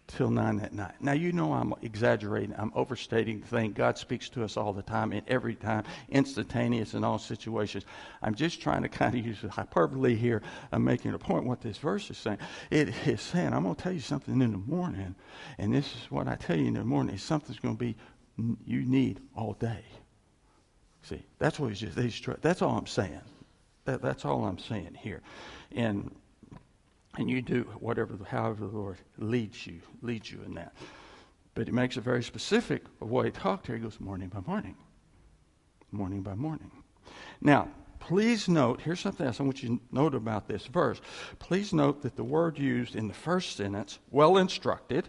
till 0.09 0.31
9 0.31 0.61
at 0.61 0.73
night. 0.73 0.95
Now, 1.01 1.13
you 1.13 1.33
know 1.33 1.53
I'm 1.53 1.75
exaggerating, 1.83 2.55
I'm 2.59 2.73
overstating 2.75 3.41
the 3.41 3.47
thing. 3.47 3.73
God 3.73 3.97
speaks 3.99 4.29
to 4.31 4.43
us 4.43 4.57
all 4.57 4.73
the 4.73 4.83
time 4.83 5.13
and 5.13 5.23
every 5.29 5.55
time, 5.55 5.85
instantaneous 6.09 6.95
in 6.95 7.05
all 7.05 7.19
situations. 7.19 7.85
I'm 8.23 8.35
just 8.35 8.61
trying 8.61 8.83
to 8.83 8.89
kind 8.89 9.15
of 9.15 9.25
use 9.25 9.39
hyperbole 9.49 10.17
here. 10.17 10.43
I'm 10.73 10.83
making 10.83 11.15
a 11.15 11.19
point 11.19 11.45
what 11.45 11.61
this 11.61 11.79
verse 11.79 12.11
is 12.11 12.19
saying. 12.19 12.39
It 12.71 12.89
is 13.07 13.21
saying, 13.21 13.53
I'm 13.53 13.63
going 13.63 13.77
to 13.77 13.83
tell 13.83 13.93
you 13.93 14.01
something 14.01 14.41
in 14.41 14.53
the 14.53 14.59
morning, 14.59 15.15
and 15.59 15.75
this 15.75 15.87
is 15.95 16.11
what 16.11 16.27
I 16.27 16.35
tell 16.37 16.57
you 16.57 16.67
in 16.67 16.75
the 16.75 16.85
morning. 16.85 17.15
Is 17.15 17.23
Something's 17.23 17.61
going 17.61 17.77
to 17.77 17.79
be 17.79 17.97
you 18.67 18.83
need 18.83 19.21
all 19.37 19.53
day. 19.55 19.85
See, 21.03 21.23
that's 21.39 21.59
what 21.59 21.69
he's 21.69 21.81
just, 21.81 22.43
that's 22.43 22.63
all 22.63 22.77
I'm 22.77 22.87
saying. 22.87 23.21
That, 23.85 24.03
that's 24.03 24.25
all 24.25 24.45
I'm 24.45 24.59
saying 24.59 24.97
here. 25.01 25.23
And 25.73 26.15
and 27.19 27.29
you 27.29 27.43
do 27.43 27.63
whatever, 27.81 28.17
however 28.31 28.67
the 28.67 28.77
Lord 28.77 28.97
leads 29.19 29.67
you, 29.67 29.81
leads 30.01 30.31
you 30.31 30.41
in 30.47 30.55
that. 30.55 30.73
But 31.55 31.67
he 31.67 31.73
makes 31.73 31.97
it 31.97 32.03
very 32.03 32.23
specific 32.23 32.85
of 33.01 33.11
what 33.11 33.27
he 33.27 33.33
talked 33.33 33.67
here. 33.67 33.77
He 33.77 33.83
goes 33.83 33.99
morning 34.01 34.29
by 34.29 34.41
morning, 34.47 34.77
morning 35.91 36.23
by 36.23 36.37
morning. 36.37 36.71
Now, 37.41 37.69
please 37.99 38.49
note, 38.49 38.81
here's 38.81 39.01
something 39.01 39.27
else 39.27 39.41
I 39.41 39.43
want 39.43 39.63
you 39.65 39.69
to 39.69 39.81
note 39.91 40.15
about 40.15 40.47
this 40.47 40.67
verse. 40.67 41.01
Please 41.41 41.73
note 41.73 42.03
that 42.03 42.15
the 42.15 42.23
word 42.23 42.57
used 42.57 42.95
in 42.95 43.09
the 43.09 43.15
first 43.15 43.57
sentence, 43.57 43.99
well 44.13 44.37
instructed, 44.39 45.09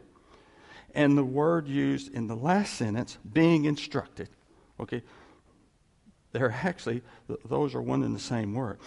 and 0.96 1.16
the 1.16 1.24
word 1.24 1.68
used 1.68 2.12
in 2.12 2.26
the 2.26 2.36
last 2.36 2.74
sentence, 2.74 3.20
being 3.32 3.66
instructed. 3.66 4.30
Okay? 4.80 5.04
They're 6.32 6.52
actually, 6.52 7.04
those 7.46 7.76
are 7.76 7.82
one 7.82 8.02
and 8.02 8.16
the 8.16 8.20
same 8.20 8.56
word. 8.56 8.80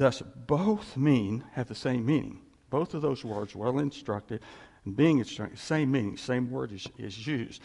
Thus, 0.00 0.22
both 0.46 0.96
mean, 0.96 1.44
have 1.52 1.68
the 1.68 1.74
same 1.74 2.06
meaning. 2.06 2.40
Both 2.70 2.94
of 2.94 3.02
those 3.02 3.22
words, 3.22 3.54
well 3.54 3.80
instructed 3.80 4.40
and 4.86 4.96
being 4.96 5.18
instructed, 5.18 5.58
same 5.58 5.90
meaning, 5.90 6.16
same 6.16 6.50
word 6.50 6.72
is, 6.72 6.86
is 6.96 7.26
used. 7.26 7.60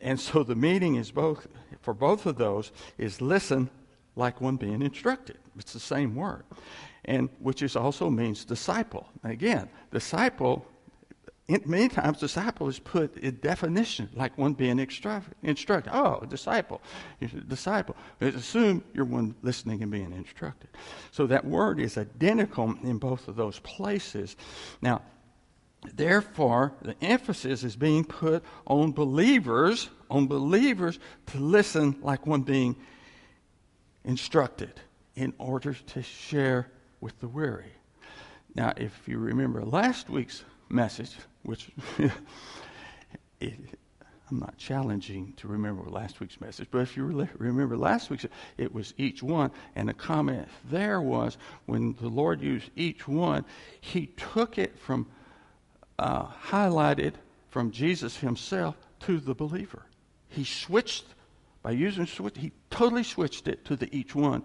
And 0.00 0.18
so 0.18 0.42
the 0.42 0.54
meaning 0.54 0.94
is 0.94 1.10
both, 1.10 1.46
for 1.82 1.92
both 1.92 2.24
of 2.24 2.38
those, 2.38 2.72
is 2.96 3.20
listen 3.20 3.68
like 4.16 4.40
one 4.40 4.56
being 4.56 4.80
instructed. 4.80 5.36
It's 5.58 5.74
the 5.74 5.78
same 5.78 6.14
word. 6.14 6.44
And 7.04 7.28
which 7.38 7.60
is 7.62 7.76
also 7.76 8.08
means 8.08 8.46
disciple. 8.46 9.06
Again, 9.22 9.68
disciple 9.90 10.64
many 11.48 11.88
times 11.88 12.20
disciple 12.20 12.68
is 12.68 12.78
put 12.78 13.16
in 13.18 13.36
definition 13.36 14.08
like 14.14 14.36
one 14.38 14.54
being 14.54 14.78
instructed. 14.78 15.90
Oh, 15.92 16.20
a 16.22 16.26
disciple. 16.26 16.80
A 17.20 17.26
disciple. 17.26 17.96
assume 18.20 18.82
you're 18.94 19.04
one 19.04 19.34
listening 19.42 19.82
and 19.82 19.92
being 19.92 20.12
instructed. 20.12 20.70
So 21.10 21.26
that 21.26 21.44
word 21.44 21.80
is 21.80 21.98
identical 21.98 22.74
in 22.82 22.98
both 22.98 23.28
of 23.28 23.36
those 23.36 23.58
places. 23.58 24.36
Now, 24.80 25.02
therefore, 25.94 26.72
the 26.80 26.96
emphasis 27.02 27.62
is 27.62 27.76
being 27.76 28.04
put 28.04 28.42
on 28.66 28.92
believers, 28.92 29.90
on 30.10 30.26
believers 30.26 30.98
to 31.26 31.38
listen 31.38 31.96
like 32.00 32.26
one 32.26 32.42
being 32.42 32.74
instructed 34.04 34.80
in 35.14 35.34
order 35.38 35.74
to 35.74 36.02
share 36.02 36.70
with 37.00 37.18
the 37.20 37.28
weary. 37.28 37.72
Now, 38.54 38.72
if 38.76 39.06
you 39.06 39.18
remember 39.18 39.62
last 39.62 40.08
week's 40.08 40.44
message, 40.68 41.10
which 41.44 41.70
it, 43.40 43.54
I'm 44.30 44.40
not 44.40 44.56
challenging 44.56 45.34
to 45.36 45.48
remember 45.48 45.88
last 45.88 46.18
week's 46.18 46.40
message, 46.40 46.68
but 46.70 46.78
if 46.78 46.96
you 46.96 47.04
remember 47.36 47.76
last 47.76 48.10
week's, 48.10 48.26
it 48.56 48.74
was 48.74 48.94
each 48.96 49.22
one. 49.22 49.50
And 49.76 49.88
the 49.88 49.94
comment 49.94 50.48
there 50.70 51.00
was 51.00 51.36
when 51.66 51.94
the 52.00 52.08
Lord 52.08 52.40
used 52.40 52.70
each 52.74 53.06
one, 53.06 53.44
He 53.80 54.06
took 54.06 54.58
it 54.58 54.78
from, 54.78 55.06
uh, 55.98 56.26
highlighted 56.26 57.14
from 57.50 57.70
Jesus 57.70 58.16
Himself 58.16 58.76
to 59.00 59.20
the 59.20 59.34
believer. 59.34 59.82
He 60.28 60.44
switched, 60.44 61.04
by 61.62 61.72
using 61.72 62.06
switch, 62.06 62.38
He 62.38 62.52
totally 62.70 63.04
switched 63.04 63.46
it 63.46 63.64
to 63.66 63.76
the 63.76 63.94
each 63.94 64.14
one 64.14 64.42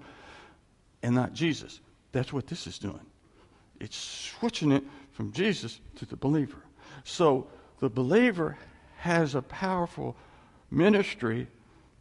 and 1.01 1.15
not 1.15 1.33
Jesus. 1.33 1.79
That's 2.11 2.33
what 2.33 2.47
this 2.47 2.67
is 2.67 2.79
doing. 2.79 3.05
It's 3.79 3.97
switching 3.97 4.73
it 4.73 4.83
from 5.13 5.31
Jesus 5.31 5.79
to 5.95 6.05
the 6.05 6.17
believer. 6.17 6.63
So 7.03 7.47
the 7.79 7.89
believer 7.89 8.57
has 8.97 9.35
a 9.35 9.41
powerful 9.41 10.15
ministry 10.71 11.47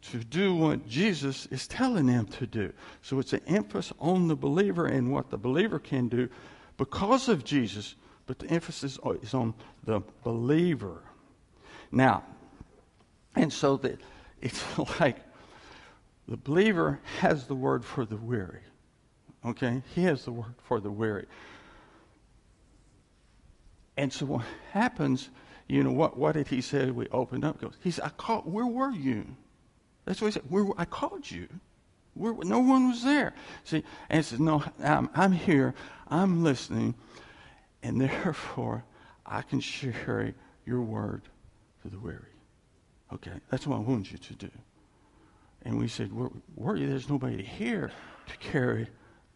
to 0.01 0.23
do 0.23 0.55
what 0.55 0.87
Jesus 0.87 1.45
is 1.47 1.67
telling 1.67 2.05
them 2.05 2.25
to 2.27 2.47
do. 2.47 2.71
So 3.01 3.19
it's 3.19 3.33
an 3.33 3.41
emphasis 3.47 3.93
on 3.99 4.27
the 4.27 4.35
believer 4.35 4.85
and 4.85 5.11
what 5.11 5.29
the 5.29 5.37
believer 5.37 5.79
can 5.79 6.07
do 6.07 6.29
because 6.77 7.27
of 7.27 7.43
Jesus, 7.43 7.95
but 8.25 8.39
the 8.39 8.47
emphasis 8.47 8.97
is 9.21 9.33
on 9.33 9.53
the 9.83 10.01
believer. 10.23 11.01
Now, 11.91 12.23
and 13.35 13.51
so 13.51 13.77
that 13.77 13.99
it's 14.41 14.63
like 14.99 15.17
the 16.27 16.37
believer 16.37 16.99
has 17.19 17.47
the 17.47 17.55
word 17.55 17.83
for 17.83 18.05
the 18.05 18.15
weary. 18.15 18.61
Okay? 19.45 19.81
He 19.95 20.03
has 20.03 20.25
the 20.25 20.31
word 20.31 20.55
for 20.63 20.79
the 20.79 20.91
weary. 20.91 21.25
And 23.99 24.13
so 24.13 24.25
what 24.27 24.45
happens, 24.71 25.29
you 25.67 25.83
know, 25.83 25.91
what, 25.91 26.15
what 26.15 26.31
did 26.31 26.47
he 26.47 26.61
say? 26.61 26.89
We 26.89 27.09
opened 27.09 27.43
up. 27.43 27.59
Goes, 27.59 27.73
he 27.83 27.91
said, 27.91 28.05
I 28.05 28.09
called, 28.09 28.49
where 28.49 28.65
were 28.65 28.91
you? 28.91 29.25
That's 30.05 30.21
what 30.21 30.27
he 30.27 30.31
said. 30.31 30.43
Where, 30.47 30.67
I 30.77 30.85
called 30.85 31.29
you. 31.29 31.49
Where, 32.13 32.33
no 32.45 32.59
one 32.59 32.87
was 32.87 33.03
there. 33.03 33.33
See, 33.65 33.83
and 34.09 34.19
he 34.19 34.23
says, 34.23 34.39
no, 34.39 34.63
I'm, 34.81 35.09
I'm 35.13 35.33
here. 35.33 35.73
I'm 36.07 36.45
listening. 36.45 36.95
And 37.83 37.99
therefore, 37.99 38.85
I 39.25 39.41
can 39.41 39.59
share 39.59 40.33
your 40.65 40.81
word 40.81 41.23
to 41.83 41.89
the 41.89 41.99
weary. 41.99 42.21
Okay, 43.13 43.33
that's 43.49 43.67
what 43.67 43.75
I 43.75 43.79
want 43.79 44.13
you 44.13 44.17
to 44.17 44.33
do. 44.33 44.51
And 45.63 45.77
we 45.77 45.89
said, 45.89 46.13
where, 46.13 46.29
where 46.55 46.79
there's 46.79 47.09
nobody 47.09 47.43
here 47.43 47.91
to 48.27 48.37
carry 48.37 48.87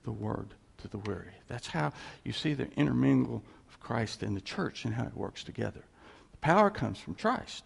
the 0.06 0.12
word 0.14 0.54
to 0.78 0.88
the 0.88 1.00
weary. 1.00 1.34
That's 1.50 1.68
how 1.68 1.92
you 2.24 2.32
see 2.32 2.54
the 2.54 2.72
intermingle 2.78 3.44
Christ 3.84 4.24
and 4.24 4.36
the 4.36 4.42
church 4.42 4.86
and 4.86 4.94
how 4.94 5.04
it 5.04 5.16
works 5.16 5.44
together. 5.44 5.84
The 6.32 6.38
power 6.38 6.70
comes 6.70 6.98
from 7.00 7.16
Christ. 7.16 7.66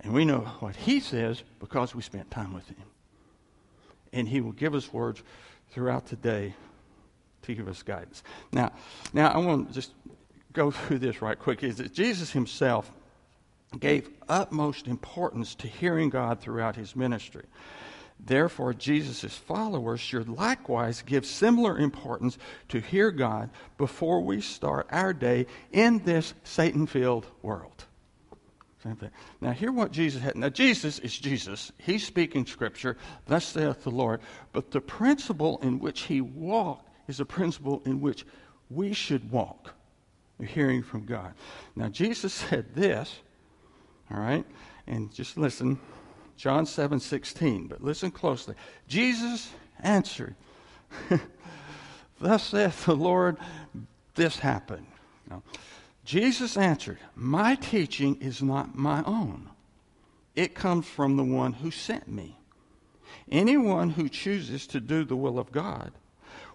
And 0.00 0.12
we 0.12 0.24
know 0.24 0.40
what 0.60 0.74
he 0.74 1.00
says 1.00 1.42
because 1.60 1.94
we 1.94 2.02
spent 2.02 2.30
time 2.30 2.54
with 2.54 2.66
him. 2.68 2.76
And 4.12 4.28
he 4.28 4.40
will 4.40 4.52
give 4.52 4.74
us 4.74 4.92
words 4.92 5.22
throughout 5.70 6.06
the 6.06 6.16
day 6.16 6.54
to 7.42 7.54
give 7.54 7.68
us 7.68 7.82
guidance. 7.82 8.22
Now, 8.52 8.72
now 9.12 9.28
I 9.28 9.38
want 9.38 9.68
to 9.68 9.74
just 9.74 9.92
go 10.52 10.70
through 10.70 11.00
this 11.00 11.22
right 11.22 11.38
quick. 11.38 11.62
Is 11.62 11.76
that 11.76 11.92
Jesus 11.92 12.30
himself 12.30 12.90
gave 13.78 14.10
utmost 14.28 14.86
importance 14.86 15.54
to 15.56 15.66
hearing 15.66 16.10
God 16.10 16.40
throughout 16.40 16.76
his 16.76 16.94
ministry. 16.94 17.44
Therefore, 18.18 18.72
Jesus' 18.72 19.36
followers 19.36 20.00
should 20.00 20.28
likewise 20.28 21.02
give 21.02 21.26
similar 21.26 21.78
importance 21.78 22.38
to 22.68 22.80
hear 22.80 23.10
God 23.10 23.50
before 23.78 24.20
we 24.20 24.40
start 24.40 24.86
our 24.90 25.12
day 25.12 25.46
in 25.72 25.98
this 26.04 26.34
Satan 26.44 26.86
filled 26.86 27.26
world. 27.42 27.84
Same 28.82 28.96
thing. 28.96 29.10
Now, 29.40 29.52
hear 29.52 29.70
what 29.70 29.92
Jesus 29.92 30.22
had. 30.22 30.34
Now, 30.36 30.48
Jesus 30.48 30.98
is 30.98 31.16
Jesus. 31.16 31.70
He's 31.78 32.04
speaking 32.04 32.46
scripture. 32.46 32.96
Thus 33.26 33.44
saith 33.44 33.84
the 33.84 33.90
Lord. 33.90 34.20
But 34.52 34.72
the 34.72 34.80
principle 34.80 35.60
in 35.62 35.78
which 35.78 36.02
he 36.02 36.20
walked 36.20 36.88
is 37.06 37.20
a 37.20 37.24
principle 37.24 37.82
in 37.86 38.00
which 38.00 38.26
we 38.70 38.92
should 38.92 39.30
walk, 39.30 39.74
hearing 40.40 40.82
from 40.82 41.04
God. 41.04 41.34
Now, 41.76 41.88
Jesus 41.88 42.32
said 42.32 42.74
this, 42.74 43.20
all 44.10 44.18
right? 44.18 44.44
And 44.86 45.12
just 45.12 45.36
listen. 45.36 45.78
John 46.36 46.66
7 46.66 47.00
16. 47.00 47.66
But 47.68 47.82
listen 47.82 48.10
closely. 48.10 48.54
Jesus 48.88 49.50
answered, 49.80 50.34
Thus 52.20 52.44
saith 52.44 52.84
the 52.84 52.96
Lord, 52.96 53.36
this 54.14 54.38
happened. 54.38 54.86
Jesus 56.04 56.56
answered, 56.56 56.98
My 57.14 57.54
teaching 57.54 58.20
is 58.20 58.42
not 58.42 58.76
my 58.76 59.02
own, 59.04 59.48
It 60.34 60.54
comes 60.54 60.86
from 60.86 61.16
the 61.16 61.24
one 61.24 61.52
who 61.52 61.70
sent 61.70 62.08
me. 62.08 62.38
Anyone 63.30 63.90
who 63.90 64.08
chooses 64.08 64.66
to 64.68 64.80
do 64.80 65.04
the 65.04 65.16
will 65.16 65.38
of 65.38 65.52
God 65.52 65.92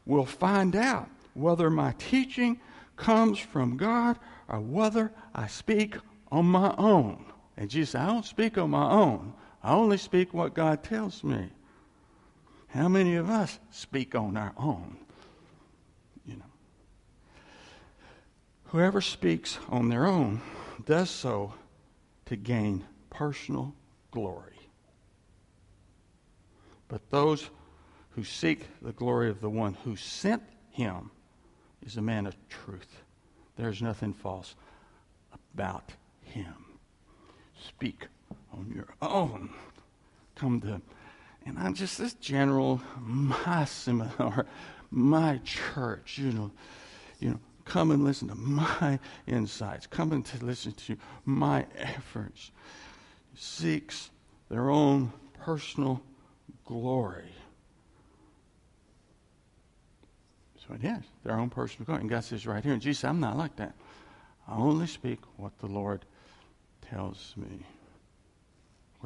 will 0.06 0.26
find 0.26 0.76
out 0.76 1.10
whether 1.34 1.70
my 1.70 1.94
teaching 1.98 2.60
comes 2.96 3.40
from 3.40 3.78
God 3.78 4.18
or 4.48 4.60
whether 4.60 5.12
I 5.34 5.48
speak 5.48 5.96
on 6.32 6.46
my 6.46 6.74
own. 6.78 7.26
And 7.56 7.70
Jesus 7.70 7.92
said, 7.92 8.02
I 8.02 8.08
don't 8.08 8.26
speak 8.26 8.58
on 8.58 8.72
my 8.72 8.90
own. 8.90 9.34
I 9.68 9.74
only 9.74 9.98
speak 9.98 10.34
what 10.34 10.54
God 10.54 10.82
tells 10.82 11.26
me. 11.26 11.50
How 12.68 12.88
many 12.88 13.18
of 13.18 13.30
us 13.30 13.60
speak 13.70 14.16
on 14.16 14.38
our 14.38 14.54
own? 14.56 14.96
You 16.26 16.38
know. 16.38 16.46
Whoever 18.68 19.02
speaks 19.02 19.60
on 19.68 19.90
their 19.90 20.08
own 20.08 20.40
does 20.86 21.10
so 21.10 21.54
to 22.28 22.38
gain 22.38 22.86
personal 23.10 23.76
glory. 24.10 24.58
But 26.88 27.10
those 27.10 27.50
who 28.12 28.24
seek 28.24 28.70
the 28.82 28.94
glory 28.94 29.30
of 29.30 29.42
the 29.42 29.50
one 29.50 29.74
who 29.84 29.98
sent 29.98 30.44
him 30.70 31.12
is 31.86 31.98
a 31.98 32.02
man 32.02 32.26
of 32.26 32.38
truth. 32.48 33.02
There's 33.58 33.82
nothing 33.82 34.14
false 34.14 34.56
about 35.34 35.92
him. 36.24 36.56
Speak 37.68 38.08
on 38.58 38.72
your 38.74 38.88
own. 39.02 39.50
Come 40.36 40.62
to, 40.62 40.82
and 41.46 41.58
I'm 41.58 41.74
just 41.74 41.98
this 41.98 42.14
general, 42.16 42.82
my 43.00 43.66
seminar, 43.66 44.46
my 44.92 45.40
church, 45.44 46.18
you 46.18 46.32
know, 46.32 46.52
you 47.20 47.30
know, 47.32 47.40
come 47.66 47.92
and 47.92 48.04
listen 48.04 48.28
to 48.30 48.36
my 48.36 49.00
insights. 49.28 49.88
Come 49.88 50.12
and 50.12 50.26
to 50.26 50.46
listen 50.46 50.74
to 50.74 50.98
my 51.26 51.66
efforts. 51.78 52.52
Seeks 53.36 54.10
their 54.50 54.70
own 54.70 55.12
personal 55.44 56.02
glory. 56.66 57.32
So 60.68 60.74
it 60.76 60.84
is 60.84 61.04
their 61.24 61.38
own 61.38 61.50
personal 61.50 61.86
glory. 61.86 62.02
And 62.02 62.10
God 62.10 62.24
says 62.24 62.48
right 62.48 62.64
here, 62.64 62.74
and 62.74 62.82
Jesus, 62.82 63.04
I'm 63.04 63.20
not 63.20 63.38
like 63.38 63.56
that. 63.58 63.74
I 64.48 64.56
only 64.56 64.88
speak 64.88 65.20
what 65.36 65.58
the 65.60 65.68
Lord 65.68 66.06
tells 66.90 67.34
me. 67.36 67.66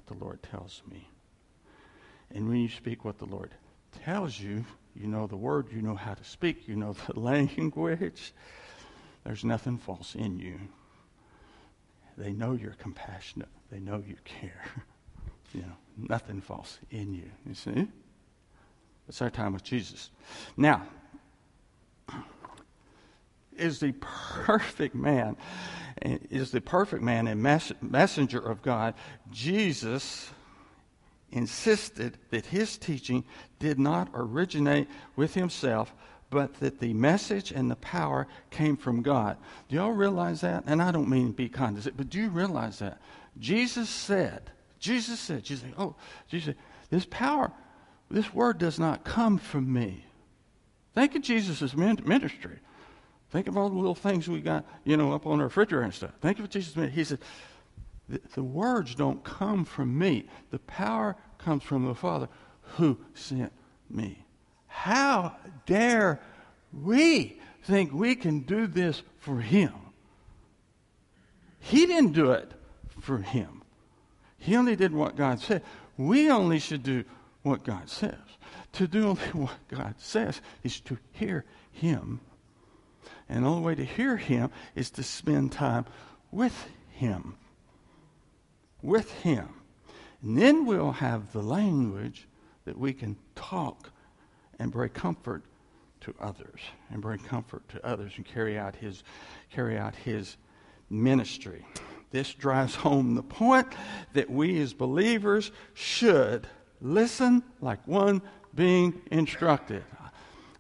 What 0.06 0.18
the 0.18 0.24
Lord 0.24 0.44
tells 0.44 0.82
me. 0.90 1.08
And 2.34 2.48
when 2.48 2.58
you 2.58 2.70
speak 2.70 3.06
what 3.06 3.20
the 3.20 3.26
Lord 3.26 3.52
tells 4.04 4.40
you, 4.40 4.66
you 4.96 5.08
know 5.08 5.28
the 5.28 5.36
word, 5.36 5.68
you 5.72 5.82
know 5.82 5.96
how 5.96 6.14
to 6.14 6.24
speak, 6.24 6.68
you 6.68 6.76
know 6.76 6.94
the 6.94 7.20
language. 7.20 8.34
There's 9.24 9.44
nothing 9.44 9.78
false 9.78 10.16
in 10.16 10.40
you. 10.40 10.60
They 12.18 12.34
know 12.34 12.54
you're 12.54 12.74
compassionate. 12.74 13.50
They 13.72 13.80
know 13.80 14.04
you 14.06 14.16
care. 14.26 14.66
you 15.54 15.62
know, 15.62 15.78
nothing 15.98 16.42
false 16.42 16.80
in 16.90 17.14
you. 17.14 17.30
You 17.46 17.54
see? 17.54 17.88
It's 19.08 19.22
our 19.22 19.30
time 19.30 19.54
with 19.54 19.64
Jesus. 19.64 20.10
Now, 20.58 20.84
is 23.58 23.80
the 23.80 23.94
perfect 24.00 24.96
man, 24.96 25.38
is 26.02 26.52
the 26.52 26.62
perfect 26.62 27.04
man 27.04 27.28
and 27.28 27.42
mess- 27.42 27.74
messenger 27.82 28.40
of 28.40 28.62
God, 28.62 28.94
Jesus 29.32 30.32
insisted 31.32 32.18
that 32.30 32.46
his 32.48 32.78
teaching 32.78 33.24
did 33.60 33.80
not 33.80 34.10
originate 34.14 34.88
with 35.16 35.34
himself, 35.34 35.94
but 36.30 36.60
that 36.60 36.80
the 36.80 36.94
message 36.94 37.52
and 37.52 37.70
the 37.70 37.76
power 37.78 38.28
came 38.50 38.78
from 38.78 39.02
God. 39.02 39.38
Do 39.68 39.76
y'all 39.76 39.92
realize 39.92 40.42
that? 40.42 40.64
And 40.66 40.82
I 40.82 40.92
don't 40.92 41.10
mean 41.10 41.32
be 41.32 41.50
kind 41.50 41.76
to 41.76 41.82
be 41.82 41.84
condescending, 41.84 41.98
but 41.98 42.10
do 42.10 42.20
you 42.20 42.30
realize 42.30 42.80
that? 42.80 43.02
Jesus 43.40 43.90
said, 43.90 44.52
Jesus 44.80 45.20
said, 45.20 45.44
Jesus 45.44 45.64
said, 45.64 45.74
oh, 45.78 45.96
Jesus 46.28 46.46
said, 46.48 46.56
this 46.90 47.06
power, 47.10 47.52
this 48.10 48.34
word 48.34 48.58
does 48.58 48.80
not 48.80 49.04
come 49.04 49.38
from 49.38 49.72
me. 49.72 50.06
Think 50.96 51.16
of 51.16 51.22
Jesus' 51.22 51.76
ministry. 51.76 52.60
Think 53.32 53.48
of 53.48 53.58
all 53.58 53.70
the 53.70 53.76
little 53.76 53.96
things 53.96 54.28
we 54.28 54.42
got, 54.42 54.66
you 54.84 54.98
know, 54.98 55.14
up 55.14 55.26
on 55.26 55.40
our 55.40 55.46
refrigerator 55.46 55.84
and 55.84 55.94
stuff. 55.94 56.12
Think 56.22 56.38
of 56.38 56.44
what 56.44 56.52
Jesus 56.52 56.76
meant. 56.76 56.92
He 56.92 57.06
said, 57.06 57.20
the, 58.10 58.22
the 58.36 58.44
words 58.44 58.94
don't 58.94 59.24
come 59.24 59.64
from 59.64 59.98
me. 59.98 60.28
The 60.52 60.60
power 60.60 61.16
comes 61.38 61.64
from 61.64 61.86
the 61.86 61.96
Father 61.96 62.28
who 62.76 62.98
sent 63.14 63.54
me. 63.90 64.26
How 64.68 65.36
dare 65.66 66.20
we 66.74 67.40
think 67.64 67.94
we 67.94 68.16
can 68.16 68.42
do 68.42 68.68
this 68.68 69.02
for 69.20 69.40
him? 69.40 69.74
He 71.60 71.86
didn't 71.86 72.14
do 72.14 72.32
it 72.32 72.52
for 73.00 73.20
him. 73.20 73.64
He 74.38 74.58
only 74.58 74.76
did 74.76 74.94
what 74.94 75.16
God 75.16 75.40
said. 75.40 75.64
We 75.98 76.30
only 76.30 76.60
should 76.60 76.84
do 76.84 77.06
what 77.44 77.64
God 77.64 77.90
says. 77.90 78.16
To 78.74 78.88
do 78.88 79.10
only 79.10 79.22
what 79.34 79.58
God 79.70 79.96
says 80.00 80.42
is 80.64 80.82
to 80.82 80.98
hear 81.14 81.46
him. 81.72 82.20
And 83.32 83.44
the 83.44 83.50
only 83.50 83.64
way 83.64 83.76
to 83.76 83.86
hear 83.86 84.18
him 84.18 84.52
is 84.76 84.92
to 84.92 85.04
spend 85.04 85.52
time 85.52 85.86
with 86.32 86.68
him 86.92 87.36
with 88.82 89.12
Him. 89.22 89.50
And 90.22 90.38
then 90.38 90.66
we'll 90.66 90.92
have 90.92 91.32
the 91.34 91.42
language 91.42 92.28
that 92.66 92.78
we 92.78 92.94
can 92.94 93.18
talk 93.36 93.92
and 94.60 94.72
bring 94.72 94.90
comfort 94.90 95.44
to 96.02 96.14
others 96.20 96.60
and 96.92 97.02
bring 97.02 97.20
comfort 97.20 97.68
to 97.70 97.86
others 97.86 98.14
and 98.16 98.26
carry 98.26 98.58
out 98.58 98.76
his 98.76 99.04
carry 99.52 99.78
out 99.78 99.96
his 99.96 100.38
ministry. 100.90 101.66
This 102.12 102.34
drives 102.34 102.76
home 102.76 103.16
the 103.16 103.24
point 103.24 103.68
that 104.14 104.30
we 104.30 104.60
as 104.62 104.74
believers 104.74 105.52
should 105.74 106.48
listen 106.82 107.44
like 107.62 107.88
one 107.88 108.22
being 108.54 109.02
instructed. 109.12 109.84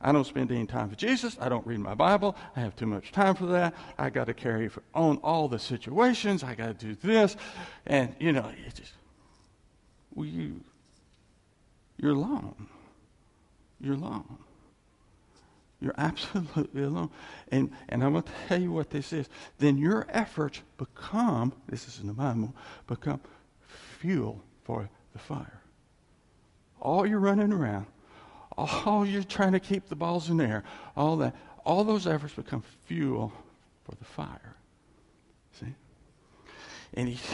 I 0.02 0.12
don't 0.12 0.26
spend 0.26 0.52
any 0.52 0.66
time 0.66 0.90
with 0.90 0.98
Jesus. 0.98 1.38
I 1.40 1.50
don't 1.50 1.66
read 1.66 1.80
my 1.80 1.94
Bible. 1.94 2.36
I 2.56 2.62
have 2.62 2.76
too 2.76 2.88
much 2.88 3.12
time 3.12 3.36
for 3.36 3.46
that. 3.48 3.74
I 3.98 4.10
got 4.10 4.26
to 4.26 4.34
carry 4.34 4.70
on 4.94 5.18
all 5.18 5.48
the 5.48 5.60
situations. 5.60 6.44
I 6.44 6.56
got 6.56 6.80
to 6.80 6.86
do 6.86 6.96
this. 6.96 7.38
And, 7.86 8.16
you 8.20 8.34
know, 8.34 8.52
it 8.66 8.76
just, 8.76 8.94
well, 10.14 10.26
you, 10.26 10.62
you're 11.98 12.14
alone. 12.14 12.68
You're 13.80 13.96
alone. 13.96 14.38
You're 15.80 15.96
absolutely 15.98 16.84
alone. 16.84 17.12
And, 17.52 17.72
and 17.90 18.04
I'm 18.04 18.14
going 18.14 18.24
to 18.24 18.32
tell 18.48 18.62
you 18.62 18.72
what 18.72 18.90
this 18.90 19.14
is. 19.14 19.30
Then 19.60 19.78
your 19.78 20.08
efforts 20.10 20.62
become, 20.78 21.54
this 21.70 21.88
is 21.88 22.00
in 22.00 22.08
the 22.08 22.14
Bible, 22.14 22.56
become 22.88 23.22
fuel 24.00 24.42
for 24.64 24.90
the 25.14 25.20
fire. 25.20 25.62
All 26.80 27.06
you're 27.06 27.20
running 27.20 27.54
around 27.54 27.86
all 28.86 29.06
you're 29.06 29.24
trying 29.24 29.54
to 29.54 29.60
keep 29.60 29.88
the 29.88 29.96
balls 29.96 30.30
in 30.30 30.38
the 30.38 30.46
air, 30.46 30.64
all 30.96 31.18
that, 31.18 31.36
all 31.66 31.84
those 31.84 32.08
efforts 32.08 32.34
become 32.34 32.64
fuel 32.86 33.32
for 33.84 33.96
the 33.96 34.06
fire. 34.06 34.56
See? 35.60 35.76
And 36.94 37.10
he's, 37.10 37.32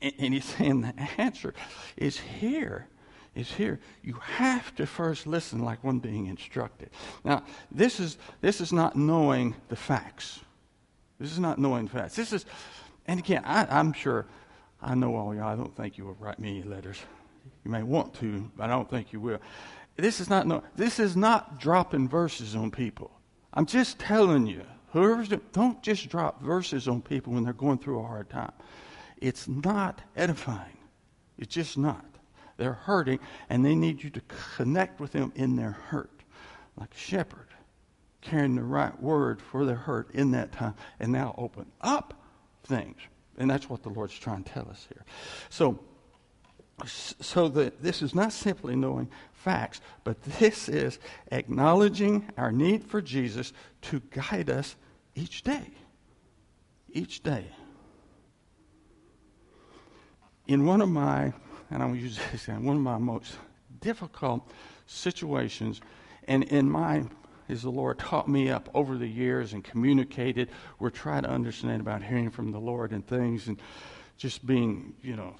and 0.00 0.34
he's 0.34 0.44
saying 0.44 0.82
the 0.82 0.94
answer 1.18 1.54
is 1.96 2.18
here. 2.18 2.88
Is 3.34 3.50
here. 3.50 3.80
You 4.02 4.12
have 4.20 4.74
to 4.74 4.84
first 4.84 5.26
listen 5.26 5.64
like 5.64 5.82
one 5.82 6.00
being 6.00 6.26
instructed. 6.26 6.90
Now, 7.24 7.44
this 7.70 7.98
is 7.98 8.18
this 8.42 8.60
is 8.60 8.74
not 8.74 8.94
knowing 8.94 9.54
the 9.70 9.76
facts. 9.76 10.40
This 11.18 11.32
is 11.32 11.38
not 11.38 11.58
knowing 11.58 11.88
facts. 11.88 12.14
This 12.14 12.34
is, 12.34 12.44
and 13.06 13.18
again, 13.18 13.42
I, 13.46 13.66
I'm 13.70 13.94
sure 13.94 14.26
I 14.82 14.94
know 14.94 15.16
all 15.16 15.34
y'all. 15.34 15.44
I 15.44 15.56
don't 15.56 15.74
think 15.74 15.96
you 15.96 16.04
will 16.04 16.16
write 16.20 16.40
me 16.40 16.62
letters. 16.62 17.00
You 17.64 17.70
may 17.70 17.82
want 17.82 18.12
to, 18.14 18.50
but 18.54 18.64
I 18.64 18.66
don't 18.66 18.90
think 18.90 19.14
you 19.14 19.20
will. 19.20 19.38
This 19.96 20.20
is 20.20 20.30
not 20.30 20.46
no, 20.46 20.62
this 20.74 20.98
is 20.98 21.16
not 21.16 21.60
dropping 21.60 22.08
verses 22.08 22.56
on 22.56 22.70
people. 22.70 23.10
I'm 23.52 23.66
just 23.66 23.98
telling 23.98 24.46
you, 24.46 24.62
whoever's 24.92 25.28
doing, 25.28 25.42
don't 25.52 25.82
just 25.82 26.08
drop 26.08 26.42
verses 26.42 26.88
on 26.88 27.02
people 27.02 27.34
when 27.34 27.44
they're 27.44 27.52
going 27.52 27.78
through 27.78 28.00
a 28.00 28.06
hard 28.06 28.30
time. 28.30 28.52
It's 29.18 29.46
not 29.46 30.00
edifying. 30.16 30.78
It's 31.38 31.54
just 31.54 31.76
not. 31.76 32.04
They're 32.56 32.72
hurting, 32.72 33.20
and 33.48 33.64
they 33.64 33.74
need 33.74 34.02
you 34.02 34.10
to 34.10 34.22
connect 34.56 35.00
with 35.00 35.12
them 35.12 35.32
in 35.34 35.56
their 35.56 35.72
hurt, 35.72 36.22
like 36.76 36.94
a 36.94 36.98
shepherd, 36.98 37.48
carrying 38.20 38.54
the 38.54 38.62
right 38.62 39.00
word 39.02 39.40
for 39.40 39.64
their 39.64 39.76
hurt 39.76 40.10
in 40.14 40.30
that 40.32 40.52
time, 40.52 40.74
and 41.00 41.12
now 41.12 41.34
open 41.36 41.66
up 41.80 42.14
things. 42.64 42.98
And 43.38 43.50
that's 43.50 43.68
what 43.68 43.82
the 43.82 43.88
Lord's 43.88 44.18
trying 44.18 44.44
to 44.44 44.52
tell 44.52 44.68
us 44.68 44.86
here. 44.92 45.04
So, 45.48 45.80
so 46.86 47.48
that 47.48 47.82
this 47.82 48.02
is 48.02 48.14
not 48.14 48.32
simply 48.32 48.74
knowing 48.74 49.08
facts, 49.32 49.80
but 50.04 50.22
this 50.22 50.68
is 50.68 50.98
acknowledging 51.30 52.28
our 52.36 52.52
need 52.52 52.84
for 52.84 53.00
Jesus 53.00 53.52
to 53.82 54.00
guide 54.10 54.50
us 54.50 54.76
each 55.14 55.42
day. 55.42 55.70
Each 56.90 57.22
day. 57.22 57.46
In 60.46 60.66
one 60.66 60.80
of 60.80 60.88
my, 60.88 61.32
and 61.70 61.82
I'll 61.82 61.94
use 61.94 62.18
this, 62.30 62.48
one 62.48 62.76
of 62.76 62.82
my 62.82 62.98
most 62.98 63.36
difficult 63.80 64.50
situations, 64.86 65.80
and 66.28 66.44
in 66.44 66.70
my, 66.70 67.04
as 67.48 67.62
the 67.62 67.70
Lord 67.70 67.98
taught 67.98 68.28
me 68.28 68.50
up 68.50 68.68
over 68.74 68.96
the 68.96 69.06
years 69.06 69.52
and 69.52 69.62
communicated, 69.62 70.50
we're 70.78 70.90
trying 70.90 71.22
to 71.22 71.30
understand 71.30 71.80
about 71.80 72.02
hearing 72.02 72.30
from 72.30 72.52
the 72.52 72.60
Lord 72.60 72.92
and 72.92 73.06
things 73.06 73.48
and 73.48 73.60
just 74.18 74.46
being, 74.46 74.94
you 75.02 75.16
know, 75.16 75.34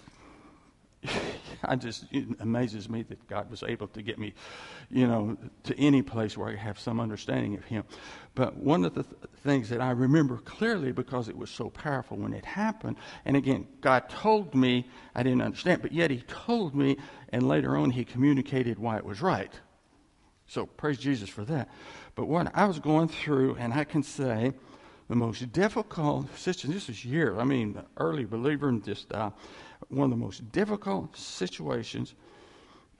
I 1.64 1.76
just 1.76 2.04
it 2.10 2.26
amazes 2.40 2.88
me 2.88 3.02
that 3.04 3.26
God 3.28 3.50
was 3.50 3.62
able 3.62 3.88
to 3.88 4.02
get 4.02 4.18
me, 4.18 4.34
you 4.90 5.06
know, 5.06 5.36
to 5.64 5.78
any 5.78 6.02
place 6.02 6.36
where 6.36 6.48
I 6.48 6.56
have 6.56 6.78
some 6.78 7.00
understanding 7.00 7.56
of 7.56 7.64
Him. 7.64 7.84
But 8.34 8.56
one 8.56 8.84
of 8.84 8.94
the 8.94 9.02
th- 9.02 9.16
things 9.42 9.68
that 9.68 9.80
I 9.80 9.90
remember 9.90 10.38
clearly 10.38 10.92
because 10.92 11.28
it 11.28 11.36
was 11.36 11.50
so 11.50 11.70
powerful 11.70 12.16
when 12.16 12.32
it 12.32 12.44
happened, 12.44 12.96
and 13.24 13.36
again, 13.36 13.66
God 13.80 14.08
told 14.08 14.54
me 14.54 14.88
I 15.14 15.22
didn't 15.22 15.42
understand, 15.42 15.82
but 15.82 15.92
yet 15.92 16.10
He 16.10 16.22
told 16.22 16.74
me, 16.74 16.96
and 17.30 17.48
later 17.48 17.76
on 17.76 17.90
He 17.90 18.04
communicated 18.04 18.78
why 18.78 18.96
it 18.96 19.04
was 19.04 19.22
right. 19.22 19.52
So 20.46 20.66
praise 20.66 20.98
Jesus 20.98 21.28
for 21.28 21.44
that. 21.46 21.68
But 22.14 22.26
what 22.26 22.50
I 22.54 22.66
was 22.66 22.78
going 22.78 23.08
through, 23.08 23.56
and 23.56 23.72
I 23.72 23.84
can 23.84 24.02
say, 24.02 24.52
the 25.08 25.16
most 25.16 25.52
difficult 25.52 26.34
situation. 26.38 26.72
This 26.72 26.88
is 26.88 27.04
years. 27.04 27.36
I 27.38 27.44
mean, 27.44 27.78
early 27.98 28.24
believer, 28.24 28.68
and 28.68 28.82
just 28.82 29.12
uh, 29.12 29.30
one 29.88 30.04
of 30.04 30.18
the 30.18 30.24
most 30.24 30.50
difficult 30.52 31.16
situations 31.16 32.14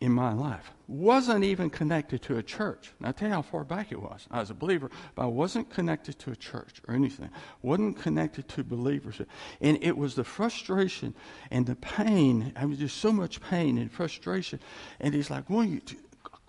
in 0.02 0.12
my 0.12 0.32
life. 0.32 0.72
Wasn't 0.88 1.44
even 1.44 1.70
connected 1.70 2.22
to 2.22 2.36
a 2.38 2.42
church. 2.42 2.92
Now, 2.98 3.10
I 3.10 3.12
tell 3.12 3.28
you 3.28 3.34
how 3.34 3.42
far 3.42 3.62
back 3.62 3.92
it 3.92 4.02
was. 4.02 4.26
I 4.32 4.40
was 4.40 4.50
a 4.50 4.54
believer, 4.54 4.90
but 5.14 5.22
I 5.22 5.26
wasn't 5.26 5.70
connected 5.70 6.18
to 6.18 6.32
a 6.32 6.36
church 6.36 6.82
or 6.88 6.94
anything. 6.94 7.30
wasn't 7.62 8.00
connected 8.00 8.48
to 8.48 8.64
believers. 8.64 9.20
And 9.60 9.78
it 9.80 9.96
was 9.96 10.16
the 10.16 10.24
frustration 10.24 11.14
and 11.52 11.66
the 11.66 11.76
pain. 11.76 12.52
I 12.56 12.64
was 12.64 12.78
just 12.78 12.96
so 12.96 13.12
much 13.12 13.40
pain 13.40 13.78
and 13.78 13.92
frustration. 13.92 14.58
And 14.98 15.14
he's 15.14 15.30
like, 15.30 15.48
well, 15.48 15.62
you, 15.62 15.80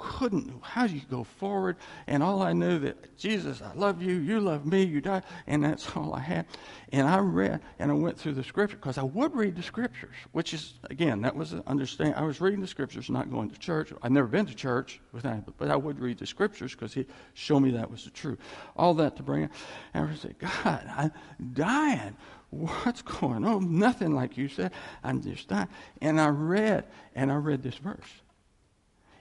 couldn't, 0.04 0.54
how 0.62 0.86
do 0.86 0.94
you 0.94 1.02
go 1.10 1.24
forward? 1.24 1.78
And 2.08 2.22
all 2.22 2.42
I 2.42 2.52
knew 2.52 2.78
that, 2.80 3.18
Jesus, 3.18 3.62
I 3.62 3.74
love 3.74 4.02
you, 4.02 4.16
you 4.16 4.42
love 4.42 4.66
me, 4.66 4.84
you 4.84 5.00
died, 5.00 5.24
and 5.48 5.64
that's 5.64 5.96
all 5.96 6.14
I 6.14 6.20
had. 6.20 6.46
And 6.92 7.08
I 7.08 7.20
read, 7.20 7.62
and 7.80 7.90
I 7.90 7.94
went 7.94 8.20
through 8.20 8.34
the 8.34 8.44
scripture, 8.44 8.76
because 8.76 8.98
I 8.98 9.04
would 9.04 9.34
read 9.34 9.56
the 9.56 9.64
scriptures, 9.64 10.16
which 10.34 10.54
is, 10.54 10.74
again, 10.90 11.22
that 11.22 11.36
was 11.36 11.54
understanding. 11.68 12.16
I 12.16 12.24
was 12.24 12.42
reading 12.42 12.60
the 12.60 12.68
scriptures, 12.68 13.10
not 13.10 13.32
going 13.32 13.50
to 13.50 13.58
church. 13.58 13.94
I've 14.02 14.12
never 14.12 14.28
been 14.28 14.46
to 14.46 14.56
church, 14.56 15.00
but 15.14 15.72
I 15.72 15.76
would 15.76 16.00
read 16.00 16.20
the 16.20 16.28
scriptures, 16.28 16.74
because 16.74 16.94
he 16.94 17.06
showed 17.34 17.62
me 17.62 17.72
that 17.72 17.90
was 17.90 18.04
the 18.04 18.12
truth. 18.12 18.40
All 18.76 18.94
that 18.96 19.16
to 19.16 19.24
bring, 19.24 19.50
and 19.94 20.10
I 20.10 20.16
said 20.16 20.36
God, 20.38 20.84
I'm 20.96 21.12
dying 21.54 22.18
what's 22.50 23.02
going 23.02 23.44
on? 23.44 23.80
Nothing 23.80 24.14
like 24.14 24.38
you 24.38 24.48
said. 24.48 24.74
I'm 25.04 25.24
just 25.24 25.48
dying. 25.48 25.70
And 26.02 26.22
I 26.22 26.28
read, 26.28 26.86
and 27.16 27.32
I 27.32 27.36
read 27.36 27.64
this 27.64 27.76
verse. 27.78 28.06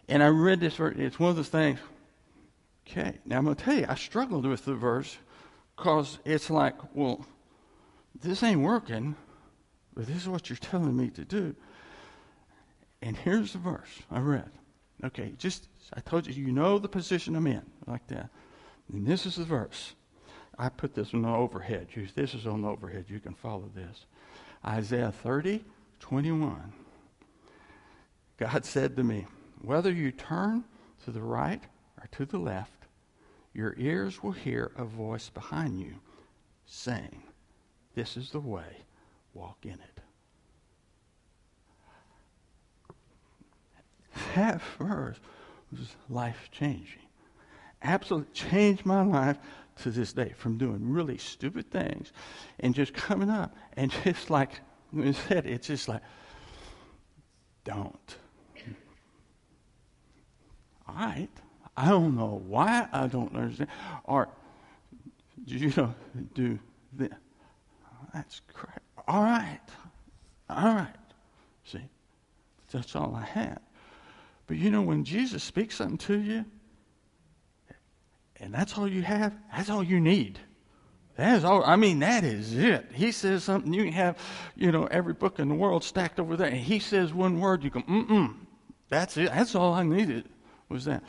And 0.09 0.23
I 0.23 0.29
read 0.29 0.61
this 0.61 0.77
verse. 0.77 0.95
It's 0.99 1.19
one 1.19 1.31
of 1.31 1.37
those 1.37 1.49
things. 1.49 1.79
Okay, 2.87 3.19
now 3.25 3.39
I'm 3.39 3.45
going 3.45 3.57
to 3.57 3.65
tell 3.65 3.75
you, 3.77 3.87
I 3.89 3.95
struggled 3.95 4.45
with 4.45 4.65
the 4.65 4.75
verse 4.75 5.17
because 5.77 6.19
it's 6.25 6.51
like, 6.51 6.75
well, 6.95 7.25
this 8.21 8.43
ain't 8.43 8.61
working, 8.61 9.15
but 9.95 10.07
this 10.07 10.17
is 10.17 10.29
what 10.29 10.51
you're 10.51 10.57
telling 10.57 10.97
me 10.97 11.11
to 11.11 11.25
do. 11.25 11.55
And 13.01 13.17
here's 13.17 13.53
the 13.53 13.59
verse 13.59 14.03
I 14.11 14.21
read. 14.21 14.51
Okay, 15.05 15.33
just, 15.39 15.69
I 15.95 16.01
told 16.01 16.27
you, 16.27 16.35
you 16.35 16.53
know 16.53 16.79
the 16.79 16.89
position 16.89 17.35
I'm 17.35 17.47
in, 17.47 17.63
like 17.87 18.07
that. 18.09 18.31
And 18.93 19.07
this 19.07 19.27
is 19.27 19.37
the 19.37 19.45
verse. 19.45 19.95
I 20.59 20.69
put 20.69 20.95
this 20.95 21.15
on 21.15 21.23
the 21.23 21.29
overhead. 21.29 21.89
This 22.15 22.35
is 22.35 22.47
on 22.47 22.63
the 22.63 22.69
overhead. 22.69 23.07
You 23.09 23.19
can 23.19 23.35
follow 23.35 23.71
this. 23.75 24.07
Isaiah 24.65 25.11
30, 25.11 25.65
21. 25.99 26.73
God 28.37 28.65
said 28.65 28.97
to 28.97 29.03
me, 29.03 29.27
whether 29.63 29.91
you 29.93 30.11
turn 30.11 30.65
to 31.05 31.11
the 31.11 31.23
right 31.23 31.63
or 31.99 32.07
to 32.13 32.27
the 32.27 32.39
left, 32.39 32.87
your 33.55 33.75
ears 33.79 34.23
will 34.23 34.33
hear 34.33 34.73
a 34.77 34.85
voice 34.85 35.29
behind 35.29 35.79
you 35.79 35.95
saying, 36.67 37.23
This 37.95 38.17
is 38.17 38.31
the 38.31 38.41
way, 38.41 38.85
walk 39.35 39.59
in 39.65 39.73
it. 39.73 40.01
That 44.35 44.61
verse 44.79 45.19
was 45.71 45.97
life 46.09 46.49
changing. 46.51 47.03
Absolutely 47.83 48.33
changed 48.33 48.87
my 48.87 49.03
life 49.03 49.39
to 49.83 49.91
this 49.91 50.13
day 50.13 50.33
from 50.37 50.59
doing 50.59 50.91
really 50.91 51.19
stupid 51.19 51.71
things 51.71 52.13
and 52.61 52.75
just 52.75 52.95
coming 52.95 53.31
up 53.31 53.55
and 53.77 53.91
just 54.05 54.31
like 54.31 54.61
I 54.97 55.13
said, 55.13 55.47
it's 55.47 55.67
just 55.67 55.89
like, 55.89 56.03
don't 57.65 58.17
right. 60.89 61.29
I 61.77 61.89
don't 61.89 62.17
know 62.17 62.43
why 62.47 62.89
I 62.93 63.07
don't 63.07 63.35
understand. 63.35 63.71
Or, 64.05 64.29
you 65.47 65.73
know, 65.77 65.95
do 66.35 66.59
this. 66.93 67.11
That's 68.13 68.43
correct. 68.53 68.81
All 69.09 69.23
right. 69.23 69.61
All 70.51 70.75
right. 70.75 70.95
See, 71.65 71.81
that's 72.71 72.95
all 72.95 73.15
I 73.15 73.25
had. 73.25 73.61
But 74.47 74.59
you 74.59 74.71
know, 74.71 74.83
when 74.83 75.05
Jesus 75.05 75.43
speaks 75.43 75.77
something 75.77 75.99
to 75.99 76.19
you, 76.19 76.45
and 78.37 78.53
that's 78.53 78.77
all 78.77 78.89
you 78.89 79.03
have, 79.03 79.33
that's 79.55 79.71
all 79.71 79.83
you 79.83 80.01
need. 80.01 80.39
That 81.17 81.39
is 81.39 81.45
all. 81.45 81.63
I 81.65 81.77
mean, 81.77 82.01
that 82.01 82.25
is 82.25 82.55
it. 82.55 82.87
He 82.93 83.13
says 83.13 83.45
something, 83.45 83.73
you 83.73 83.91
have, 83.93 84.19
you 84.57 84.73
know, 84.73 84.87
every 84.87 85.15
book 85.15 85.39
in 85.39 85.49
the 85.49 85.55
world 85.55 85.85
stacked 85.85 86.19
over 86.19 86.37
there, 86.37 86.49
and 86.49 86.57
he 86.57 86.81
says 86.81 87.15
one 87.15 87.41
word, 87.41 87.65
you 87.65 87.71
go, 87.71 87.81
mm 87.81 88.09
mm. 88.09 88.35
That's 88.89 89.17
it. 89.17 89.31
That's 89.31 89.55
all 89.55 89.73
I 89.73 89.85
needed 89.85 90.29
was 90.73 90.85
that? 90.87 91.03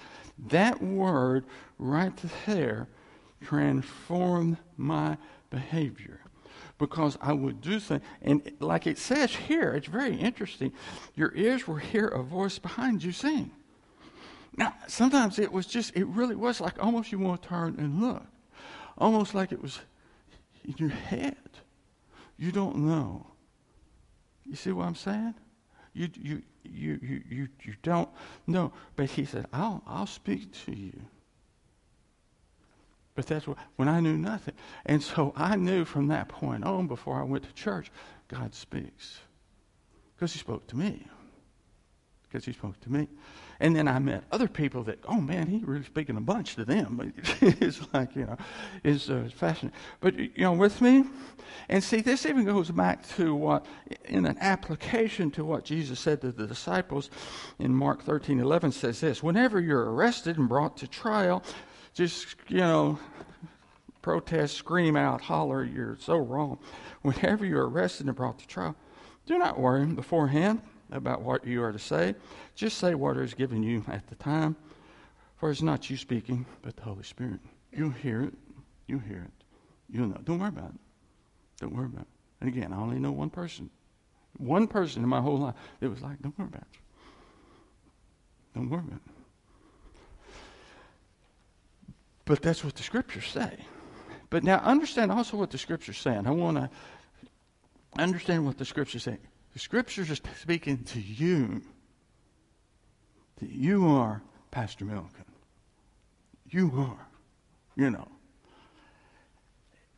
That 0.48 0.82
word 0.82 1.46
right 1.78 2.14
there 2.46 2.88
transformed 3.42 4.58
my 4.78 5.18
behavior 5.50 6.20
because 6.78 7.18
I 7.22 7.34
would 7.34 7.62
do 7.62 7.80
things. 7.80 8.02
And 8.22 8.52
like 8.60 8.88
it 8.88 8.98
says 8.98 9.36
here, 9.36 9.74
it's 9.74 9.88
very 9.88 10.16
interesting. 10.16 10.74
Your 11.16 11.34
ears 11.36 11.68
will 11.68 11.76
hear 11.76 12.08
a 12.08 12.24
voice 12.24 12.60
behind 12.60 13.04
you 13.04 13.12
saying. 13.12 13.52
Now, 14.56 14.74
sometimes 14.88 15.40
it 15.40 15.52
was 15.52 15.66
just, 15.66 15.96
it 15.96 16.06
really 16.06 16.36
was 16.36 16.62
like 16.62 16.82
almost 16.84 17.12
you 17.12 17.20
want 17.20 17.42
to 17.42 17.48
turn 17.48 17.76
and 17.78 18.02
look. 18.02 18.26
Almost 18.98 19.34
like 19.34 19.52
it 19.52 19.62
was 19.62 19.80
in 20.66 20.76
your 20.78 20.90
head. 20.90 21.38
You 22.38 22.52
don't 22.52 22.78
know. 22.78 23.28
You 24.46 24.56
see 24.56 24.72
what 24.72 24.86
I'm 24.86 24.96
saying? 24.96 25.36
You, 25.94 26.10
you, 26.20 26.42
you, 26.64 27.00
you, 27.02 27.22
you, 27.30 27.48
you 27.64 27.74
don't 27.84 28.10
know. 28.48 28.74
But 28.96 29.10
he 29.12 29.26
said, 29.26 29.46
I'll, 29.54 29.82
I'll 29.88 30.08
speak 30.08 30.52
to 30.66 30.76
you. 30.76 31.00
But 33.16 33.28
that's 33.28 33.48
what, 33.48 33.58
when 33.76 33.88
I 33.88 34.00
knew 34.00 34.18
nothing. 34.18 34.56
And 34.86 35.04
so 35.04 35.34
I 35.36 35.56
knew 35.56 35.86
from 35.86 36.08
that 36.08 36.30
point 36.30 36.64
on, 36.64 36.88
before 36.88 37.20
I 37.20 37.24
went 37.24 37.44
to 37.44 37.54
church, 37.54 37.92
God 38.28 38.56
speaks. 38.56 39.20
Because 40.16 40.34
he 40.34 40.40
spoke 40.40 40.66
to 40.68 40.78
me 40.78 41.06
because 42.34 42.46
he 42.46 42.52
spoke 42.52 42.80
to 42.82 42.92
me. 42.92 43.08
And 43.64 43.74
then 43.74 43.88
I 43.88 43.98
met 43.98 44.26
other 44.30 44.50
people 44.50 44.84
that, 44.84 45.00
oh 45.08 45.22
man, 45.22 45.48
he 45.48 45.60
really 45.64 45.86
speaking 45.86 46.18
a 46.18 46.22
bunch 46.22 46.56
to 46.56 46.66
them. 46.66 47.14
it's 47.42 47.80
like, 47.94 48.14
you 48.14 48.26
know, 48.26 48.36
it's, 48.84 49.10
uh, 49.10 49.24
it's 49.26 49.34
fascinating. 49.34 49.80
But, 50.02 50.20
you 50.20 50.32
know, 50.40 50.52
with 50.52 50.82
me, 50.82 51.06
and 51.70 51.82
see, 51.82 52.02
this 52.02 52.26
even 52.26 52.44
goes 52.44 52.72
back 52.72 53.08
to 53.16 53.34
what, 53.34 53.66
in 54.04 54.26
an 54.26 54.38
application 54.42 55.32
to 55.32 55.46
what 55.46 55.64
Jesus 55.64 55.98
said 56.02 56.20
to 56.22 56.34
the 56.34 56.46
disciples 56.46 57.10
in 57.58 57.74
Mark 57.74 58.04
13 58.04 58.42
11 58.42 58.74
says 58.74 59.00
this 59.00 59.24
Whenever 59.24 59.62
you're 59.62 59.94
arrested 59.94 60.38
and 60.38 60.50
brought 60.50 60.76
to 60.78 60.88
trial, 60.88 61.42
just, 61.94 62.36
you 62.50 62.58
know, 62.58 63.00
protest, 64.02 64.58
scream 64.58 64.98
out, 64.98 65.22
holler, 65.22 65.64
you're 65.64 65.98
so 66.02 66.18
wrong. 66.18 66.60
Whenever 67.02 67.46
you're 67.46 67.70
arrested 67.70 68.08
and 68.08 68.16
brought 68.18 68.40
to 68.40 68.48
trial, 68.48 68.76
do 69.26 69.38
not 69.38 69.58
worry 69.58 69.86
beforehand 69.86 70.62
about 70.94 71.22
what 71.22 71.46
you 71.46 71.64
are 71.64 71.72
to 71.72 71.80
say. 71.80 72.16
Just 72.56 72.78
say 72.78 72.96
what 72.96 73.18
is 73.18 73.34
given 73.34 73.64
you 73.64 73.84
at 73.88 74.08
the 74.08 74.16
time. 74.16 74.56
For 75.38 75.52
it's 75.52 75.62
not 75.62 75.90
you 75.90 75.98
speaking, 75.98 76.46
but 76.62 76.76
the 76.78 76.84
Holy 76.84 77.04
Spirit. 77.04 77.40
You'll 77.72 77.90
hear 77.90 78.24
it. 78.24 78.34
You'll 78.88 79.00
hear 79.00 79.24
it. 79.24 79.44
You'll 79.90 80.08
know. 80.08 80.22
Don't 80.24 80.40
worry 80.40 80.50
about 80.50 80.70
it. 80.70 80.80
Don't 81.60 81.76
worry 81.76 81.88
about 81.88 82.02
it. 82.02 82.08
And 82.40 82.50
again, 82.50 82.72
I 82.72 82.78
only 82.78 83.00
know 83.00 83.12
one 83.12 83.30
person. 83.30 83.70
One 84.38 84.68
person 84.68 85.04
in 85.04 85.10
my 85.10 85.22
whole 85.22 85.40
life 85.40 85.56
that 85.80 85.90
was 85.90 86.02
like, 86.02 86.22
don't 86.22 86.38
worry 86.38 86.48
about 86.48 86.62
it. 86.62 86.80
Don't 88.56 88.70
worry 88.70 88.82
about 88.82 89.02
it. 89.06 89.12
But 92.26 92.42
that's 92.42 92.64
what 92.64 92.76
the 92.76 92.84
scriptures 92.84 93.28
say. 93.28 93.58
But 94.30 94.44
now 94.44 94.58
understand 94.60 95.12
also 95.12 95.38
what 95.38 95.52
the 95.52 95.58
scriptures 95.58 95.98
say. 95.98 96.16
And 96.16 96.28
I 96.28 96.32
want 96.32 96.58
to 96.58 96.70
understand 97.98 98.46
what 98.46 98.58
the 98.58 98.66
scriptures 98.66 99.04
say. 99.04 99.18
The 99.54 99.60
scriptures 99.60 100.10
are 100.10 100.18
speaking 100.40 100.84
to 100.86 101.00
you. 101.00 101.62
That 103.38 103.50
you 103.50 103.88
are 103.88 104.22
Pastor 104.52 104.86
Milliken. 104.86 105.26
You 106.50 106.72
are, 106.76 107.08
you 107.76 107.90
know. 107.90 108.08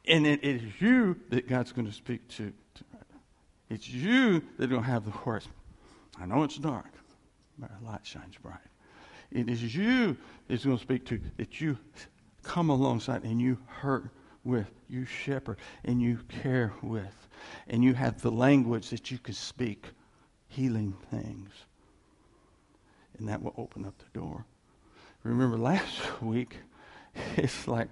And 0.08 0.26
it 0.26 0.44
is 0.44 0.62
you 0.80 1.20
that 1.30 1.48
God's 1.48 1.72
going 1.72 1.88
to 1.88 1.94
speak 1.94 2.28
to. 2.30 2.54
It's 3.70 3.90
you 3.90 4.44
that 4.58 4.70
will 4.70 4.82
have 4.82 5.06
the 5.06 5.14
words. 5.26 5.48
I 6.20 6.26
know 6.26 6.44
it's 6.44 6.58
dark, 6.58 6.92
but 7.58 7.72
the 7.78 7.86
light 7.86 8.06
shines 8.06 8.36
bright. 8.42 8.60
It 9.32 9.50
is 9.50 9.76
you 9.76 10.16
that's 10.48 10.64
going 10.64 10.78
to 10.78 10.84
speak 10.84 11.06
to 11.08 11.20
that 11.38 11.60
you 11.60 11.78
come 12.44 12.70
alongside 12.70 13.24
and 13.24 13.42
you 13.42 13.58
hurt 13.68 14.10
with, 14.44 14.70
you 14.88 15.06
shepherd 15.06 15.58
and 15.84 16.02
you 16.02 16.20
care 16.30 16.74
with, 16.82 17.25
and 17.68 17.84
you 17.84 17.94
have 17.94 18.22
the 18.22 18.32
language 18.32 18.90
that 18.90 19.12
you 19.12 19.18
can 19.18 19.34
speak 19.34 19.88
healing 20.48 20.96
things. 21.12 21.52
And 23.18 23.28
that 23.30 23.42
will 23.42 23.54
open 23.58 23.86
up 23.86 23.98
the 23.98 24.20
door. 24.20 24.46
Remember 25.24 25.58
last 25.58 26.00
week, 26.22 26.58
it's 27.36 27.68
like 27.68 27.90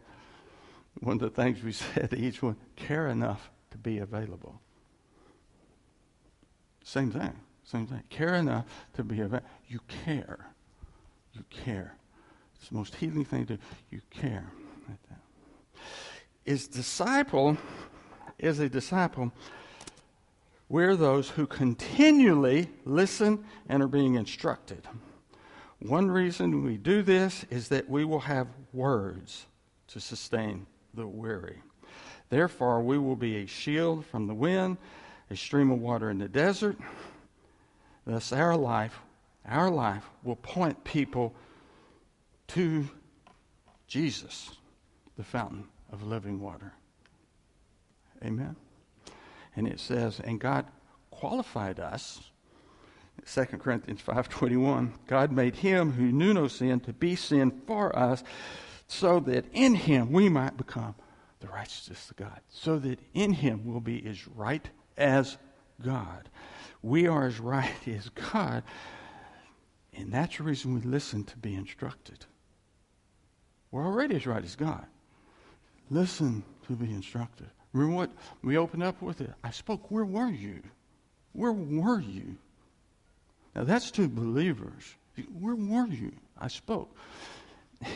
one 1.00 1.16
of 1.16 1.22
the 1.22 1.30
things 1.30 1.64
we 1.64 1.72
said 1.72 2.10
to 2.12 2.18
each 2.20 2.41
one 2.41 2.58
care 2.76 3.08
enough 3.08 3.50
to 3.72 3.78
be 3.78 4.00
available. 4.00 4.60
Same 6.84 7.12
thing. 7.12 7.34
Same 7.64 7.88
thing. 7.88 8.04
Care 8.10 8.36
enough 8.36 8.66
to 8.94 9.04
be 9.04 9.22
available. 9.22 9.48
You 9.68 9.80
care. 10.06 10.48
You 11.34 11.44
care. 11.50 11.96
It's 12.56 12.70
the 12.70 12.76
most 12.76 12.96
healing 12.96 13.26
thing 13.26 13.46
to. 13.48 13.58
You 13.89 14.02
care. 14.10 14.52
Is 16.46 16.68
disciple, 16.68 17.58
is 18.38 18.60
a 18.60 18.70
disciple, 18.70 19.32
we're 20.70 20.96
those 20.96 21.30
who 21.30 21.46
continually 21.46 22.70
listen 22.86 23.44
and 23.70 23.84
are 23.84 23.88
being 23.88 24.16
instructed. 24.16 24.88
One 25.80 26.10
reason 26.10 26.64
we 26.64 26.78
do 26.78 27.02
this 27.02 27.46
is 27.50 27.68
that 27.68 27.90
we 27.90 28.06
will 28.06 28.22
have 28.22 28.48
words 28.72 29.46
to 29.90 30.00
sustain 30.00 30.66
the 30.94 31.06
weary. 31.06 31.62
Therefore, 32.30 32.82
we 32.82 32.98
will 32.98 33.16
be 33.16 33.38
a 33.38 33.46
shield 33.46 34.06
from 34.06 34.28
the 34.28 34.34
wind, 34.34 34.78
a 35.30 35.36
stream 35.36 35.72
of 35.72 35.80
water 35.80 36.10
in 36.10 36.18
the 36.18 36.30
desert. 36.30 36.78
Thus, 38.06 38.32
our 38.32 38.56
life, 38.56 39.00
our 39.46 39.70
life 39.70 40.10
will 40.24 40.38
point 40.38 40.84
people 40.84 41.36
to 42.48 42.88
Jesus, 43.88 44.52
the 45.18 45.24
fountain 45.24 45.66
of 45.92 46.02
living 46.04 46.40
water. 46.40 46.74
Amen. 48.24 48.56
And 49.56 49.68
it 49.68 49.80
says, 49.80 50.20
and 50.20 50.40
God 50.40 50.66
qualified 51.12 51.80
us. 51.80 52.22
2 53.26 53.46
Corinthians 53.46 54.02
5:21 54.02 54.92
God 55.08 55.32
made 55.32 55.56
him 55.58 55.94
who 55.94 56.12
knew 56.12 56.34
no 56.34 56.48
sin 56.48 56.80
to 56.82 56.92
be 56.92 57.16
sin 57.16 57.62
for 57.68 57.96
us 57.98 58.24
so 58.88 59.20
that 59.22 59.46
in 59.54 59.76
him 59.76 60.12
we 60.12 60.28
might 60.30 60.58
become 60.58 60.96
the 61.40 61.48
righteousness 61.48 62.10
of 62.10 62.18
God 62.18 62.42
so 62.50 62.80
that 62.80 63.00
in 63.14 63.34
him 63.34 63.62
we'll 63.66 63.80
be 63.80 64.06
as 64.06 64.28
right 64.28 64.68
as 64.98 65.38
God 65.82 66.30
we 66.82 67.08
are 67.08 67.28
as 67.28 67.40
right 67.40 67.88
as 67.88 68.10
God 68.10 68.64
and 69.94 70.12
that's 70.12 70.38
the 70.38 70.44
reason 70.44 70.74
we 70.74 70.82
listen 70.82 71.24
to 71.26 71.38
be 71.38 71.56
instructed 71.56 72.26
we're 73.72 73.86
already 73.86 74.16
as 74.16 74.28
right 74.28 74.44
as 74.44 74.56
God 74.56 74.86
listen 75.90 76.44
to 76.68 76.74
be 76.74 76.92
instructed 76.92 77.52
Remember 77.74 77.96
what 77.96 78.12
we 78.44 78.58
opened 78.58 78.84
up 78.84 79.02
with 79.02 79.20
it? 79.22 79.32
I 79.44 79.52
spoke. 79.52 79.90
Where 79.92 80.06
were 80.06 80.30
you? 80.30 80.62
Where 81.34 81.52
were 81.52 82.00
you? 82.00 82.38
Now 83.56 83.64
that's 83.64 83.92
to 83.92 84.08
believers. 84.08 84.96
Where 85.40 85.56
were 85.56 85.88
you? 85.88 86.14
I 86.40 86.48
spoke. 86.48 86.96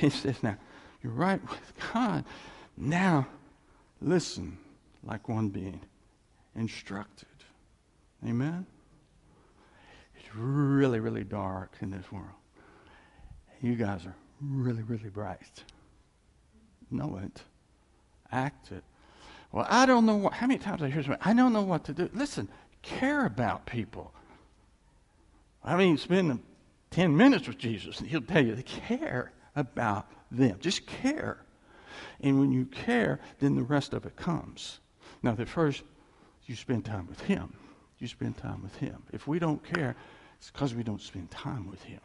He 0.02 0.10
says, 0.10 0.44
Now, 0.44 0.58
you're 1.02 1.14
right 1.14 1.42
with 1.50 1.74
God. 1.94 2.26
Now, 2.76 3.26
listen 4.02 4.58
like 5.02 5.30
one 5.30 5.48
being 5.48 5.80
instructed. 6.56 7.28
Amen? 8.28 8.66
It's 10.16 10.36
really, 10.36 11.00
really 11.00 11.24
dark 11.24 11.78
in 11.82 11.92
this 11.92 12.12
world. 12.12 12.26
You 13.62 13.76
guys 13.76 14.06
are 14.06 14.16
really, 14.42 14.84
really 14.84 15.10
bright. 15.10 15.64
Know 16.92 17.20
it. 17.24 17.42
Act 18.32 18.72
it. 18.72 18.84
Well, 19.52 19.66
I 19.70 19.86
don't 19.86 20.06
know 20.06 20.16
what, 20.16 20.34
how 20.34 20.48
many 20.48 20.60
times 20.60 20.82
I 20.82 20.90
hear 20.90 21.02
somebody, 21.04 21.22
I 21.24 21.34
don't 21.34 21.54
know 21.54 21.62
what 21.62 21.86
to 21.86 21.94
do. 21.94 22.10
Listen, 22.14 22.50
care 22.82 23.26
about 23.26 23.66
people. 23.66 24.14
I 25.64 25.76
mean, 25.76 25.98
spend 25.98 26.40
10 26.92 27.16
minutes 27.16 27.48
with 27.48 27.58
Jesus 27.58 28.00
and 28.00 28.08
he'll 28.08 28.22
tell 28.22 28.46
you 28.46 28.56
to 28.56 28.64
care 28.64 29.32
about 29.56 30.08
them. 30.32 30.58
Just 30.60 30.86
care. 30.86 31.38
And 32.22 32.40
when 32.40 32.52
you 32.52 32.66
care, 32.66 33.20
then 33.40 33.56
the 33.56 33.64
rest 33.64 33.94
of 33.94 34.06
it 34.06 34.16
comes. 34.16 34.80
Now, 35.24 35.34
the 35.34 35.46
first, 35.46 35.84
you 36.46 36.56
spend 36.56 36.86
time 36.86 37.08
with 37.08 37.22
him. 37.22 37.54
You 38.00 38.08
spend 38.08 38.38
time 38.38 38.62
with 38.62 38.76
him. 38.76 39.04
If 39.12 39.28
we 39.28 39.40
don't 39.40 39.64
care, 39.64 39.96
it's 40.38 40.52
because 40.52 40.76
we 40.76 40.84
don't 40.84 41.02
spend 41.02 41.32
time 41.32 41.70
with 41.70 41.82
him. 41.84 42.00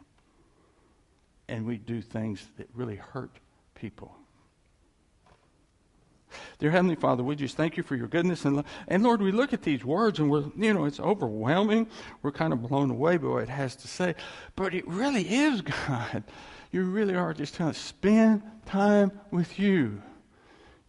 And 1.47 1.65
we 1.65 1.77
do 1.77 2.01
things 2.01 2.45
that 2.57 2.67
really 2.73 2.95
hurt 2.95 3.37
people. 3.75 4.15
Dear 6.59 6.71
Heavenly 6.71 6.95
Father, 6.95 7.23
we 7.23 7.35
just 7.35 7.57
thank 7.57 7.77
you 7.77 7.83
for 7.83 7.95
your 7.95 8.07
goodness. 8.07 8.45
And, 8.45 8.63
and 8.87 9.03
Lord, 9.03 9.21
we 9.21 9.31
look 9.31 9.53
at 9.53 9.63
these 9.63 9.83
words 9.83 10.19
and 10.19 10.29
we're, 10.29 10.45
you 10.55 10.73
know, 10.73 10.85
it's 10.85 10.99
overwhelming. 10.99 11.87
We're 12.21 12.31
kind 12.31 12.53
of 12.53 12.61
blown 12.61 12.91
away 12.91 13.17
by 13.17 13.27
what 13.27 13.43
it 13.43 13.49
has 13.49 13.75
to 13.77 13.87
say. 13.87 14.15
But 14.55 14.73
it 14.73 14.87
really 14.87 15.27
is 15.27 15.61
God. 15.87 16.23
You 16.71 16.83
really 16.83 17.15
are 17.15 17.33
just 17.33 17.55
telling 17.55 17.71
us, 17.71 17.77
spend 17.77 18.41
time 18.65 19.11
with 19.31 19.59
you. 19.59 20.01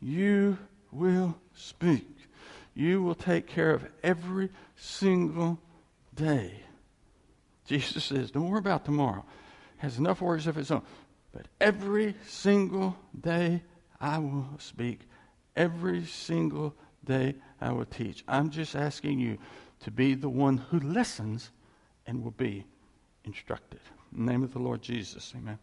You 0.00 0.58
will 0.92 1.36
speak. 1.54 2.08
You 2.74 3.02
will 3.02 3.14
take 3.14 3.46
care 3.46 3.70
of 3.70 3.86
every 4.02 4.50
single 4.76 5.58
day. 6.14 6.60
Jesus 7.66 8.04
says, 8.04 8.30
don't 8.30 8.48
worry 8.48 8.58
about 8.58 8.84
tomorrow. 8.84 9.24
Has 9.78 9.98
enough 9.98 10.20
worries 10.20 10.46
of 10.46 10.58
its 10.58 10.70
own. 10.70 10.82
But 11.32 11.46
every 11.60 12.14
single 12.26 12.96
day 13.18 13.62
I 14.00 14.18
will 14.18 14.46
speak 14.58 15.00
Every 15.56 16.04
single 16.04 16.74
day 17.04 17.34
I 17.60 17.72
will 17.72 17.84
teach. 17.84 18.24
I'm 18.26 18.50
just 18.50 18.74
asking 18.74 19.20
you 19.20 19.38
to 19.80 19.90
be 19.90 20.14
the 20.14 20.28
one 20.28 20.56
who 20.56 20.80
listens 20.80 21.50
and 22.06 22.22
will 22.22 22.32
be 22.32 22.64
instructed. 23.24 23.80
In 24.16 24.26
the 24.26 24.32
name 24.32 24.42
of 24.42 24.52
the 24.52 24.58
Lord 24.58 24.82
Jesus, 24.82 25.32
amen. 25.36 25.58